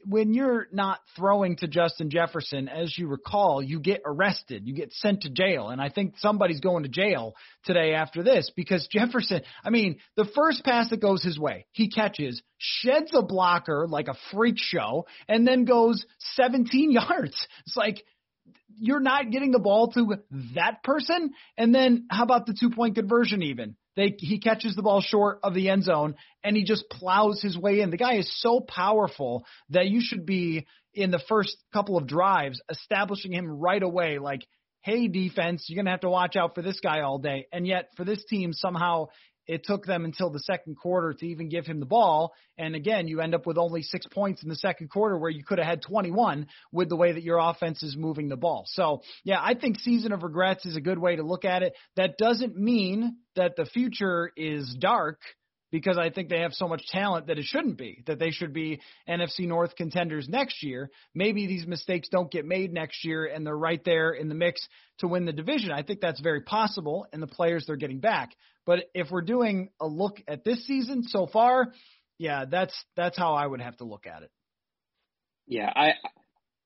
when 0.05 0.33
you're 0.33 0.67
not 0.71 0.99
throwing 1.15 1.57
to 1.57 1.67
Justin 1.67 2.09
Jefferson, 2.09 2.69
as 2.69 2.97
you 2.97 3.07
recall, 3.07 3.61
you 3.61 3.79
get 3.79 4.01
arrested, 4.05 4.65
you 4.65 4.73
get 4.73 4.93
sent 4.93 5.21
to 5.21 5.29
jail. 5.29 5.69
And 5.69 5.81
I 5.81 5.89
think 5.89 6.15
somebody's 6.17 6.59
going 6.59 6.83
to 6.83 6.89
jail 6.89 7.33
today 7.65 7.93
after 7.93 8.23
this 8.23 8.51
because 8.55 8.87
Jefferson, 8.89 9.41
I 9.63 9.69
mean, 9.69 9.97
the 10.15 10.27
first 10.35 10.63
pass 10.63 10.89
that 10.89 11.01
goes 11.01 11.23
his 11.23 11.37
way, 11.37 11.65
he 11.71 11.89
catches, 11.89 12.41
sheds 12.57 13.11
a 13.13 13.21
blocker 13.21 13.87
like 13.87 14.07
a 14.07 14.15
freak 14.31 14.55
show, 14.57 15.05
and 15.27 15.45
then 15.45 15.65
goes 15.65 16.05
17 16.35 16.91
yards. 16.91 17.47
It's 17.65 17.75
like, 17.75 18.03
you're 18.75 18.99
not 18.99 19.29
getting 19.31 19.51
the 19.51 19.59
ball 19.59 19.91
to 19.91 20.15
that 20.55 20.83
person. 20.83 21.31
And 21.57 21.73
then 21.75 22.07
how 22.09 22.23
about 22.23 22.45
the 22.45 22.55
two 22.59 22.69
point 22.69 22.95
conversion 22.95 23.43
even? 23.43 23.75
They 23.95 24.15
he 24.17 24.39
catches 24.39 24.75
the 24.75 24.81
ball 24.81 25.01
short 25.01 25.39
of 25.43 25.53
the 25.53 25.69
end 25.69 25.83
zone 25.83 26.15
and 26.43 26.55
he 26.55 26.63
just 26.63 26.89
plows 26.89 27.41
his 27.41 27.57
way 27.57 27.81
in. 27.81 27.91
The 27.91 27.97
guy 27.97 28.15
is 28.15 28.41
so 28.41 28.59
powerful 28.59 29.45
that 29.69 29.87
you 29.87 30.01
should 30.01 30.25
be 30.25 30.65
in 30.93 31.11
the 31.11 31.21
first 31.27 31.57
couple 31.73 31.97
of 31.97 32.07
drives 32.07 32.61
establishing 32.69 33.31
him 33.31 33.47
right 33.47 33.81
away 33.81 34.19
like 34.19 34.41
hey 34.83 35.07
defense, 35.07 35.65
you're 35.67 35.77
going 35.77 35.85
to 35.85 35.91
have 35.91 36.01
to 36.01 36.09
watch 36.09 36.35
out 36.35 36.55
for 36.55 36.61
this 36.61 36.79
guy 36.81 37.01
all 37.01 37.17
day. 37.17 37.47
And 37.51 37.65
yet 37.65 37.89
for 37.95 38.03
this 38.03 38.23
team 38.25 38.51
somehow 38.51 39.07
it 39.47 39.63
took 39.63 39.85
them 39.85 40.05
until 40.05 40.29
the 40.29 40.39
second 40.39 40.75
quarter 40.75 41.13
to 41.13 41.25
even 41.25 41.49
give 41.49 41.65
him 41.65 41.79
the 41.79 41.85
ball. 41.85 42.33
And 42.57 42.75
again, 42.75 43.07
you 43.07 43.21
end 43.21 43.35
up 43.35 43.45
with 43.45 43.57
only 43.57 43.81
six 43.81 44.05
points 44.07 44.43
in 44.43 44.49
the 44.49 44.55
second 44.55 44.89
quarter 44.89 45.17
where 45.17 45.29
you 45.29 45.43
could 45.43 45.57
have 45.57 45.67
had 45.67 45.81
21 45.81 46.47
with 46.71 46.89
the 46.89 46.95
way 46.95 47.11
that 47.11 47.23
your 47.23 47.37
offense 47.37 47.83
is 47.83 47.95
moving 47.97 48.29
the 48.29 48.37
ball. 48.37 48.63
So, 48.67 49.01
yeah, 49.23 49.39
I 49.41 49.53
think 49.53 49.79
season 49.79 50.11
of 50.11 50.23
regrets 50.23 50.65
is 50.65 50.75
a 50.75 50.81
good 50.81 50.99
way 50.99 51.15
to 51.15 51.23
look 51.23 51.45
at 51.45 51.63
it. 51.63 51.73
That 51.95 52.17
doesn't 52.17 52.55
mean 52.55 53.17
that 53.35 53.55
the 53.55 53.65
future 53.65 54.31
is 54.37 54.75
dark 54.79 55.19
because 55.73 55.97
I 55.97 56.11
think 56.11 56.29
they 56.29 56.41
have 56.41 56.53
so 56.53 56.67
much 56.67 56.85
talent 56.85 57.25
that 57.27 57.39
it 57.39 57.45
shouldn't 57.45 57.79
be, 57.79 58.03
that 58.05 58.19
they 58.19 58.29
should 58.29 58.53
be 58.53 58.79
NFC 59.09 59.47
North 59.47 59.75
contenders 59.75 60.29
next 60.29 60.61
year. 60.61 60.91
Maybe 61.15 61.47
these 61.47 61.65
mistakes 61.65 62.09
don't 62.09 62.29
get 62.29 62.45
made 62.45 62.71
next 62.71 63.03
year 63.03 63.25
and 63.25 63.43
they're 63.43 63.57
right 63.57 63.83
there 63.83 64.11
in 64.11 64.29
the 64.29 64.35
mix 64.35 64.65
to 64.99 65.07
win 65.07 65.25
the 65.25 65.33
division. 65.33 65.71
I 65.71 65.81
think 65.81 65.99
that's 65.99 66.21
very 66.21 66.41
possible 66.41 67.07
and 67.11 67.23
the 67.23 67.27
players 67.27 67.65
they're 67.65 67.75
getting 67.75 67.99
back. 67.99 68.35
But 68.67 68.85
if 68.93 69.09
we're 69.09 69.23
doing 69.23 69.69
a 69.81 69.87
look 69.87 70.21
at 70.27 70.43
this 70.43 70.63
season 70.67 71.01
so 71.01 71.25
far, 71.25 71.73
yeah, 72.19 72.45
that's 72.45 72.85
that's 72.95 73.17
how 73.17 73.33
I 73.33 73.47
would 73.47 73.59
have 73.59 73.75
to 73.77 73.83
look 73.83 74.05
at 74.05 74.21
it. 74.21 74.29
Yeah, 75.47 75.73
I 75.75 75.93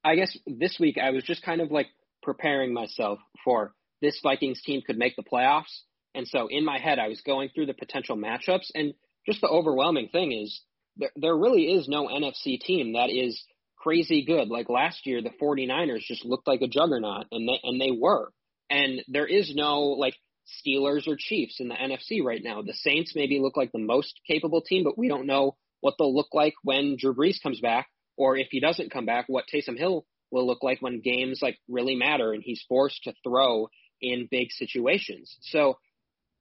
I 0.03 0.16
guess 0.16 0.38
this 0.45 0.76
week 0.82 0.97
I 1.01 1.12
was 1.12 1.24
just 1.24 1.43
kind 1.43 1.62
of 1.62 1.72
like 1.72 1.88
preparing 2.24 2.74
myself 2.74 3.20
for 3.45 3.74
this 4.01 4.20
Vikings 4.22 4.62
team 4.64 4.82
could 4.86 4.97
make 4.97 5.16
the 5.16 5.24
playoffs 5.24 5.84
and 6.16 6.28
so 6.28 6.47
in 6.47 6.66
my 6.66 6.80
head, 6.80 6.99
I 6.99 7.08
was 7.08 7.22
going 7.22 7.49
through 7.53 7.68
the 7.68 7.74
potential 7.74 8.18
matchups, 8.18 8.72
and 8.74 8.93
just 9.26 9.41
the 9.41 9.47
overwhelming 9.47 10.10
thing 10.10 10.32
is 10.32 10.62
there, 10.97 11.12
there 11.16 11.36
really 11.36 11.74
is 11.74 11.88
no 11.88 12.08
NFC 12.08 12.60
team 12.60 12.93
that 12.93 13.10
is 13.10 13.43
crazy 13.78 14.26
good. 14.26 14.49
Like 14.49 14.70
last 14.70 15.05
year, 15.05 15.22
the 15.22 15.32
49ers 15.41 16.01
just 16.01 16.26
looked 16.26 16.47
like 16.47 16.62
a 16.62 16.68
juggernaut, 16.68 17.26
and 17.32 17.47
they, 17.47 17.60
and 17.64 17.80
they 17.80 17.91
were. 17.91 18.32
And 18.70 19.01
there 19.08 19.28
is 19.28 19.53
no 19.55 19.82
like 19.82 20.16
Steelers 20.47 21.08
or 21.08 21.16
Chiefs 21.18 21.60
in 21.60 21.68
the 21.68 21.76
NFC 21.76 22.24
right 22.24 22.41
now. 22.43 22.62
The 22.62 22.74
Saints 22.74 23.14
maybe 23.16 23.39
look 23.39 23.58
like 23.58 23.72
the 23.72 23.80
most 23.80 24.20
capable 24.28 24.62
team, 24.62 24.84
but 24.84 24.97
we 24.97 25.08
don't 25.08 25.28
know 25.28 25.55
what 25.82 25.95
they'll 25.97 26.16
look 26.16 26.34
like 26.34 26.55
when 26.64 26.97
Drew 26.97 27.14
Brees 27.14 27.41
comes 27.41 27.60
back, 27.60 27.88
or 28.18 28.38
if 28.38 28.47
he 28.49 28.60
doesn't 28.60 28.91
come 28.91 29.05
back, 29.05 29.26
what 29.28 29.45
Taysom 29.53 29.78
Hill 29.78 30.05
will 30.32 30.45
look 30.45 30.64
like 30.64 30.82
when 30.82 31.01
games 31.01 31.39
like 31.41 31.58
really 31.70 31.95
matter 31.95 32.34
and 32.34 32.43
he's 32.43 32.64
forced 32.68 33.03
to 33.03 33.14
throw 33.24 33.70
in 34.01 34.28
big 34.30 34.51
situations. 34.51 35.38
So 35.41 35.78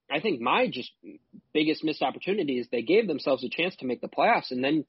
I 0.09 0.19
think 0.19 0.41
my 0.41 0.67
just 0.67 0.91
biggest 1.53 1.83
missed 1.83 2.01
opportunity 2.01 2.59
is 2.59 2.67
they 2.71 2.81
gave 2.81 3.07
themselves 3.07 3.43
a 3.43 3.49
chance 3.49 3.75
to 3.77 3.85
make 3.85 4.01
the 4.01 4.07
playoffs, 4.07 4.51
and 4.51 4.63
then 4.63 4.85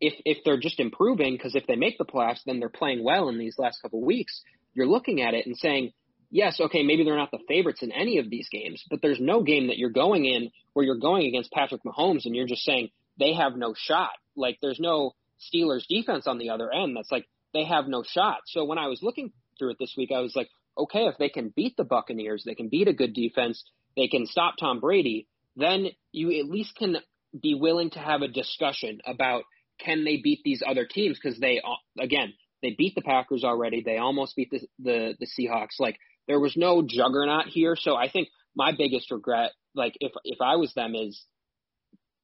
if 0.00 0.14
if 0.24 0.38
they're 0.44 0.60
just 0.60 0.80
improving, 0.80 1.34
because 1.34 1.54
if 1.54 1.66
they 1.66 1.76
make 1.76 1.98
the 1.98 2.04
playoffs, 2.04 2.44
then 2.44 2.60
they're 2.60 2.68
playing 2.68 3.02
well 3.04 3.28
in 3.28 3.38
these 3.38 3.58
last 3.58 3.80
couple 3.80 4.02
weeks. 4.02 4.42
You're 4.74 4.86
looking 4.86 5.22
at 5.22 5.34
it 5.34 5.46
and 5.46 5.56
saying, 5.56 5.92
yes, 6.30 6.60
okay, 6.60 6.82
maybe 6.82 7.04
they're 7.04 7.16
not 7.16 7.30
the 7.30 7.38
favorites 7.48 7.82
in 7.82 7.92
any 7.92 8.18
of 8.18 8.28
these 8.28 8.48
games, 8.50 8.84
but 8.90 9.00
there's 9.00 9.20
no 9.20 9.42
game 9.42 9.68
that 9.68 9.78
you're 9.78 9.90
going 9.90 10.24
in 10.26 10.50
where 10.74 10.84
you're 10.84 10.98
going 10.98 11.26
against 11.26 11.50
Patrick 11.50 11.82
Mahomes 11.82 12.26
and 12.26 12.34
you're 12.34 12.46
just 12.46 12.64
saying 12.64 12.90
they 13.18 13.32
have 13.32 13.56
no 13.56 13.74
shot. 13.76 14.12
Like 14.36 14.58
there's 14.60 14.80
no 14.80 15.14
Steelers 15.40 15.86
defense 15.88 16.26
on 16.26 16.38
the 16.38 16.50
other 16.50 16.70
end 16.72 16.96
that's 16.96 17.10
like 17.10 17.26
they 17.54 17.64
have 17.64 17.86
no 17.86 18.02
shot. 18.02 18.40
So 18.46 18.64
when 18.64 18.78
I 18.78 18.88
was 18.88 19.02
looking 19.02 19.32
through 19.58 19.70
it 19.70 19.76
this 19.78 19.94
week, 19.96 20.10
I 20.14 20.20
was 20.20 20.36
like, 20.36 20.50
okay, 20.76 21.06
if 21.06 21.16
they 21.18 21.28
can 21.28 21.52
beat 21.54 21.76
the 21.76 21.84
Buccaneers, 21.84 22.42
they 22.44 22.54
can 22.54 22.68
beat 22.68 22.88
a 22.88 22.92
good 22.92 23.14
defense, 23.14 23.64
they 23.96 24.08
can 24.08 24.26
stop 24.26 24.54
Tom 24.58 24.80
Brady, 24.80 25.26
then 25.56 25.88
you 26.12 26.38
at 26.38 26.46
least 26.46 26.76
can 26.76 26.96
be 27.40 27.54
willing 27.54 27.90
to 27.90 27.98
have 27.98 28.22
a 28.22 28.28
discussion 28.28 29.00
about 29.06 29.44
can 29.78 30.04
they 30.04 30.18
beat 30.22 30.40
these 30.44 30.62
other 30.66 30.86
teams 30.86 31.18
because 31.22 31.38
they 31.38 31.60
again 31.98 32.32
they 32.62 32.74
beat 32.76 32.94
the 32.94 33.02
Packers 33.02 33.44
already. 33.44 33.82
They 33.82 33.98
almost 33.98 34.36
beat 34.36 34.50
the, 34.50 34.60
the 34.78 35.14
the 35.18 35.26
Seahawks. 35.26 35.78
Like 35.78 35.98
there 36.26 36.40
was 36.40 36.56
no 36.56 36.82
juggernaut 36.82 37.46
here. 37.46 37.76
So 37.76 37.94
I 37.94 38.10
think 38.10 38.28
my 38.54 38.72
biggest 38.76 39.10
regret, 39.10 39.52
like 39.74 39.96
if 40.00 40.12
if 40.24 40.40
I 40.40 40.56
was 40.56 40.72
them, 40.74 40.94
is 40.94 41.22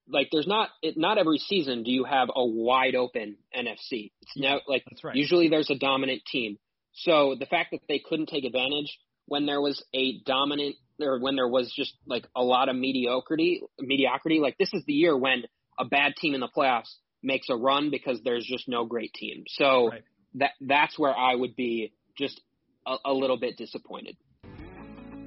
like 0.08 0.28
there's 0.32 0.46
not 0.46 0.70
it, 0.82 0.96
not 0.96 1.18
every 1.18 1.38
season 1.38 1.82
do 1.82 1.90
you 1.90 2.04
have 2.04 2.28
a 2.34 2.44
wide 2.44 2.94
open 2.94 3.36
NFC. 3.56 4.12
It's 4.22 4.36
now 4.36 4.60
like 4.66 4.84
right. 5.04 5.14
usually 5.14 5.48
there's 5.48 5.70
a 5.70 5.78
dominant 5.78 6.22
team. 6.30 6.58
So 6.94 7.36
the 7.38 7.46
fact 7.46 7.70
that 7.72 7.80
they 7.88 7.98
couldn't 7.98 8.28
take 8.28 8.44
advantage 8.44 8.98
when 9.26 9.46
there 9.46 9.60
was 9.60 9.82
a 9.94 10.20
dominant 10.26 10.76
or 11.00 11.18
when 11.20 11.36
there 11.36 11.48
was 11.48 11.72
just 11.74 11.94
like 12.06 12.26
a 12.34 12.42
lot 12.42 12.68
of 12.68 12.76
mediocrity, 12.76 13.62
mediocrity. 13.78 14.40
Like 14.40 14.58
this 14.58 14.70
is 14.72 14.84
the 14.86 14.92
year 14.92 15.16
when 15.16 15.44
a 15.78 15.84
bad 15.84 16.16
team 16.16 16.34
in 16.34 16.40
the 16.40 16.48
playoffs 16.48 16.92
makes 17.22 17.48
a 17.48 17.56
run 17.56 17.90
because 17.90 18.20
there's 18.24 18.46
just 18.46 18.68
no 18.68 18.84
great 18.84 19.12
team. 19.14 19.44
So 19.48 19.88
right. 19.90 20.02
that 20.34 20.50
that's 20.60 20.98
where 20.98 21.16
I 21.16 21.34
would 21.34 21.56
be 21.56 21.92
just 22.16 22.40
a, 22.86 22.96
a 23.06 23.12
little 23.12 23.38
bit 23.38 23.56
disappointed. 23.56 24.16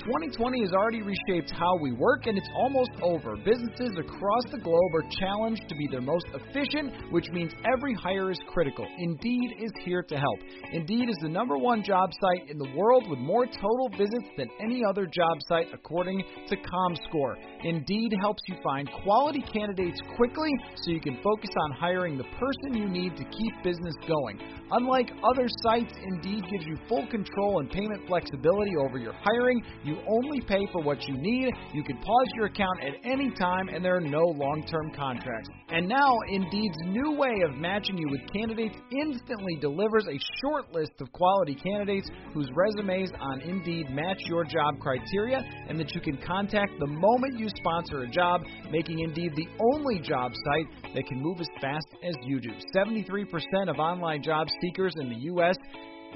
2020 0.06 0.62
has 0.62 0.72
already 0.72 1.02
reshaped 1.02 1.50
how 1.50 1.76
we 1.82 1.92
work, 1.92 2.28
and 2.28 2.38
it's 2.38 2.50
almost 2.56 2.92
over. 3.02 3.36
Businesses 3.38 3.90
across 3.98 4.44
the 4.52 4.60
globe 4.60 4.94
are 4.94 5.10
challenged 5.18 5.64
to 5.68 5.74
be 5.74 5.88
their 5.90 6.02
most 6.02 6.28
efficient, 6.30 7.12
which 7.12 7.26
means 7.32 7.52
every 7.66 7.96
hire 7.96 8.30
is 8.30 8.38
critical. 8.54 8.86
Indeed 9.00 9.56
is 9.58 9.72
here 9.84 10.04
to 10.04 10.16
help. 10.16 10.40
Indeed 10.74 11.10
is 11.10 11.18
the 11.24 11.30
number 11.30 11.58
one 11.58 11.84
job 11.84 12.12
site 12.22 12.52
in 12.52 12.60
the 12.60 12.70
world 12.78 13.10
with 13.10 13.18
more 13.18 13.48
total 13.48 13.90
visits 13.98 14.30
than 14.38 14.48
any 14.62 14.84
other 14.88 15.08
job 15.08 15.40
site, 15.48 15.70
according 15.74 16.24
to 16.50 16.56
ComScore. 16.56 17.38
Indeed 17.64 18.14
helps 18.22 18.44
you 18.48 18.58
find 18.64 18.88
quality 19.04 19.44
candidates 19.52 19.98
quickly 20.18 20.52
so 20.76 20.92
you 20.92 21.02
can 21.02 21.18
focus 21.24 21.50
on 21.64 21.72
hiring 21.72 22.16
the 22.16 22.30
person 22.38 22.78
you 22.78 22.88
need 22.88 23.18
to 23.18 23.24
keep 23.24 23.64
business 23.64 23.96
going. 24.08 24.40
Unlike 24.70 25.14
other 25.34 25.48
sites, 25.64 25.94
Indeed 26.14 26.44
gives 26.52 26.66
you 26.68 26.78
full 26.88 27.08
control 27.08 27.60
and 27.60 27.72
payment 27.72 28.08
flexibility 28.08 28.74
over 28.78 29.00
your 29.00 29.14
hiring. 29.14 29.64
You 29.84 29.95
only 30.08 30.42
pay 30.42 30.66
for 30.72 30.82
what 30.82 31.02
you 31.08 31.16
need. 31.18 31.52
You 31.74 31.84
can 31.84 31.98
pause 31.98 32.28
your 32.36 32.46
account 32.48 32.82
at 32.82 32.94
any 33.04 33.32
time, 33.32 33.70
and 33.70 33.84
there 33.84 33.96
are 33.96 34.02
no 34.02 34.24
long 34.24 34.64
term 34.70 34.92
contracts. 34.96 35.50
And 35.70 35.88
now, 35.88 36.18
Indeed's 36.30 36.78
new 36.86 37.14
way 37.18 37.34
of 37.48 37.58
matching 37.58 37.98
you 37.98 38.08
with 38.10 38.22
candidates 38.32 38.76
instantly 38.92 39.58
delivers 39.60 40.06
a 40.08 40.20
short 40.42 40.72
list 40.72 40.92
of 41.00 41.12
quality 41.12 41.56
candidates 41.56 42.10
whose 42.34 42.50
resumes 42.54 43.10
on 43.20 43.42
Indeed 43.42 43.90
match 43.90 44.22
your 44.26 44.44
job 44.44 44.80
criteria 44.80 45.42
and 45.68 45.80
that 45.80 45.94
you 45.96 46.02
can 46.02 46.18
contact 46.18 46.72
the 46.80 46.88
moment 46.88 47.40
you 47.40 47.48
sponsor 47.58 48.04
a 48.04 48.08
job, 48.08 48.42
making 48.72 49.00
Indeed 49.00 49.32
the 49.36 49.48
only 49.74 50.00
job 50.00 50.32
site 50.34 50.94
that 50.94 51.08
can 51.08 51.22
move 51.22 51.40
as 51.40 51.48
fast 51.62 51.88
as 52.04 52.16
you 52.24 52.40
do. 52.40 52.52
73% 52.76 53.26
of 53.70 53.78
online 53.78 54.22
job 54.22 54.48
seekers 54.62 54.94
in 55.00 55.10
the 55.10 55.20
U.S. 55.32 55.56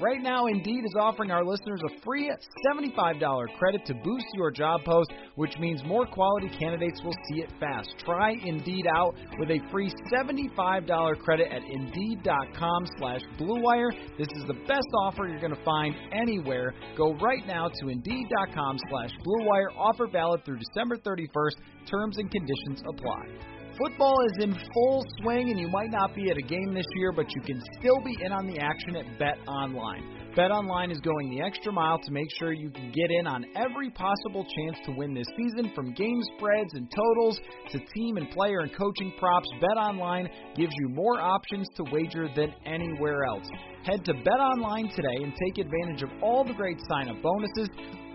Right 0.00 0.22
now, 0.22 0.46
Indeed 0.46 0.82
is 0.86 0.94
offering 0.98 1.30
our 1.30 1.44
listeners 1.44 1.82
a 1.84 2.00
free 2.02 2.32
$75 2.66 3.46
credit 3.58 3.84
to 3.84 3.94
boost 4.02 4.24
your 4.32 4.50
job 4.50 4.80
post, 4.82 5.12
which 5.34 5.58
means 5.58 5.84
more 5.84 6.06
quality 6.06 6.48
candidates 6.58 7.02
will 7.04 7.14
see 7.28 7.42
it 7.42 7.50
fast. 7.60 7.90
Try 8.06 8.32
Indeed 8.42 8.86
out 8.96 9.14
with 9.38 9.50
a 9.50 9.58
free 9.70 9.92
$75 10.10 11.18
credit 11.18 11.48
at 11.52 11.60
Indeed.com 11.70 12.86
slash 12.98 13.20
BlueWire. 13.38 13.90
This 14.16 14.28
is 14.36 14.44
the 14.46 14.58
best 14.66 14.88
offer 15.02 15.28
you're 15.28 15.38
going 15.38 15.54
to 15.54 15.64
find 15.64 15.94
anywhere. 16.12 16.72
Go 16.96 17.12
right 17.16 17.46
now 17.46 17.68
to 17.68 17.88
Indeed.com 17.88 18.78
slash 18.88 19.10
BlueWire. 19.26 19.76
Offer 19.76 20.06
valid 20.10 20.46
through 20.46 20.60
December 20.60 20.96
31st. 20.96 21.56
Terms 21.90 22.16
and 22.16 22.30
conditions 22.30 22.82
apply. 22.88 23.59
Football 23.78 24.16
is 24.26 24.44
in 24.44 24.54
full 24.74 25.04
swing, 25.20 25.50
and 25.50 25.58
you 25.58 25.68
might 25.68 25.90
not 25.90 26.14
be 26.14 26.30
at 26.30 26.36
a 26.36 26.42
game 26.42 26.74
this 26.74 26.86
year, 26.96 27.12
but 27.12 27.26
you 27.34 27.40
can 27.42 27.62
still 27.78 28.00
be 28.04 28.16
in 28.22 28.32
on 28.32 28.46
the 28.46 28.58
action 28.58 28.96
at 28.96 29.18
Bet 29.18 29.38
Online. 29.46 30.02
Bet 30.36 30.50
Online 30.50 30.90
is 30.90 31.00
going 31.00 31.30
the 31.30 31.40
extra 31.40 31.72
mile 31.72 31.98
to 31.98 32.12
make 32.12 32.28
sure 32.38 32.52
you 32.52 32.70
can 32.70 32.92
get 32.92 33.10
in 33.10 33.26
on 33.26 33.44
every 33.56 33.90
possible 33.90 34.44
chance 34.44 34.76
to 34.86 34.92
win 34.92 35.14
this 35.14 35.26
season, 35.36 35.72
from 35.74 35.92
game 35.94 36.20
spreads 36.36 36.74
and 36.74 36.90
totals 36.94 37.40
to 37.70 37.78
team 37.94 38.16
and 38.16 38.30
player 38.30 38.60
and 38.60 38.76
coaching 38.76 39.12
props. 39.18 39.48
Bet 39.60 39.76
Online 39.76 40.28
gives 40.56 40.72
you 40.80 40.88
more 40.88 41.20
options 41.20 41.66
to 41.76 41.84
wager 41.90 42.28
than 42.36 42.52
anywhere 42.66 43.24
else. 43.24 43.46
Head 43.84 44.04
to 44.04 44.12
Bet 44.12 44.40
Online 44.40 44.90
today 44.90 45.22
and 45.22 45.32
take 45.42 45.64
advantage 45.64 46.02
of 46.02 46.10
all 46.22 46.44
the 46.44 46.54
great 46.54 46.78
sign-up 46.88 47.16
bonuses. 47.22 47.68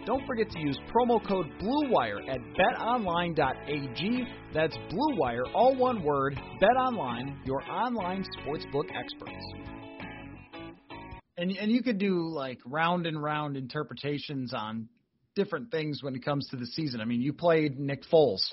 Don't 0.05 0.25
forget 0.27 0.51
to 0.51 0.59
use 0.59 0.77
promo 0.93 1.25
code 1.27 1.47
BLUEWIRE 1.59 2.29
at 2.29 2.39
betonline.ag. 2.53 4.27
That's 4.53 4.77
BLUEWIRE, 4.91 5.45
all 5.55 5.75
one 5.75 6.03
word. 6.03 6.39
BetOnline, 6.61 7.43
your 7.43 7.63
online 7.63 8.23
sportsbook 8.37 8.85
experts. 8.95 9.43
And 11.37 11.57
and 11.57 11.71
you 11.71 11.81
could 11.81 11.97
do 11.97 12.27
like 12.27 12.59
round 12.65 13.07
and 13.07 13.21
round 13.21 13.57
interpretations 13.57 14.53
on 14.53 14.89
different 15.35 15.71
things 15.71 16.03
when 16.03 16.15
it 16.15 16.23
comes 16.23 16.47
to 16.49 16.55
the 16.55 16.67
season. 16.67 17.01
I 17.01 17.05
mean, 17.05 17.21
you 17.21 17.33
played 17.33 17.79
Nick 17.79 18.03
Foles 18.13 18.45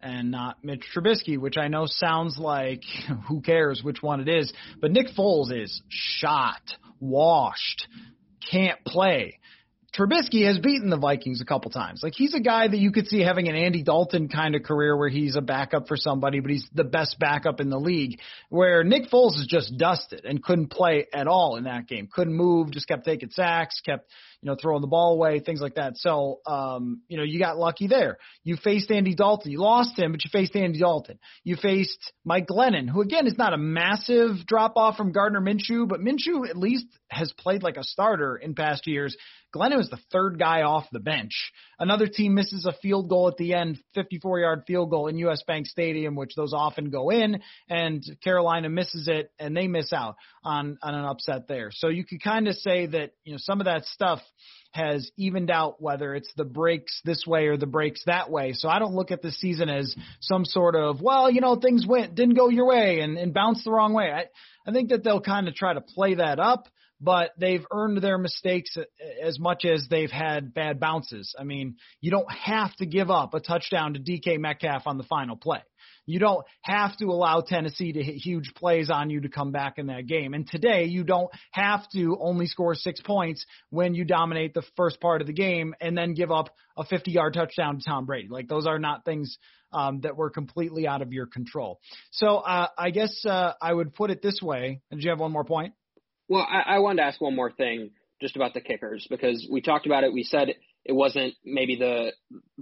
and 0.00 0.30
not 0.30 0.64
Mitch 0.64 0.84
Trubisky, 0.94 1.38
which 1.38 1.58
I 1.58 1.68
know 1.68 1.84
sounds 1.86 2.38
like 2.38 2.82
who 3.28 3.42
cares 3.42 3.82
which 3.82 4.02
one 4.02 4.20
it 4.20 4.28
is, 4.28 4.50
but 4.80 4.90
Nick 4.90 5.08
Foles 5.16 5.52
is 5.52 5.82
shot, 5.90 6.62
washed, 6.98 7.88
can't 8.50 8.82
play. 8.86 9.38
Trubisky 9.96 10.44
has 10.46 10.58
beaten 10.58 10.90
the 10.90 10.96
Vikings 10.96 11.40
a 11.40 11.44
couple 11.44 11.70
times. 11.70 12.00
Like 12.02 12.14
he's 12.16 12.34
a 12.34 12.40
guy 12.40 12.66
that 12.66 12.78
you 12.78 12.90
could 12.90 13.06
see 13.06 13.20
having 13.20 13.48
an 13.48 13.54
Andy 13.54 13.82
Dalton 13.82 14.28
kind 14.28 14.56
of 14.56 14.64
career 14.64 14.96
where 14.96 15.08
he's 15.08 15.36
a 15.36 15.40
backup 15.40 15.86
for 15.86 15.96
somebody, 15.96 16.40
but 16.40 16.50
he's 16.50 16.66
the 16.74 16.82
best 16.82 17.18
backup 17.20 17.60
in 17.60 17.70
the 17.70 17.78
league. 17.78 18.18
Where 18.48 18.82
Nick 18.82 19.08
Foles 19.08 19.38
is 19.38 19.46
just 19.48 19.76
dusted 19.78 20.24
and 20.24 20.42
couldn't 20.42 20.68
play 20.68 21.06
at 21.12 21.28
all 21.28 21.56
in 21.56 21.64
that 21.64 21.86
game. 21.86 22.08
Couldn't 22.12 22.34
move, 22.34 22.72
just 22.72 22.88
kept 22.88 23.04
taking 23.04 23.30
sacks, 23.30 23.80
kept 23.84 24.10
you 24.44 24.50
know, 24.50 24.56
throwing 24.60 24.82
the 24.82 24.86
ball 24.86 25.14
away, 25.14 25.40
things 25.40 25.62
like 25.62 25.76
that. 25.76 25.96
So, 25.96 26.40
um, 26.46 27.00
you 27.08 27.16
know, 27.16 27.22
you 27.22 27.38
got 27.38 27.56
lucky 27.56 27.86
there. 27.86 28.18
You 28.42 28.56
faced 28.62 28.90
Andy 28.90 29.14
Dalton. 29.14 29.50
You 29.50 29.58
lost 29.58 29.98
him, 29.98 30.12
but 30.12 30.22
you 30.22 30.28
faced 30.30 30.54
Andy 30.54 30.78
Dalton. 30.78 31.18
You 31.44 31.56
faced 31.56 32.12
Mike 32.26 32.46
Glennon, 32.46 32.86
who 32.86 33.00
again 33.00 33.26
is 33.26 33.38
not 33.38 33.54
a 33.54 33.56
massive 33.56 34.46
drop 34.46 34.74
off 34.76 34.98
from 34.98 35.12
Gardner 35.12 35.40
Minshew, 35.40 35.88
but 35.88 36.00
Minshew 36.00 36.46
at 36.46 36.58
least 36.58 36.84
has 37.08 37.32
played 37.32 37.62
like 37.62 37.78
a 37.78 37.84
starter 37.84 38.36
in 38.36 38.54
past 38.54 38.86
years. 38.86 39.16
Glennon 39.54 39.76
was 39.76 39.88
the 39.88 40.00
third 40.10 40.38
guy 40.38 40.62
off 40.62 40.84
the 40.90 40.98
bench. 40.98 41.52
Another 41.78 42.08
team 42.08 42.34
misses 42.34 42.66
a 42.66 42.72
field 42.82 43.08
goal 43.08 43.28
at 43.28 43.36
the 43.36 43.54
end, 43.54 43.78
54 43.94 44.40
yard 44.40 44.62
field 44.66 44.90
goal 44.90 45.06
in 45.06 45.16
US 45.18 45.42
Bank 45.46 45.66
Stadium, 45.66 46.16
which 46.16 46.34
those 46.34 46.52
often 46.52 46.90
go 46.90 47.10
in, 47.10 47.40
and 47.68 48.02
Carolina 48.22 48.68
misses 48.68 49.06
it 49.06 49.30
and 49.38 49.56
they 49.56 49.68
miss 49.68 49.92
out 49.92 50.16
on, 50.42 50.76
on 50.82 50.94
an 50.94 51.04
upset 51.04 51.46
there. 51.46 51.70
So 51.72 51.88
you 51.88 52.04
could 52.04 52.22
kind 52.22 52.48
of 52.48 52.56
say 52.56 52.86
that, 52.86 53.12
you 53.24 53.32
know, 53.32 53.38
some 53.40 53.60
of 53.60 53.66
that 53.66 53.84
stuff 53.86 54.20
has 54.72 55.10
evened 55.16 55.50
out 55.50 55.80
whether 55.80 56.14
it's 56.14 56.32
the 56.36 56.44
breaks 56.44 57.00
this 57.04 57.24
way 57.26 57.46
or 57.46 57.56
the 57.56 57.66
breaks 57.66 58.02
that 58.06 58.30
way. 58.30 58.52
So 58.54 58.68
I 58.68 58.78
don't 58.78 58.94
look 58.94 59.10
at 59.10 59.22
the 59.22 59.30
season 59.30 59.68
as 59.68 59.94
some 60.20 60.44
sort 60.44 60.74
of, 60.74 61.00
well, 61.00 61.30
you 61.30 61.40
know, 61.40 61.56
things 61.56 61.86
went, 61.86 62.14
didn't 62.14 62.34
go 62.34 62.48
your 62.48 62.66
way 62.66 63.00
and, 63.00 63.16
and 63.16 63.32
bounced 63.32 63.64
the 63.64 63.70
wrong 63.70 63.92
way. 63.92 64.10
I, 64.10 64.24
I 64.66 64.72
think 64.72 64.90
that 64.90 65.04
they'll 65.04 65.20
kind 65.20 65.48
of 65.48 65.54
try 65.54 65.74
to 65.74 65.80
play 65.80 66.14
that 66.14 66.40
up 66.40 66.66
but 67.00 67.32
they've 67.38 67.66
earned 67.70 68.00
their 68.02 68.16
mistakes 68.16 68.76
as 69.22 69.38
much 69.38 69.64
as 69.64 69.86
they've 69.90 70.10
had 70.10 70.54
bad 70.54 70.80
bounces. 70.80 71.34
I 71.38 71.44
mean, 71.44 71.76
you 72.00 72.10
don't 72.10 72.30
have 72.32 72.74
to 72.76 72.86
give 72.86 73.10
up 73.10 73.34
a 73.34 73.40
touchdown 73.40 73.94
to 73.94 74.00
DK 74.00 74.38
Metcalf 74.38 74.86
on 74.86 74.96
the 74.96 75.04
final 75.04 75.36
play. 75.36 75.60
You 76.06 76.18
don't 76.18 76.44
have 76.62 76.96
to 76.98 77.06
allow 77.06 77.40
Tennessee 77.40 77.92
to 77.92 78.02
hit 78.02 78.16
huge 78.16 78.52
plays 78.54 78.90
on 78.90 79.10
you 79.10 79.20
to 79.22 79.28
come 79.28 79.52
back 79.52 79.78
in 79.78 79.86
that 79.86 80.06
game. 80.06 80.34
And 80.34 80.46
today, 80.46 80.84
you 80.84 81.04
don't 81.04 81.30
have 81.52 81.88
to 81.90 82.18
only 82.20 82.46
score 82.46 82.74
six 82.74 83.00
points 83.00 83.44
when 83.70 83.94
you 83.94 84.04
dominate 84.04 84.54
the 84.54 84.62
first 84.76 85.00
part 85.00 85.20
of 85.20 85.26
the 85.26 85.32
game 85.32 85.74
and 85.80 85.96
then 85.96 86.14
give 86.14 86.30
up 86.30 86.54
a 86.76 86.84
50 86.84 87.10
yard 87.10 87.34
touchdown 87.34 87.78
to 87.78 87.84
Tom 87.84 88.06
Brady. 88.06 88.28
Like, 88.28 88.48
those 88.48 88.66
are 88.66 88.78
not 88.78 89.04
things 89.04 89.38
um, 89.72 90.00
that 90.02 90.16
were 90.16 90.30
completely 90.30 90.86
out 90.86 91.02
of 91.02 91.12
your 91.12 91.26
control. 91.26 91.80
So 92.12 92.36
uh, 92.36 92.68
I 92.78 92.90
guess 92.90 93.24
uh, 93.26 93.52
I 93.60 93.72
would 93.72 93.94
put 93.94 94.10
it 94.10 94.22
this 94.22 94.40
way. 94.40 94.80
And 94.90 95.00
do 95.00 95.04
you 95.04 95.10
have 95.10 95.20
one 95.20 95.32
more 95.32 95.44
point? 95.44 95.74
Well, 96.28 96.46
I, 96.48 96.76
I 96.76 96.78
wanted 96.78 97.02
to 97.02 97.08
ask 97.08 97.20
one 97.20 97.34
more 97.34 97.50
thing 97.50 97.90
just 98.20 98.36
about 98.36 98.54
the 98.54 98.60
kickers 98.60 99.06
because 99.10 99.46
we 99.50 99.60
talked 99.60 99.86
about 99.86 100.04
it. 100.04 100.12
We 100.12 100.22
said 100.22 100.54
it 100.84 100.92
wasn't 100.92 101.34
maybe 101.44 101.76
the 101.76 102.12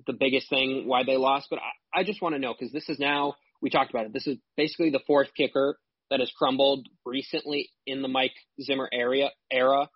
the 0.06 0.12
biggest 0.12 0.48
thing 0.48 0.86
why 0.86 1.02
they 1.04 1.16
lost, 1.16 1.48
but 1.50 1.58
I, 1.58 2.00
I 2.00 2.04
just 2.04 2.22
want 2.22 2.34
to 2.34 2.38
know 2.38 2.54
because 2.58 2.72
this 2.72 2.88
is 2.88 2.98
now 2.98 3.34
we 3.60 3.70
talked 3.70 3.90
about 3.90 4.06
it. 4.06 4.12
This 4.12 4.26
is 4.26 4.38
basically 4.56 4.90
the 4.90 5.00
fourth 5.06 5.28
kicker 5.36 5.78
that 6.10 6.20
has 6.20 6.30
crumbled 6.36 6.86
recently 7.06 7.70
in 7.86 8.02
the 8.02 8.08
Mike 8.08 8.34
Zimmer 8.60 8.88
area 8.92 9.30
era 9.50 9.88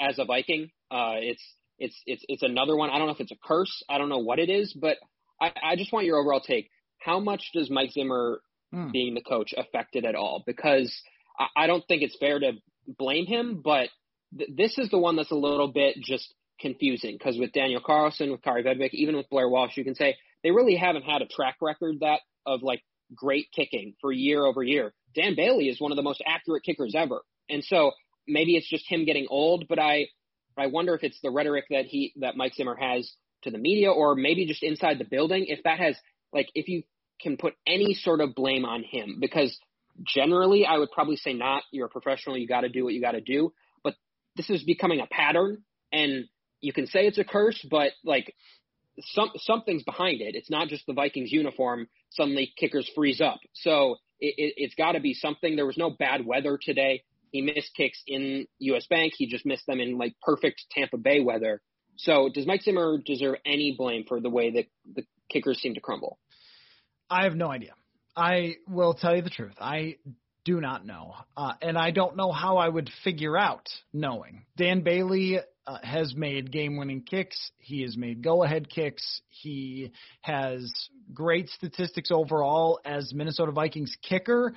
as 0.00 0.18
a 0.18 0.24
Viking. 0.24 0.70
Uh, 0.90 1.16
it's 1.16 1.42
it's 1.78 2.00
it's 2.06 2.24
it's 2.28 2.42
another 2.42 2.76
one. 2.76 2.90
I 2.90 2.98
don't 2.98 3.06
know 3.06 3.14
if 3.14 3.20
it's 3.20 3.32
a 3.32 3.46
curse. 3.46 3.82
I 3.88 3.98
don't 3.98 4.08
know 4.08 4.18
what 4.18 4.38
it 4.38 4.50
is, 4.50 4.72
but 4.78 4.98
I, 5.40 5.52
I 5.62 5.76
just 5.76 5.92
want 5.92 6.06
your 6.06 6.18
overall 6.18 6.40
take. 6.40 6.70
How 6.98 7.18
much 7.18 7.50
does 7.52 7.70
Mike 7.70 7.90
Zimmer 7.92 8.40
hmm. 8.72 8.90
being 8.92 9.14
the 9.14 9.22
coach 9.22 9.54
affect 9.56 9.96
it 9.96 10.04
at 10.04 10.14
all? 10.14 10.42
Because 10.46 10.94
I, 11.38 11.64
I 11.64 11.66
don't 11.66 11.86
think 11.88 12.02
it's 12.02 12.16
fair 12.18 12.38
to 12.38 12.52
blame 12.86 13.26
him, 13.26 13.60
but 13.64 13.88
th- 14.36 14.50
this 14.54 14.78
is 14.78 14.90
the 14.90 14.98
one 14.98 15.16
that's 15.16 15.32
a 15.32 15.36
little 15.36 15.68
bit 15.68 15.96
just 15.96 16.32
confusing 16.62 17.16
because 17.18 17.36
with 17.38 17.52
Daniel 17.52 17.82
Carlson, 17.84 18.30
with 18.30 18.42
Kaare 18.42 18.64
Vedvik, 18.64 18.90
even 18.92 19.16
with 19.16 19.28
Blair 19.28 19.48
Walsh, 19.48 19.76
you 19.76 19.84
can 19.84 19.94
say 19.94 20.16
they 20.42 20.50
really 20.50 20.76
haven't 20.76 21.02
had 21.02 21.20
a 21.20 21.26
track 21.26 21.56
record 21.60 22.00
that 22.00 22.20
of 22.46 22.62
like 22.62 22.82
great 23.14 23.48
kicking 23.54 23.94
for 24.00 24.10
year 24.12 24.44
over 24.44 24.62
year. 24.62 24.94
Dan 25.14 25.34
Bailey 25.36 25.68
is 25.68 25.80
one 25.80 25.92
of 25.92 25.96
the 25.96 26.02
most 26.02 26.22
accurate 26.26 26.64
kickers 26.64 26.94
ever, 26.96 27.22
and 27.50 27.62
so 27.62 27.92
maybe 28.26 28.56
it's 28.56 28.68
just 28.68 28.88
him 28.88 29.04
getting 29.04 29.26
old. 29.28 29.66
But 29.68 29.78
I 29.78 30.06
I 30.56 30.68
wonder 30.68 30.94
if 30.94 31.02
it's 31.02 31.20
the 31.22 31.30
rhetoric 31.30 31.64
that 31.70 31.84
he 31.84 32.12
that 32.20 32.36
Mike 32.36 32.54
Zimmer 32.54 32.76
has 32.76 33.10
to 33.42 33.50
the 33.50 33.58
media, 33.58 33.90
or 33.90 34.14
maybe 34.14 34.46
just 34.46 34.62
inside 34.62 34.98
the 34.98 35.04
building. 35.04 35.46
If 35.48 35.64
that 35.64 35.78
has 35.78 35.96
like 36.32 36.48
if 36.54 36.68
you 36.68 36.84
can 37.20 37.36
put 37.36 37.54
any 37.66 37.94
sort 37.94 38.20
of 38.20 38.34
blame 38.34 38.64
on 38.64 38.82
him 38.82 39.18
because 39.20 39.56
generally, 40.06 40.64
I 40.66 40.78
would 40.78 40.90
probably 40.90 41.16
say 41.16 41.32
not. 41.32 41.62
You're 41.70 41.86
a 41.86 41.90
professional. 41.90 42.36
You 42.36 42.46
got 42.46 42.62
to 42.62 42.68
do 42.68 42.84
what 42.84 42.94
you 42.94 43.00
got 43.00 43.12
to 43.12 43.20
do. 43.20 43.52
But 43.82 43.94
this 44.36 44.50
is 44.50 44.62
becoming 44.64 45.00
a 45.00 45.06
pattern, 45.06 45.62
and 45.92 46.26
you 46.62 46.72
can 46.72 46.86
say 46.86 47.06
it's 47.06 47.18
a 47.18 47.24
curse, 47.24 47.64
but 47.70 47.90
like 48.04 48.34
some 49.00 49.30
something's 49.36 49.82
behind 49.82 50.20
it. 50.20 50.34
It's 50.34 50.50
not 50.50 50.68
just 50.68 50.86
the 50.86 50.94
Vikings 50.94 51.30
uniform. 51.30 51.88
Suddenly, 52.10 52.52
kickers 52.56 52.90
freeze 52.94 53.20
up. 53.20 53.40
So 53.52 53.96
it, 54.20 54.34
it, 54.38 54.54
it's 54.56 54.74
got 54.74 54.92
to 54.92 55.00
be 55.00 55.12
something. 55.12 55.56
There 55.56 55.66
was 55.66 55.76
no 55.76 55.90
bad 55.90 56.24
weather 56.24 56.58
today. 56.60 57.02
He 57.30 57.42
missed 57.42 57.74
kicks 57.76 58.02
in 58.06 58.46
U.S. 58.60 58.86
Bank. 58.88 59.14
He 59.16 59.26
just 59.26 59.44
missed 59.44 59.66
them 59.66 59.80
in 59.80 59.98
like 59.98 60.14
perfect 60.22 60.64
Tampa 60.70 60.98
Bay 60.98 61.20
weather. 61.20 61.60
So 61.96 62.30
does 62.32 62.46
Mike 62.46 62.62
Zimmer 62.62 62.98
deserve 63.04 63.36
any 63.44 63.74
blame 63.76 64.04
for 64.06 64.20
the 64.20 64.30
way 64.30 64.50
that 64.50 64.66
the 64.94 65.04
kickers 65.30 65.58
seem 65.60 65.74
to 65.74 65.80
crumble? 65.80 66.18
I 67.10 67.24
have 67.24 67.34
no 67.34 67.50
idea. 67.50 67.74
I 68.16 68.56
will 68.68 68.94
tell 68.94 69.16
you 69.16 69.22
the 69.22 69.30
truth. 69.30 69.54
I 69.60 69.96
do 70.44 70.60
not 70.60 70.84
know. 70.84 71.14
Uh, 71.36 71.52
and 71.62 71.78
I 71.78 71.90
don't 71.90 72.16
know 72.16 72.32
how 72.32 72.56
I 72.56 72.68
would 72.68 72.90
figure 73.04 73.36
out 73.36 73.68
knowing. 73.92 74.44
Dan 74.56 74.82
Bailey 74.82 75.40
uh, 75.66 75.78
has 75.82 76.14
made 76.14 76.50
game 76.50 76.76
winning 76.76 77.02
kicks. 77.02 77.36
He 77.58 77.82
has 77.82 77.96
made 77.96 78.22
go 78.22 78.42
ahead 78.42 78.68
kicks. 78.68 79.22
He 79.28 79.92
has 80.22 80.72
great 81.12 81.48
statistics 81.50 82.10
overall 82.12 82.80
as 82.84 83.12
Minnesota 83.14 83.52
Vikings 83.52 83.96
kicker. 84.02 84.54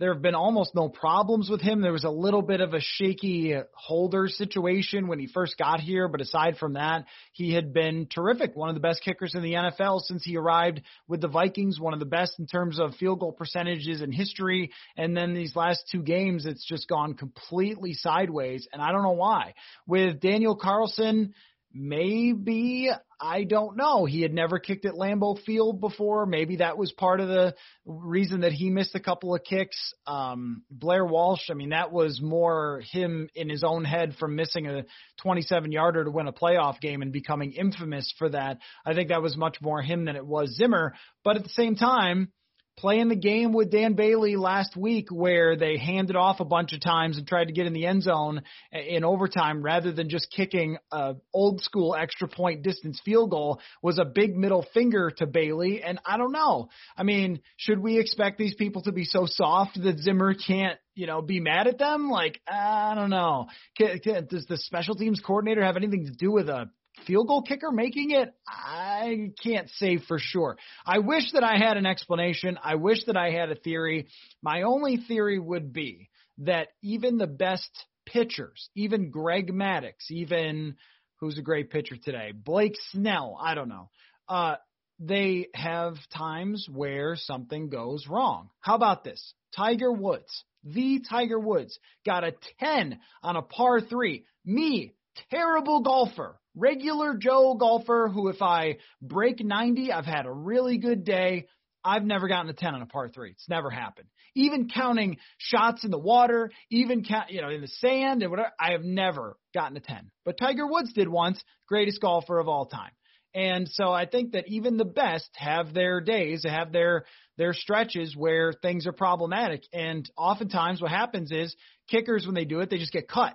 There 0.00 0.14
have 0.14 0.22
been 0.22 0.34
almost 0.34 0.74
no 0.74 0.88
problems 0.88 1.50
with 1.50 1.60
him. 1.60 1.82
There 1.82 1.92
was 1.92 2.04
a 2.04 2.10
little 2.10 2.40
bit 2.40 2.62
of 2.62 2.72
a 2.72 2.80
shaky 2.80 3.54
holder 3.74 4.28
situation 4.28 5.08
when 5.08 5.18
he 5.18 5.26
first 5.26 5.58
got 5.58 5.80
here, 5.80 6.08
but 6.08 6.22
aside 6.22 6.56
from 6.56 6.72
that, 6.72 7.04
he 7.32 7.52
had 7.52 7.74
been 7.74 8.06
terrific. 8.06 8.56
One 8.56 8.70
of 8.70 8.74
the 8.74 8.80
best 8.80 9.02
kickers 9.02 9.34
in 9.34 9.42
the 9.42 9.52
NFL 9.52 10.00
since 10.00 10.24
he 10.24 10.38
arrived 10.38 10.80
with 11.06 11.20
the 11.20 11.28
Vikings, 11.28 11.78
one 11.78 11.92
of 11.92 12.00
the 12.00 12.06
best 12.06 12.38
in 12.38 12.46
terms 12.46 12.80
of 12.80 12.94
field 12.94 13.20
goal 13.20 13.32
percentages 13.32 14.00
in 14.00 14.10
history. 14.10 14.70
And 14.96 15.14
then 15.14 15.34
these 15.34 15.54
last 15.54 15.84
two 15.92 16.02
games, 16.02 16.46
it's 16.46 16.64
just 16.66 16.88
gone 16.88 17.12
completely 17.12 17.92
sideways, 17.92 18.66
and 18.72 18.80
I 18.80 18.92
don't 18.92 19.02
know 19.02 19.10
why. 19.10 19.52
With 19.86 20.18
Daniel 20.18 20.56
Carlson, 20.56 21.34
Maybe 21.72 22.90
I 23.20 23.44
don't 23.44 23.76
know. 23.76 24.06
He 24.06 24.22
had 24.22 24.32
never 24.32 24.58
kicked 24.58 24.86
at 24.86 24.94
Lambeau 24.94 25.38
Field 25.44 25.80
before. 25.80 26.24
Maybe 26.24 26.56
that 26.56 26.78
was 26.78 26.90
part 26.90 27.20
of 27.20 27.28
the 27.28 27.54
reason 27.84 28.40
that 28.40 28.52
he 28.52 28.70
missed 28.70 28.94
a 28.94 29.00
couple 29.00 29.34
of 29.34 29.44
kicks. 29.44 29.92
Um, 30.06 30.62
Blair 30.70 31.04
Walsh, 31.04 31.50
I 31.50 31.54
mean, 31.54 31.70
that 31.70 31.92
was 31.92 32.20
more 32.22 32.82
him 32.90 33.28
in 33.34 33.50
his 33.50 33.62
own 33.62 33.84
head 33.84 34.14
from 34.18 34.36
missing 34.36 34.66
a 34.66 34.84
27 35.22 35.70
yarder 35.70 36.04
to 36.04 36.10
win 36.10 36.28
a 36.28 36.32
playoff 36.32 36.80
game 36.80 37.02
and 37.02 37.12
becoming 37.12 37.52
infamous 37.52 38.12
for 38.18 38.30
that. 38.30 38.58
I 38.86 38.94
think 38.94 39.10
that 39.10 39.22
was 39.22 39.36
much 39.36 39.58
more 39.60 39.82
him 39.82 40.06
than 40.06 40.16
it 40.16 40.26
was 40.26 40.56
Zimmer. 40.56 40.94
But 41.22 41.36
at 41.36 41.42
the 41.42 41.50
same 41.50 41.76
time, 41.76 42.32
playing 42.80 43.08
the 43.08 43.16
game 43.16 43.52
with 43.52 43.70
Dan 43.70 43.92
Bailey 43.92 44.36
last 44.36 44.74
week 44.74 45.10
where 45.10 45.54
they 45.54 45.76
handed 45.76 46.16
off 46.16 46.40
a 46.40 46.46
bunch 46.46 46.72
of 46.72 46.80
times 46.80 47.18
and 47.18 47.26
tried 47.26 47.44
to 47.46 47.52
get 47.52 47.66
in 47.66 47.74
the 47.74 47.84
end 47.84 48.02
zone 48.02 48.42
in 48.72 49.04
overtime 49.04 49.62
rather 49.62 49.92
than 49.92 50.08
just 50.08 50.32
kicking 50.34 50.78
a 50.90 51.14
old 51.34 51.60
school 51.60 51.94
extra 51.94 52.26
point 52.26 52.62
distance 52.62 52.98
field 53.04 53.30
goal 53.30 53.60
was 53.82 53.98
a 53.98 54.04
big 54.06 54.34
middle 54.34 54.64
finger 54.72 55.10
to 55.18 55.26
Bailey. 55.26 55.82
And 55.82 56.00
I 56.06 56.16
don't 56.16 56.32
know. 56.32 56.70
I 56.96 57.02
mean, 57.02 57.42
should 57.58 57.80
we 57.80 57.98
expect 57.98 58.38
these 58.38 58.54
people 58.54 58.82
to 58.82 58.92
be 58.92 59.04
so 59.04 59.26
soft 59.26 59.80
that 59.82 59.98
Zimmer 59.98 60.32
can't 60.34 60.78
you 60.94 61.06
know, 61.06 61.22
be 61.22 61.40
mad 61.40 61.66
at 61.66 61.78
them? 61.78 62.10
Like, 62.10 62.40
I 62.46 62.94
don't 62.94 63.10
know. 63.10 63.46
Can, 63.76 63.98
can, 64.00 64.26
does 64.26 64.46
the 64.46 64.56
special 64.56 64.94
teams 64.94 65.20
coordinator 65.24 65.62
have 65.62 65.76
anything 65.76 66.06
to 66.06 66.12
do 66.12 66.32
with 66.32 66.48
a 66.48 66.70
field 67.06 67.28
goal 67.28 67.42
kicker 67.42 67.70
making 67.70 68.10
it? 68.10 68.32
I 68.46 69.30
can't 69.42 69.68
say 69.70 69.98
for 69.98 70.18
sure. 70.18 70.56
I 70.86 70.98
wish 70.98 71.32
that 71.32 71.44
I 71.44 71.58
had 71.58 71.76
an 71.76 71.86
explanation. 71.86 72.58
I 72.62 72.76
wish 72.76 73.04
that 73.06 73.16
I 73.16 73.30
had 73.30 73.50
a 73.50 73.54
theory. 73.54 74.08
My 74.42 74.62
only 74.62 74.96
theory 74.96 75.38
would 75.38 75.72
be 75.72 76.10
that 76.38 76.68
even 76.82 77.18
the 77.18 77.26
best 77.26 77.70
pitchers, 78.06 78.70
even 78.74 79.10
Greg 79.10 79.52
Maddux, 79.52 80.10
even 80.10 80.76
who's 81.20 81.38
a 81.38 81.42
great 81.42 81.70
pitcher 81.70 81.96
today, 82.02 82.32
Blake 82.34 82.76
Snell, 82.90 83.38
I 83.40 83.54
don't 83.54 83.68
know. 83.68 83.90
Uh, 84.28 84.56
they 84.98 85.48
have 85.54 85.96
times 86.14 86.66
where 86.70 87.16
something 87.16 87.68
goes 87.70 88.06
wrong. 88.06 88.50
How 88.60 88.74
about 88.74 89.02
this? 89.02 89.34
Tiger 89.56 89.90
Woods, 89.92 90.44
the 90.62 91.02
Tiger 91.08 91.38
Woods, 91.38 91.78
got 92.04 92.24
a 92.24 92.34
10 92.60 92.98
on 93.22 93.36
a 93.36 93.42
par 93.42 93.80
three. 93.80 94.24
Me, 94.44 94.94
terrible 95.30 95.80
golfer, 95.80 96.38
regular 96.54 97.14
Joe 97.16 97.54
golfer 97.54 98.08
who, 98.12 98.28
if 98.28 98.42
I 98.42 98.78
break 99.00 99.44
90, 99.44 99.92
I've 99.92 100.06
had 100.06 100.26
a 100.26 100.32
really 100.32 100.78
good 100.78 101.04
day. 101.04 101.46
I've 101.84 102.04
never 102.04 102.28
gotten 102.28 102.50
a 102.50 102.54
10 102.54 102.74
on 102.74 102.82
a 102.82 102.86
par 102.86 103.08
three. 103.08 103.30
It's 103.30 103.48
never 103.48 103.70
happened. 103.70 104.08
Even 104.34 104.68
counting 104.68 105.16
shots 105.38 105.84
in 105.84 105.90
the 105.90 105.98
water, 105.98 106.50
even 106.70 107.04
count, 107.04 107.30
you 107.30 107.40
know, 107.40 107.48
in 107.48 107.62
the 107.62 107.68
sand 107.68 108.22
and 108.22 108.30
whatever, 108.30 108.52
I 108.60 108.72
have 108.72 108.84
never 108.84 109.36
gotten 109.54 109.76
a 109.76 109.80
10. 109.80 110.10
But 110.24 110.38
Tiger 110.38 110.66
Woods 110.66 110.92
did 110.92 111.08
once, 111.08 111.42
greatest 111.66 112.00
golfer 112.00 112.38
of 112.38 112.48
all 112.48 112.66
time. 112.66 112.92
And 113.34 113.68
so 113.68 113.92
I 113.92 114.06
think 114.06 114.32
that 114.32 114.48
even 114.48 114.76
the 114.76 114.84
best 114.84 115.30
have 115.36 115.72
their 115.72 116.00
days, 116.00 116.44
have 116.44 116.72
their 116.72 117.04
their 117.38 117.54
stretches 117.54 118.14
where 118.14 118.52
things 118.52 118.86
are 118.86 118.92
problematic. 118.92 119.62
And 119.72 120.08
oftentimes 120.16 120.82
what 120.82 120.90
happens 120.90 121.32
is 121.32 121.56
kickers 121.88 122.26
when 122.26 122.34
they 122.34 122.44
do 122.44 122.60
it, 122.60 122.68
they 122.68 122.76
just 122.76 122.92
get 122.92 123.08
cut. 123.08 123.34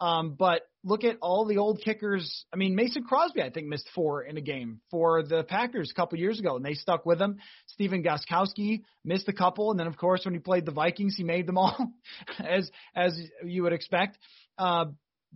Um, 0.00 0.36
but 0.38 0.62
look 0.88 1.04
at 1.04 1.18
all 1.20 1.44
the 1.44 1.58
old 1.58 1.80
kickers. 1.84 2.44
I 2.52 2.56
mean, 2.56 2.74
Mason 2.74 3.04
Crosby, 3.04 3.42
I 3.42 3.50
think, 3.50 3.68
missed 3.68 3.88
four 3.94 4.22
in 4.22 4.36
a 4.36 4.40
game 4.40 4.80
for 4.90 5.22
the 5.22 5.44
Packers 5.44 5.90
a 5.90 5.94
couple 5.94 6.18
years 6.18 6.40
ago, 6.40 6.56
and 6.56 6.64
they 6.64 6.74
stuck 6.74 7.06
with 7.06 7.20
him. 7.20 7.36
Stephen 7.66 8.02
Gostkowski 8.02 8.82
missed 9.04 9.28
a 9.28 9.32
couple, 9.32 9.70
and 9.70 9.78
then 9.78 9.86
of 9.86 9.96
course 9.96 10.24
when 10.24 10.34
he 10.34 10.40
played 10.40 10.64
the 10.64 10.72
Vikings, 10.72 11.14
he 11.16 11.24
made 11.24 11.46
them 11.46 11.58
all, 11.58 11.92
as 12.38 12.70
as 12.94 13.20
you 13.44 13.62
would 13.62 13.72
expect. 13.72 14.18
Uh, 14.56 14.86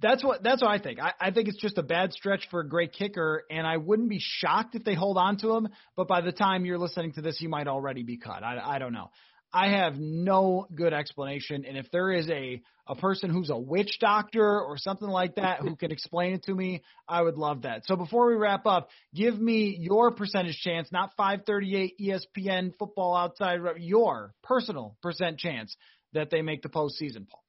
that's 0.01 0.25
what 0.25 0.43
that's 0.43 0.63
what 0.63 0.71
I 0.71 0.79
think. 0.79 1.01
I, 1.01 1.13
I 1.21 1.31
think 1.31 1.49
it's 1.49 1.61
just 1.61 1.77
a 1.77 1.83
bad 1.83 2.13
stretch 2.13 2.49
for 2.51 2.61
a 2.61 2.69
great 2.69 2.93
kicker, 2.93 3.45
and 3.51 3.67
I 3.67 3.77
wouldn't 3.77 4.09
be 4.09 4.21
shocked 4.21 4.75
if 4.75 4.85
they 4.85 4.95
hold 4.95 5.19
on 5.19 5.37
to 5.39 5.55
him. 5.55 5.69
But 5.97 6.09
by 6.09 6.23
the 6.23 6.33
time 6.33 6.65
you're 6.65 6.79
listening 6.79 7.13
to 7.13 7.23
this, 7.23 7.39
he 7.39 7.47
might 7.47 7.69
already 7.69 8.03
be 8.03 8.17
cut. 8.17 8.43
I, 8.43 8.59
I 8.77 8.79
don't 8.79 8.93
know. 8.95 9.11
I 9.53 9.69
have 9.69 9.99
no 9.99 10.67
good 10.75 10.93
explanation, 10.93 11.65
and 11.67 11.77
if 11.77 11.91
there 11.91 12.11
is 12.11 12.29
a 12.31 12.63
a 12.89 12.97
person 12.97 13.31
who's 13.31 13.51
a 13.51 13.57
witch 13.57 13.99
doctor 14.01 14.61
or 14.61 14.77
something 14.77 15.09
like 15.09 15.37
that 15.37 15.61
who 15.61 15.77
can 15.77 15.93
explain 15.93 16.35
it 16.35 16.43
to 16.45 16.55
me, 16.55 16.83
I 17.07 17.23
would 17.23 17.37
love 17.37 17.63
that. 17.63 17.87
So 17.87 17.95
before 17.95 18.27
we 18.27 18.35
wrap 18.35 18.67
up, 18.67 18.89
give 19.15 19.41
me 19.41 19.77
your 19.79 20.11
percentage 20.11 20.59
chance, 20.59 20.91
not 20.91 21.13
538 21.17 21.95
ESPN 22.01 22.73
Football 22.79 23.15
Outside, 23.15 23.61
your 23.79 24.35
personal 24.43 24.97
percent 25.01 25.39
chance 25.39 25.77
that 26.13 26.31
they 26.31 26.43
make 26.43 26.63
the 26.63 26.69
postseason, 26.69 27.29
Paul. 27.29 27.45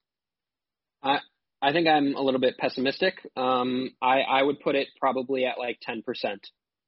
I 1.01 1.19
I 1.61 1.71
think 1.71 1.87
I'm 1.87 2.15
a 2.15 2.21
little 2.21 2.41
bit 2.41 2.57
pessimistic. 2.57 3.15
Um, 3.35 3.91
I 4.01 4.21
I 4.21 4.43
would 4.43 4.59
put 4.59 4.75
it 4.75 4.89
probably 4.99 5.45
at 5.45 5.57
like 5.57 5.79
10% 5.87 6.03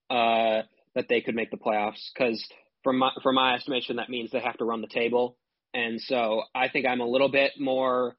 uh, 0.10 0.64
that 0.94 1.08
they 1.08 1.22
could 1.22 1.36
make 1.36 1.50
the 1.50 1.58
playoffs 1.58 2.10
because 2.14 2.46
from 2.86 3.00
my 3.00 3.12
from 3.22 3.36
my 3.36 3.56
estimation 3.56 3.98
that 3.98 4.10
means 4.10 4.32
they 4.32 4.40
have 4.40 4.58
to 4.60 4.64
run 4.64 4.80
the 4.80 4.88
table, 4.88 5.36
and 5.74 6.00
so 6.00 6.44
I 6.54 6.70
think 6.70 6.86
I'm 6.86 7.02
a 7.02 7.08
little 7.08 7.30
bit 7.30 7.52
more. 7.60 8.16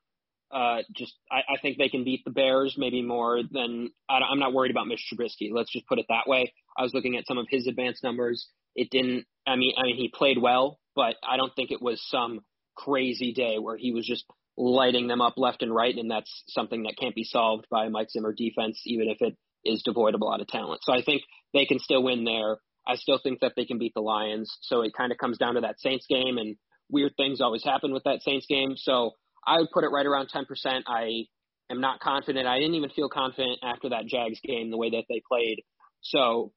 Uh, 0.48 0.82
just 0.94 1.14
I, 1.30 1.38
I 1.54 1.60
think 1.60 1.78
they 1.78 1.88
can 1.88 2.04
beat 2.04 2.24
the 2.24 2.30
Bears 2.30 2.76
maybe 2.76 3.02
more 3.02 3.40
than 3.50 3.90
I, 4.08 4.18
I'm 4.18 4.38
not 4.38 4.52
worried 4.52 4.70
about 4.70 4.86
Mitch 4.86 5.04
Trubisky. 5.10 5.50
Let's 5.50 5.72
just 5.72 5.86
put 5.86 5.98
it 5.98 6.06
that 6.08 6.28
way. 6.28 6.52
I 6.76 6.82
was 6.82 6.92
looking 6.92 7.16
at 7.16 7.26
some 7.26 7.38
of 7.38 7.46
his 7.48 7.66
advanced 7.66 8.04
numbers. 8.04 8.46
It 8.74 8.90
didn't. 8.90 9.24
I 9.46 9.56
mean, 9.56 9.72
I 9.78 9.84
mean 9.84 9.96
he 9.96 10.08
played 10.12 10.38
well, 10.40 10.78
but 10.94 11.16
I 11.26 11.36
don't 11.36 11.54
think 11.56 11.70
it 11.70 11.80
was 11.80 12.04
some 12.10 12.40
crazy 12.76 13.32
day 13.32 13.58
where 13.58 13.76
he 13.76 13.92
was 13.92 14.06
just 14.06 14.24
lighting 14.56 15.06
them 15.08 15.20
up 15.20 15.34
left 15.36 15.62
and 15.62 15.74
right, 15.74 15.96
and 15.96 16.10
that's 16.10 16.42
something 16.48 16.84
that 16.84 16.96
can't 16.98 17.14
be 17.14 17.24
solved 17.24 17.66
by 17.70 17.88
Mike 17.88 18.10
Zimmer 18.10 18.34
defense, 18.36 18.80
even 18.84 19.08
if 19.08 19.18
it 19.20 19.36
is 19.64 19.82
devoid 19.82 20.14
of 20.14 20.20
a 20.20 20.24
lot 20.24 20.40
of 20.40 20.46
talent. 20.46 20.80
So 20.82 20.92
I 20.92 21.02
think 21.02 21.22
they 21.52 21.66
can 21.66 21.78
still 21.78 22.02
win 22.02 22.24
there. 22.24 22.58
I 22.86 22.96
still 22.96 23.18
think 23.22 23.40
that 23.40 23.52
they 23.56 23.64
can 23.64 23.78
beat 23.78 23.94
the 23.94 24.00
Lions. 24.00 24.56
So 24.62 24.82
it 24.82 24.92
kind 24.96 25.12
of 25.12 25.18
comes 25.18 25.38
down 25.38 25.54
to 25.54 25.62
that 25.62 25.80
Saints 25.80 26.06
game, 26.08 26.38
and 26.38 26.56
weird 26.90 27.12
things 27.16 27.40
always 27.40 27.64
happen 27.64 27.92
with 27.92 28.04
that 28.04 28.22
Saints 28.22 28.46
game. 28.46 28.74
So 28.76 29.12
I 29.46 29.58
would 29.58 29.70
put 29.72 29.84
it 29.84 29.88
right 29.88 30.06
around 30.06 30.30
10%. 30.34 30.82
I 30.86 31.26
am 31.70 31.80
not 31.80 32.00
confident. 32.00 32.46
I 32.46 32.58
didn't 32.58 32.74
even 32.74 32.90
feel 32.90 33.08
confident 33.08 33.58
after 33.62 33.90
that 33.90 34.06
Jags 34.06 34.40
game, 34.44 34.70
the 34.70 34.76
way 34.76 34.90
that 34.90 35.04
they 35.08 35.22
played. 35.28 35.62
So 36.00 36.52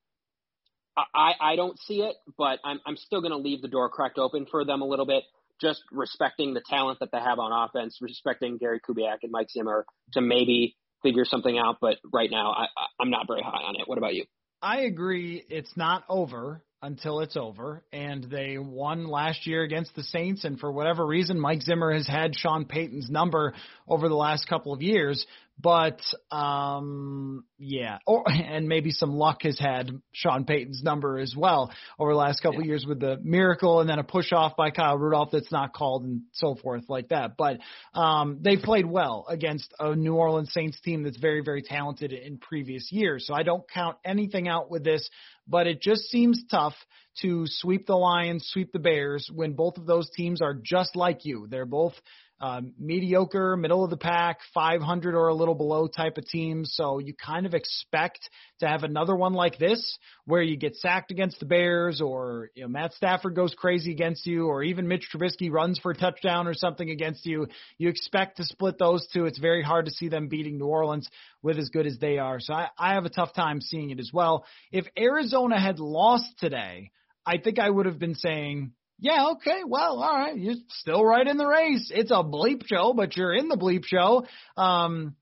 I, 0.98 1.34
I 1.40 1.56
don't 1.56 1.80
see 1.80 2.02
it, 2.02 2.16
but 2.38 2.60
I'm, 2.64 2.80
I'm 2.86 2.98
still 2.98 3.22
going 3.22 3.32
to 3.32 3.38
leave 3.38 3.62
the 3.62 3.68
door 3.68 3.90
cracked 3.90 4.18
open 4.18 4.46
for 4.50 4.66
them 4.66 4.82
a 4.82 4.86
little 4.86 5.06
bit 5.06 5.24
just 5.62 5.84
respecting 5.92 6.54
the 6.54 6.62
talent 6.62 7.00
that 7.00 7.10
they 7.12 7.20
have 7.20 7.40
on 7.40 7.52
offense, 7.52 7.98
respecting 8.02 8.58
Gary 8.58 8.80
Kubiak 8.80 9.18
and 9.24 9.32
Mike 9.32 9.50
Zimmer 9.52 9.86
to 10.14 10.22
maybe 10.22 10.76
figure 11.04 11.26
something 11.26 11.58
out. 11.58 11.78
But 11.82 11.98
right 12.12 12.32
now, 12.32 12.52
I, 12.52 12.68
I'm 13.00 13.10
not 13.10 13.28
very 13.28 13.42
high 13.42 13.64
on 13.64 13.76
it. 13.76 13.88
What 13.88 13.98
about 13.98 14.16
you? 14.16 14.26
I 14.62 14.82
agree. 14.82 15.44
It's 15.50 15.76
not 15.78 16.04
over 16.10 16.62
until 16.82 17.22
it's 17.22 17.38
over. 17.38 17.84
And 17.92 18.24
they 18.26 18.58
won 18.58 19.08
last 19.08 19.48
year 19.48 19.64
against 19.64 19.96
the 19.96 20.04
Saints. 20.04 20.44
And 20.44 20.60
for 20.60 20.72
whatever 20.72 21.06
reason, 21.06 21.40
Mike 21.40 21.62
Zimmer 21.62 21.94
has 21.94 22.08
had 22.08 22.36
Sean 22.36 22.66
Payton's 22.66 23.10
number 23.10 23.54
over 23.88 24.10
the 24.10 24.16
last 24.16 24.48
couple 24.48 24.74
of 24.74 24.82
years. 24.82 25.26
But 25.62 26.00
um, 26.32 27.44
yeah, 27.58 27.98
or 28.08 28.24
and 28.28 28.68
maybe 28.68 28.92
some 28.92 29.12
luck 29.12 29.44
has 29.44 29.60
had 29.60 29.92
Sean 30.14 30.46
Payton's 30.46 30.84
number 30.84 31.20
as 31.20 31.36
well 31.36 31.72
over 31.98 32.12
the 32.12 32.18
last 32.18 32.42
couple 32.42 32.60
yeah. 32.60 32.62
of 32.62 32.68
years 32.68 32.86
with 32.88 33.00
the 33.00 33.18
miracle 33.22 33.82
and 33.82 33.90
then 33.90 34.00
a 34.00 34.04
push 34.04 34.32
off 34.32 34.56
by 34.56 34.72
Kyle 34.72 34.98
Rudolph 34.98 35.30
that's 35.32 35.52
not 35.52 35.74
called 35.74 36.04
and 36.06 36.22
so 36.32 36.56
forth 36.56 36.86
like 36.88 37.10
that. 37.10 37.36
But 37.38 37.60
um, 37.94 38.40
they 38.42 38.56
played 38.56 38.86
well 38.86 39.26
against 39.28 39.74
a 39.80 39.96
New 39.96 40.16
Orleans 40.16 40.54
Saints 40.54 40.80
team 40.80 41.04
that's 41.04 41.18
very 41.18 41.42
very 41.42 41.62
talented 41.62 42.14
in 42.14 42.38
previous 42.38 42.90
years. 42.92 43.28
So 43.28 43.34
I 43.34 43.44
don't 43.44 43.70
count 43.70 43.98
anything 44.06 44.48
out 44.48 44.72
with 44.72 44.86
this, 44.86 45.10
but 45.48 45.68
it 45.68 45.82
just 45.82 46.04
seems 46.04 46.42
tough 46.50 46.76
to 47.22 47.44
sweep 47.48 47.86
the 47.86 47.96
Lions, 47.96 48.48
sweep 48.50 48.72
the 48.72 48.80
Bears 48.80 49.30
when 49.34 49.54
both 49.54 49.78
of 49.78 49.86
those 49.86 50.10
teams 50.12 50.42
are 50.42 50.54
just 50.54 50.96
like 50.96 51.26
you. 51.26 51.48
They're 51.50 51.66
both 51.66 51.94
um, 52.42 52.74
mediocre, 52.80 53.58
middle 53.58 53.84
of 53.84 53.90
the 53.90 53.98
pack, 53.98 54.40
500 54.54 55.16
or 55.16 55.28
a 55.28 55.34
little 55.34 55.56
below 55.56 55.88
type 55.88 56.18
of 56.18 56.26
team. 56.26 56.64
So 56.66 57.00
you 57.00 57.14
kind 57.14 57.46
of 57.46 57.54
expect 57.54 58.20
to 58.60 58.68
have 58.68 58.84
another 58.84 59.16
one 59.16 59.34
like 59.34 59.58
this 59.58 59.98
where 60.26 60.42
you 60.42 60.56
get 60.56 60.76
sacked 60.76 61.12
against 61.12 61.40
the 61.40 61.46
Bears 61.46 62.02
or 62.02 62.50
you 62.56 62.64
know, 62.64 62.70
Matt 62.70 62.94
Stafford 62.94 63.36
goes 63.36 63.54
crazy 63.58 63.92
against 63.92 64.26
you 64.26 64.48
or 64.48 64.64
even 64.64 64.88
Mitch 64.88 65.08
Trubisky 65.14 65.52
runs 65.52 65.80
for 65.80 65.92
a 65.92 65.96
touchdown 65.96 66.48
or 66.48 66.54
something 66.54 66.90
against 66.90 67.26
you. 67.26 67.48
You 67.78 67.90
expect 67.90 68.38
to 68.38 68.46
split 68.46 68.78
those 68.80 69.08
two. 69.14 69.26
It's 69.26 69.40
very 69.40 69.62
hard 69.62 69.86
to 69.86 69.92
see 69.92 70.08
them 70.08 70.28
beating 70.28 70.58
New 70.58 70.68
Orleans 70.68 71.10
with 71.42 71.58
as 71.58 71.70
good 71.70 71.88
as 71.88 71.98
they 72.00 72.18
are. 72.20 72.40
So 72.40 72.54
I, 72.54 72.70
I 72.78 72.94
have 72.94 73.06
a 73.06 73.10
tough 73.10 73.34
time 73.34 73.60
seeing 73.60 73.90
it 73.90 74.00
as 74.00 74.12
well. 74.14 74.46
If 74.72 74.86
Arizona 74.98 75.60
had 75.60 75.80
lost 75.80 76.28
today, 76.40 76.92
I 77.26 77.38
think 77.38 77.60
I 77.60 77.70
would 77.70 77.86
have 77.86 78.00
been 78.00 78.16
saying, 78.16 78.72
yeah, 79.00 79.30
okay, 79.32 79.62
well, 79.66 80.02
all 80.04 80.16
right, 80.16 80.38
you're 80.38 80.56
still 80.70 81.04
right 81.04 81.26
in 81.26 81.38
the 81.38 81.48
race. 81.48 81.92
It's 81.94 82.12
a 82.12 82.24
bleep 82.24 82.64
show, 82.66 82.94
but 82.94 83.16
you're 83.16 83.34
in 83.34 83.48
the 83.48 83.58
bleep 83.58 83.86
show. 83.86 84.26
Um, 84.58 85.16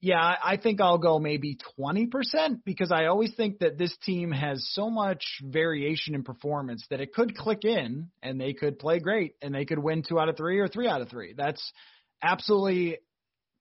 yeah, 0.00 0.34
I 0.44 0.58
think 0.58 0.82
I'll 0.82 0.98
go 0.98 1.18
maybe 1.18 1.56
20% 1.80 2.10
because 2.64 2.92
I 2.92 3.06
always 3.06 3.32
think 3.34 3.60
that 3.60 3.78
this 3.78 3.96
team 4.04 4.32
has 4.32 4.68
so 4.72 4.90
much 4.90 5.24
variation 5.42 6.14
in 6.14 6.22
performance 6.22 6.84
that 6.90 7.00
it 7.00 7.14
could 7.14 7.34
click 7.34 7.64
in 7.64 8.10
and 8.22 8.38
they 8.38 8.52
could 8.52 8.78
play 8.78 8.98
great 8.98 9.32
and 9.40 9.54
they 9.54 9.64
could 9.64 9.78
win 9.78 10.02
two 10.06 10.20
out 10.20 10.28
of 10.28 10.36
three 10.36 10.58
or 10.58 10.68
three 10.68 10.88
out 10.88 11.00
of 11.00 11.08
three. 11.08 11.32
That's 11.34 11.72
absolutely 12.22 12.98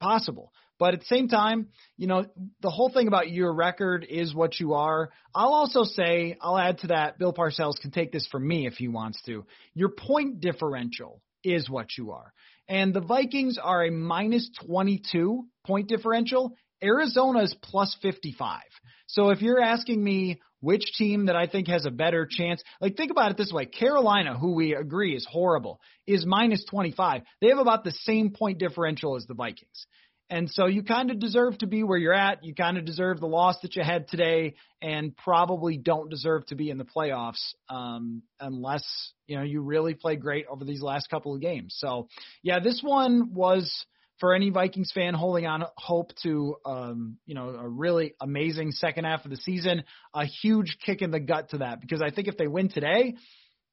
possible. 0.02 0.52
But 0.84 0.96
at 0.96 1.00
the 1.00 1.06
same 1.06 1.30
time, 1.30 1.70
you 1.96 2.08
know, 2.08 2.26
the 2.62 2.70
whole 2.70 2.90
thing 2.90 3.08
about 3.08 3.32
your 3.32 3.54
record 3.54 4.06
is 4.10 4.36
what 4.36 4.60
you 4.60 4.74
are. 4.74 5.12
I'll 5.34 5.54
also 5.54 5.86
say, 5.86 6.36
I'll 6.42 6.58
add 6.58 6.80
to 6.80 6.88
that, 6.88 7.18
Bill 7.18 7.32
Parcells 7.32 7.80
can 7.82 7.92
take 7.92 8.12
this 8.12 8.28
from 8.30 8.46
me 8.46 8.68
if 8.68 8.74
he 8.74 8.90
wants 8.90 9.22
to. 9.22 9.46
Your 9.74 9.88
point 9.88 10.42
differential 10.42 11.22
is 11.42 11.70
what 11.70 11.98
you 11.98 12.12
are. 12.12 12.34
And 12.68 12.94
the 12.94 13.00
Vikings 13.00 13.58
are 13.64 13.86
a 13.86 13.92
minus 13.92 14.50
22 14.68 15.46
point 15.66 15.88
differential. 15.88 16.52
Arizona 16.84 17.44
is 17.44 17.56
plus 17.64 17.96
55. 18.02 18.60
So 19.08 19.30
if 19.30 19.42
you're 19.42 19.62
asking 19.62 20.04
me 20.04 20.42
which 20.60 20.92
team 20.98 21.28
that 21.28 21.38
I 21.38 21.48
think 21.48 21.70
has 21.70 21.86
a 21.86 21.92
better 21.92 22.28
chance, 22.30 22.62
like 22.82 22.98
think 22.98 23.12
about 23.12 23.32
it 23.32 23.38
this 23.38 23.54
way 23.54 23.68
Carolina, 23.68 24.38
who 24.38 24.52
we 24.52 24.76
agree 24.76 25.16
is 25.16 25.26
horrible, 25.32 25.80
is 26.06 26.26
minus 26.26 26.66
25. 26.66 27.22
They 27.40 27.48
have 27.48 27.60
about 27.60 27.86
the 27.86 27.92
same 27.92 28.32
point 28.32 28.60
differential 28.60 29.16
as 29.16 29.26
the 29.28 29.34
Vikings. 29.34 29.88
And 30.30 30.50
so 30.50 30.66
you 30.66 30.84
kind 30.84 31.12
of 31.12 31.20
deserve 31.20 31.58
to 31.60 31.68
be 31.68 31.84
where 31.84 31.98
you're 31.98 32.14
at. 32.14 32.44
You 32.44 32.56
kind 32.56 32.78
of 32.78 32.86
deserve 32.86 33.20
the 33.20 33.28
loss 33.28 33.60
that 33.62 33.76
you 33.76 33.84
had 33.84 34.08
today, 34.08 34.56
and 34.82 35.16
probably 35.16 35.78
don't 35.78 36.10
deserve 36.10 36.46
to 36.48 36.56
be 36.56 36.70
in 36.70 36.78
the 36.78 36.86
playoffs 36.86 37.54
um, 37.70 38.24
unless 38.40 38.84
you 39.28 39.38
know 39.38 39.44
you 39.44 39.62
really 39.62 39.94
play 39.94 40.16
great 40.16 40.46
over 40.50 40.66
these 40.66 40.82
last 40.82 41.10
couple 41.10 41.36
of 41.36 41.42
games. 41.42 41.76
So 41.78 42.08
yeah, 42.42 42.60
this 42.60 42.82
one 42.82 43.34
was 43.34 43.86
for 44.20 44.34
any 44.34 44.50
Vikings 44.50 44.92
fan 44.94 45.14
holding 45.14 45.46
on 45.46 45.66
hope 45.78 46.12
to 46.24 46.56
um, 46.66 47.18
you 47.26 47.36
know 47.36 47.50
a 47.50 47.68
really 47.68 48.16
amazing 48.22 48.72
second 48.72 49.04
half 49.04 49.26
of 49.26 49.32
the 49.32 49.38
season, 49.38 49.84
a 50.14 50.26
huge 50.26 50.78
kick 50.86 51.02
in 51.02 51.12
the 51.12 51.20
gut 51.20 51.50
to 51.50 51.60
that 51.60 51.82
because 51.82 52.02
I 52.02 52.12
think 52.12 52.28
if 52.28 52.38
they 52.38 52.48
win 52.48 52.70
today, 52.70 53.16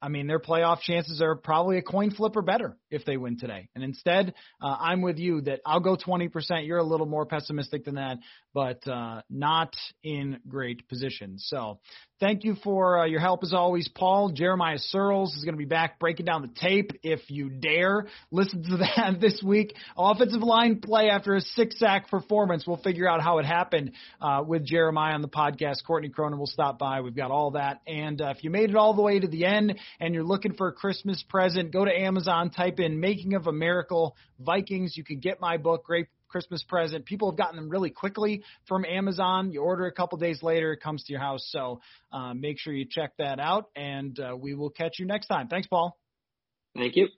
I 0.02 0.08
mean, 0.08 0.26
their 0.26 0.40
playoff 0.40 0.80
chances 0.80 1.20
are 1.22 1.36
probably 1.36 1.78
a 1.78 1.82
coin 1.82 2.10
flip 2.10 2.36
or 2.36 2.42
better 2.42 2.76
if 2.90 3.04
they 3.04 3.16
win 3.16 3.38
today. 3.38 3.68
And 3.74 3.84
instead, 3.84 4.34
uh, 4.60 4.76
I'm 4.78 5.02
with 5.02 5.18
you 5.18 5.42
that 5.42 5.60
I'll 5.64 5.80
go 5.80 5.96
20%. 5.96 6.66
You're 6.66 6.78
a 6.78 6.84
little 6.84 7.06
more 7.06 7.26
pessimistic 7.26 7.84
than 7.84 7.96
that, 7.96 8.18
but 8.54 8.86
uh, 8.88 9.22
not 9.30 9.74
in 10.02 10.40
great 10.48 10.88
position. 10.88 11.36
So 11.38 11.78
Thank 12.20 12.44
you 12.44 12.54
for 12.62 12.98
uh, 12.98 13.06
your 13.06 13.18
help 13.18 13.42
as 13.42 13.54
always, 13.54 13.88
Paul. 13.88 14.28
Jeremiah 14.32 14.76
Sirles 14.94 15.34
is 15.38 15.42
going 15.42 15.54
to 15.54 15.58
be 15.58 15.64
back 15.64 15.98
breaking 15.98 16.26
down 16.26 16.42
the 16.42 16.60
tape 16.60 16.90
if 17.02 17.20
you 17.30 17.48
dare. 17.48 18.08
Listen 18.30 18.62
to 18.62 18.76
that 18.76 19.22
this 19.22 19.42
week. 19.42 19.74
Offensive 19.96 20.42
line 20.42 20.80
play 20.80 21.08
after 21.08 21.34
a 21.34 21.40
six 21.40 21.78
sack 21.78 22.10
performance. 22.10 22.66
We'll 22.66 22.76
figure 22.76 23.08
out 23.08 23.22
how 23.22 23.38
it 23.38 23.46
happened 23.46 23.92
uh, 24.20 24.44
with 24.46 24.66
Jeremiah 24.66 25.14
on 25.14 25.22
the 25.22 25.28
podcast. 25.28 25.76
Courtney 25.86 26.10
Cronin 26.10 26.38
will 26.38 26.46
stop 26.46 26.78
by. 26.78 27.00
We've 27.00 27.16
got 27.16 27.30
all 27.30 27.52
that. 27.52 27.80
And 27.86 28.20
uh, 28.20 28.34
if 28.36 28.44
you 28.44 28.50
made 28.50 28.68
it 28.68 28.76
all 28.76 28.92
the 28.92 29.00
way 29.00 29.18
to 29.18 29.26
the 29.26 29.46
end 29.46 29.78
and 29.98 30.12
you're 30.12 30.22
looking 30.22 30.52
for 30.52 30.68
a 30.68 30.72
Christmas 30.72 31.24
present, 31.26 31.72
go 31.72 31.86
to 31.86 31.90
Amazon, 31.90 32.50
type 32.50 32.79
in 32.80 33.00
Making 33.00 33.34
of 33.34 33.46
a 33.46 33.52
Miracle 33.52 34.16
Vikings. 34.38 34.96
You 34.96 35.04
can 35.04 35.20
get 35.20 35.40
my 35.40 35.56
book. 35.56 35.84
Great 35.84 36.06
Christmas 36.28 36.62
present. 36.62 37.04
People 37.04 37.30
have 37.30 37.38
gotten 37.38 37.56
them 37.56 37.68
really 37.68 37.90
quickly 37.90 38.42
from 38.66 38.84
Amazon. 38.84 39.52
You 39.52 39.62
order 39.62 39.86
a 39.86 39.92
couple 39.92 40.16
days 40.18 40.42
later, 40.42 40.72
it 40.72 40.80
comes 40.80 41.02
to 41.04 41.12
your 41.12 41.20
house. 41.20 41.46
So 41.50 41.80
uh, 42.12 42.34
make 42.34 42.58
sure 42.58 42.72
you 42.72 42.86
check 42.88 43.12
that 43.18 43.40
out, 43.40 43.66
and 43.76 44.18
uh, 44.18 44.36
we 44.36 44.54
will 44.54 44.70
catch 44.70 44.98
you 44.98 45.06
next 45.06 45.26
time. 45.26 45.48
Thanks, 45.48 45.66
Paul. 45.66 45.98
Thank 46.76 46.96
you. 46.96 47.08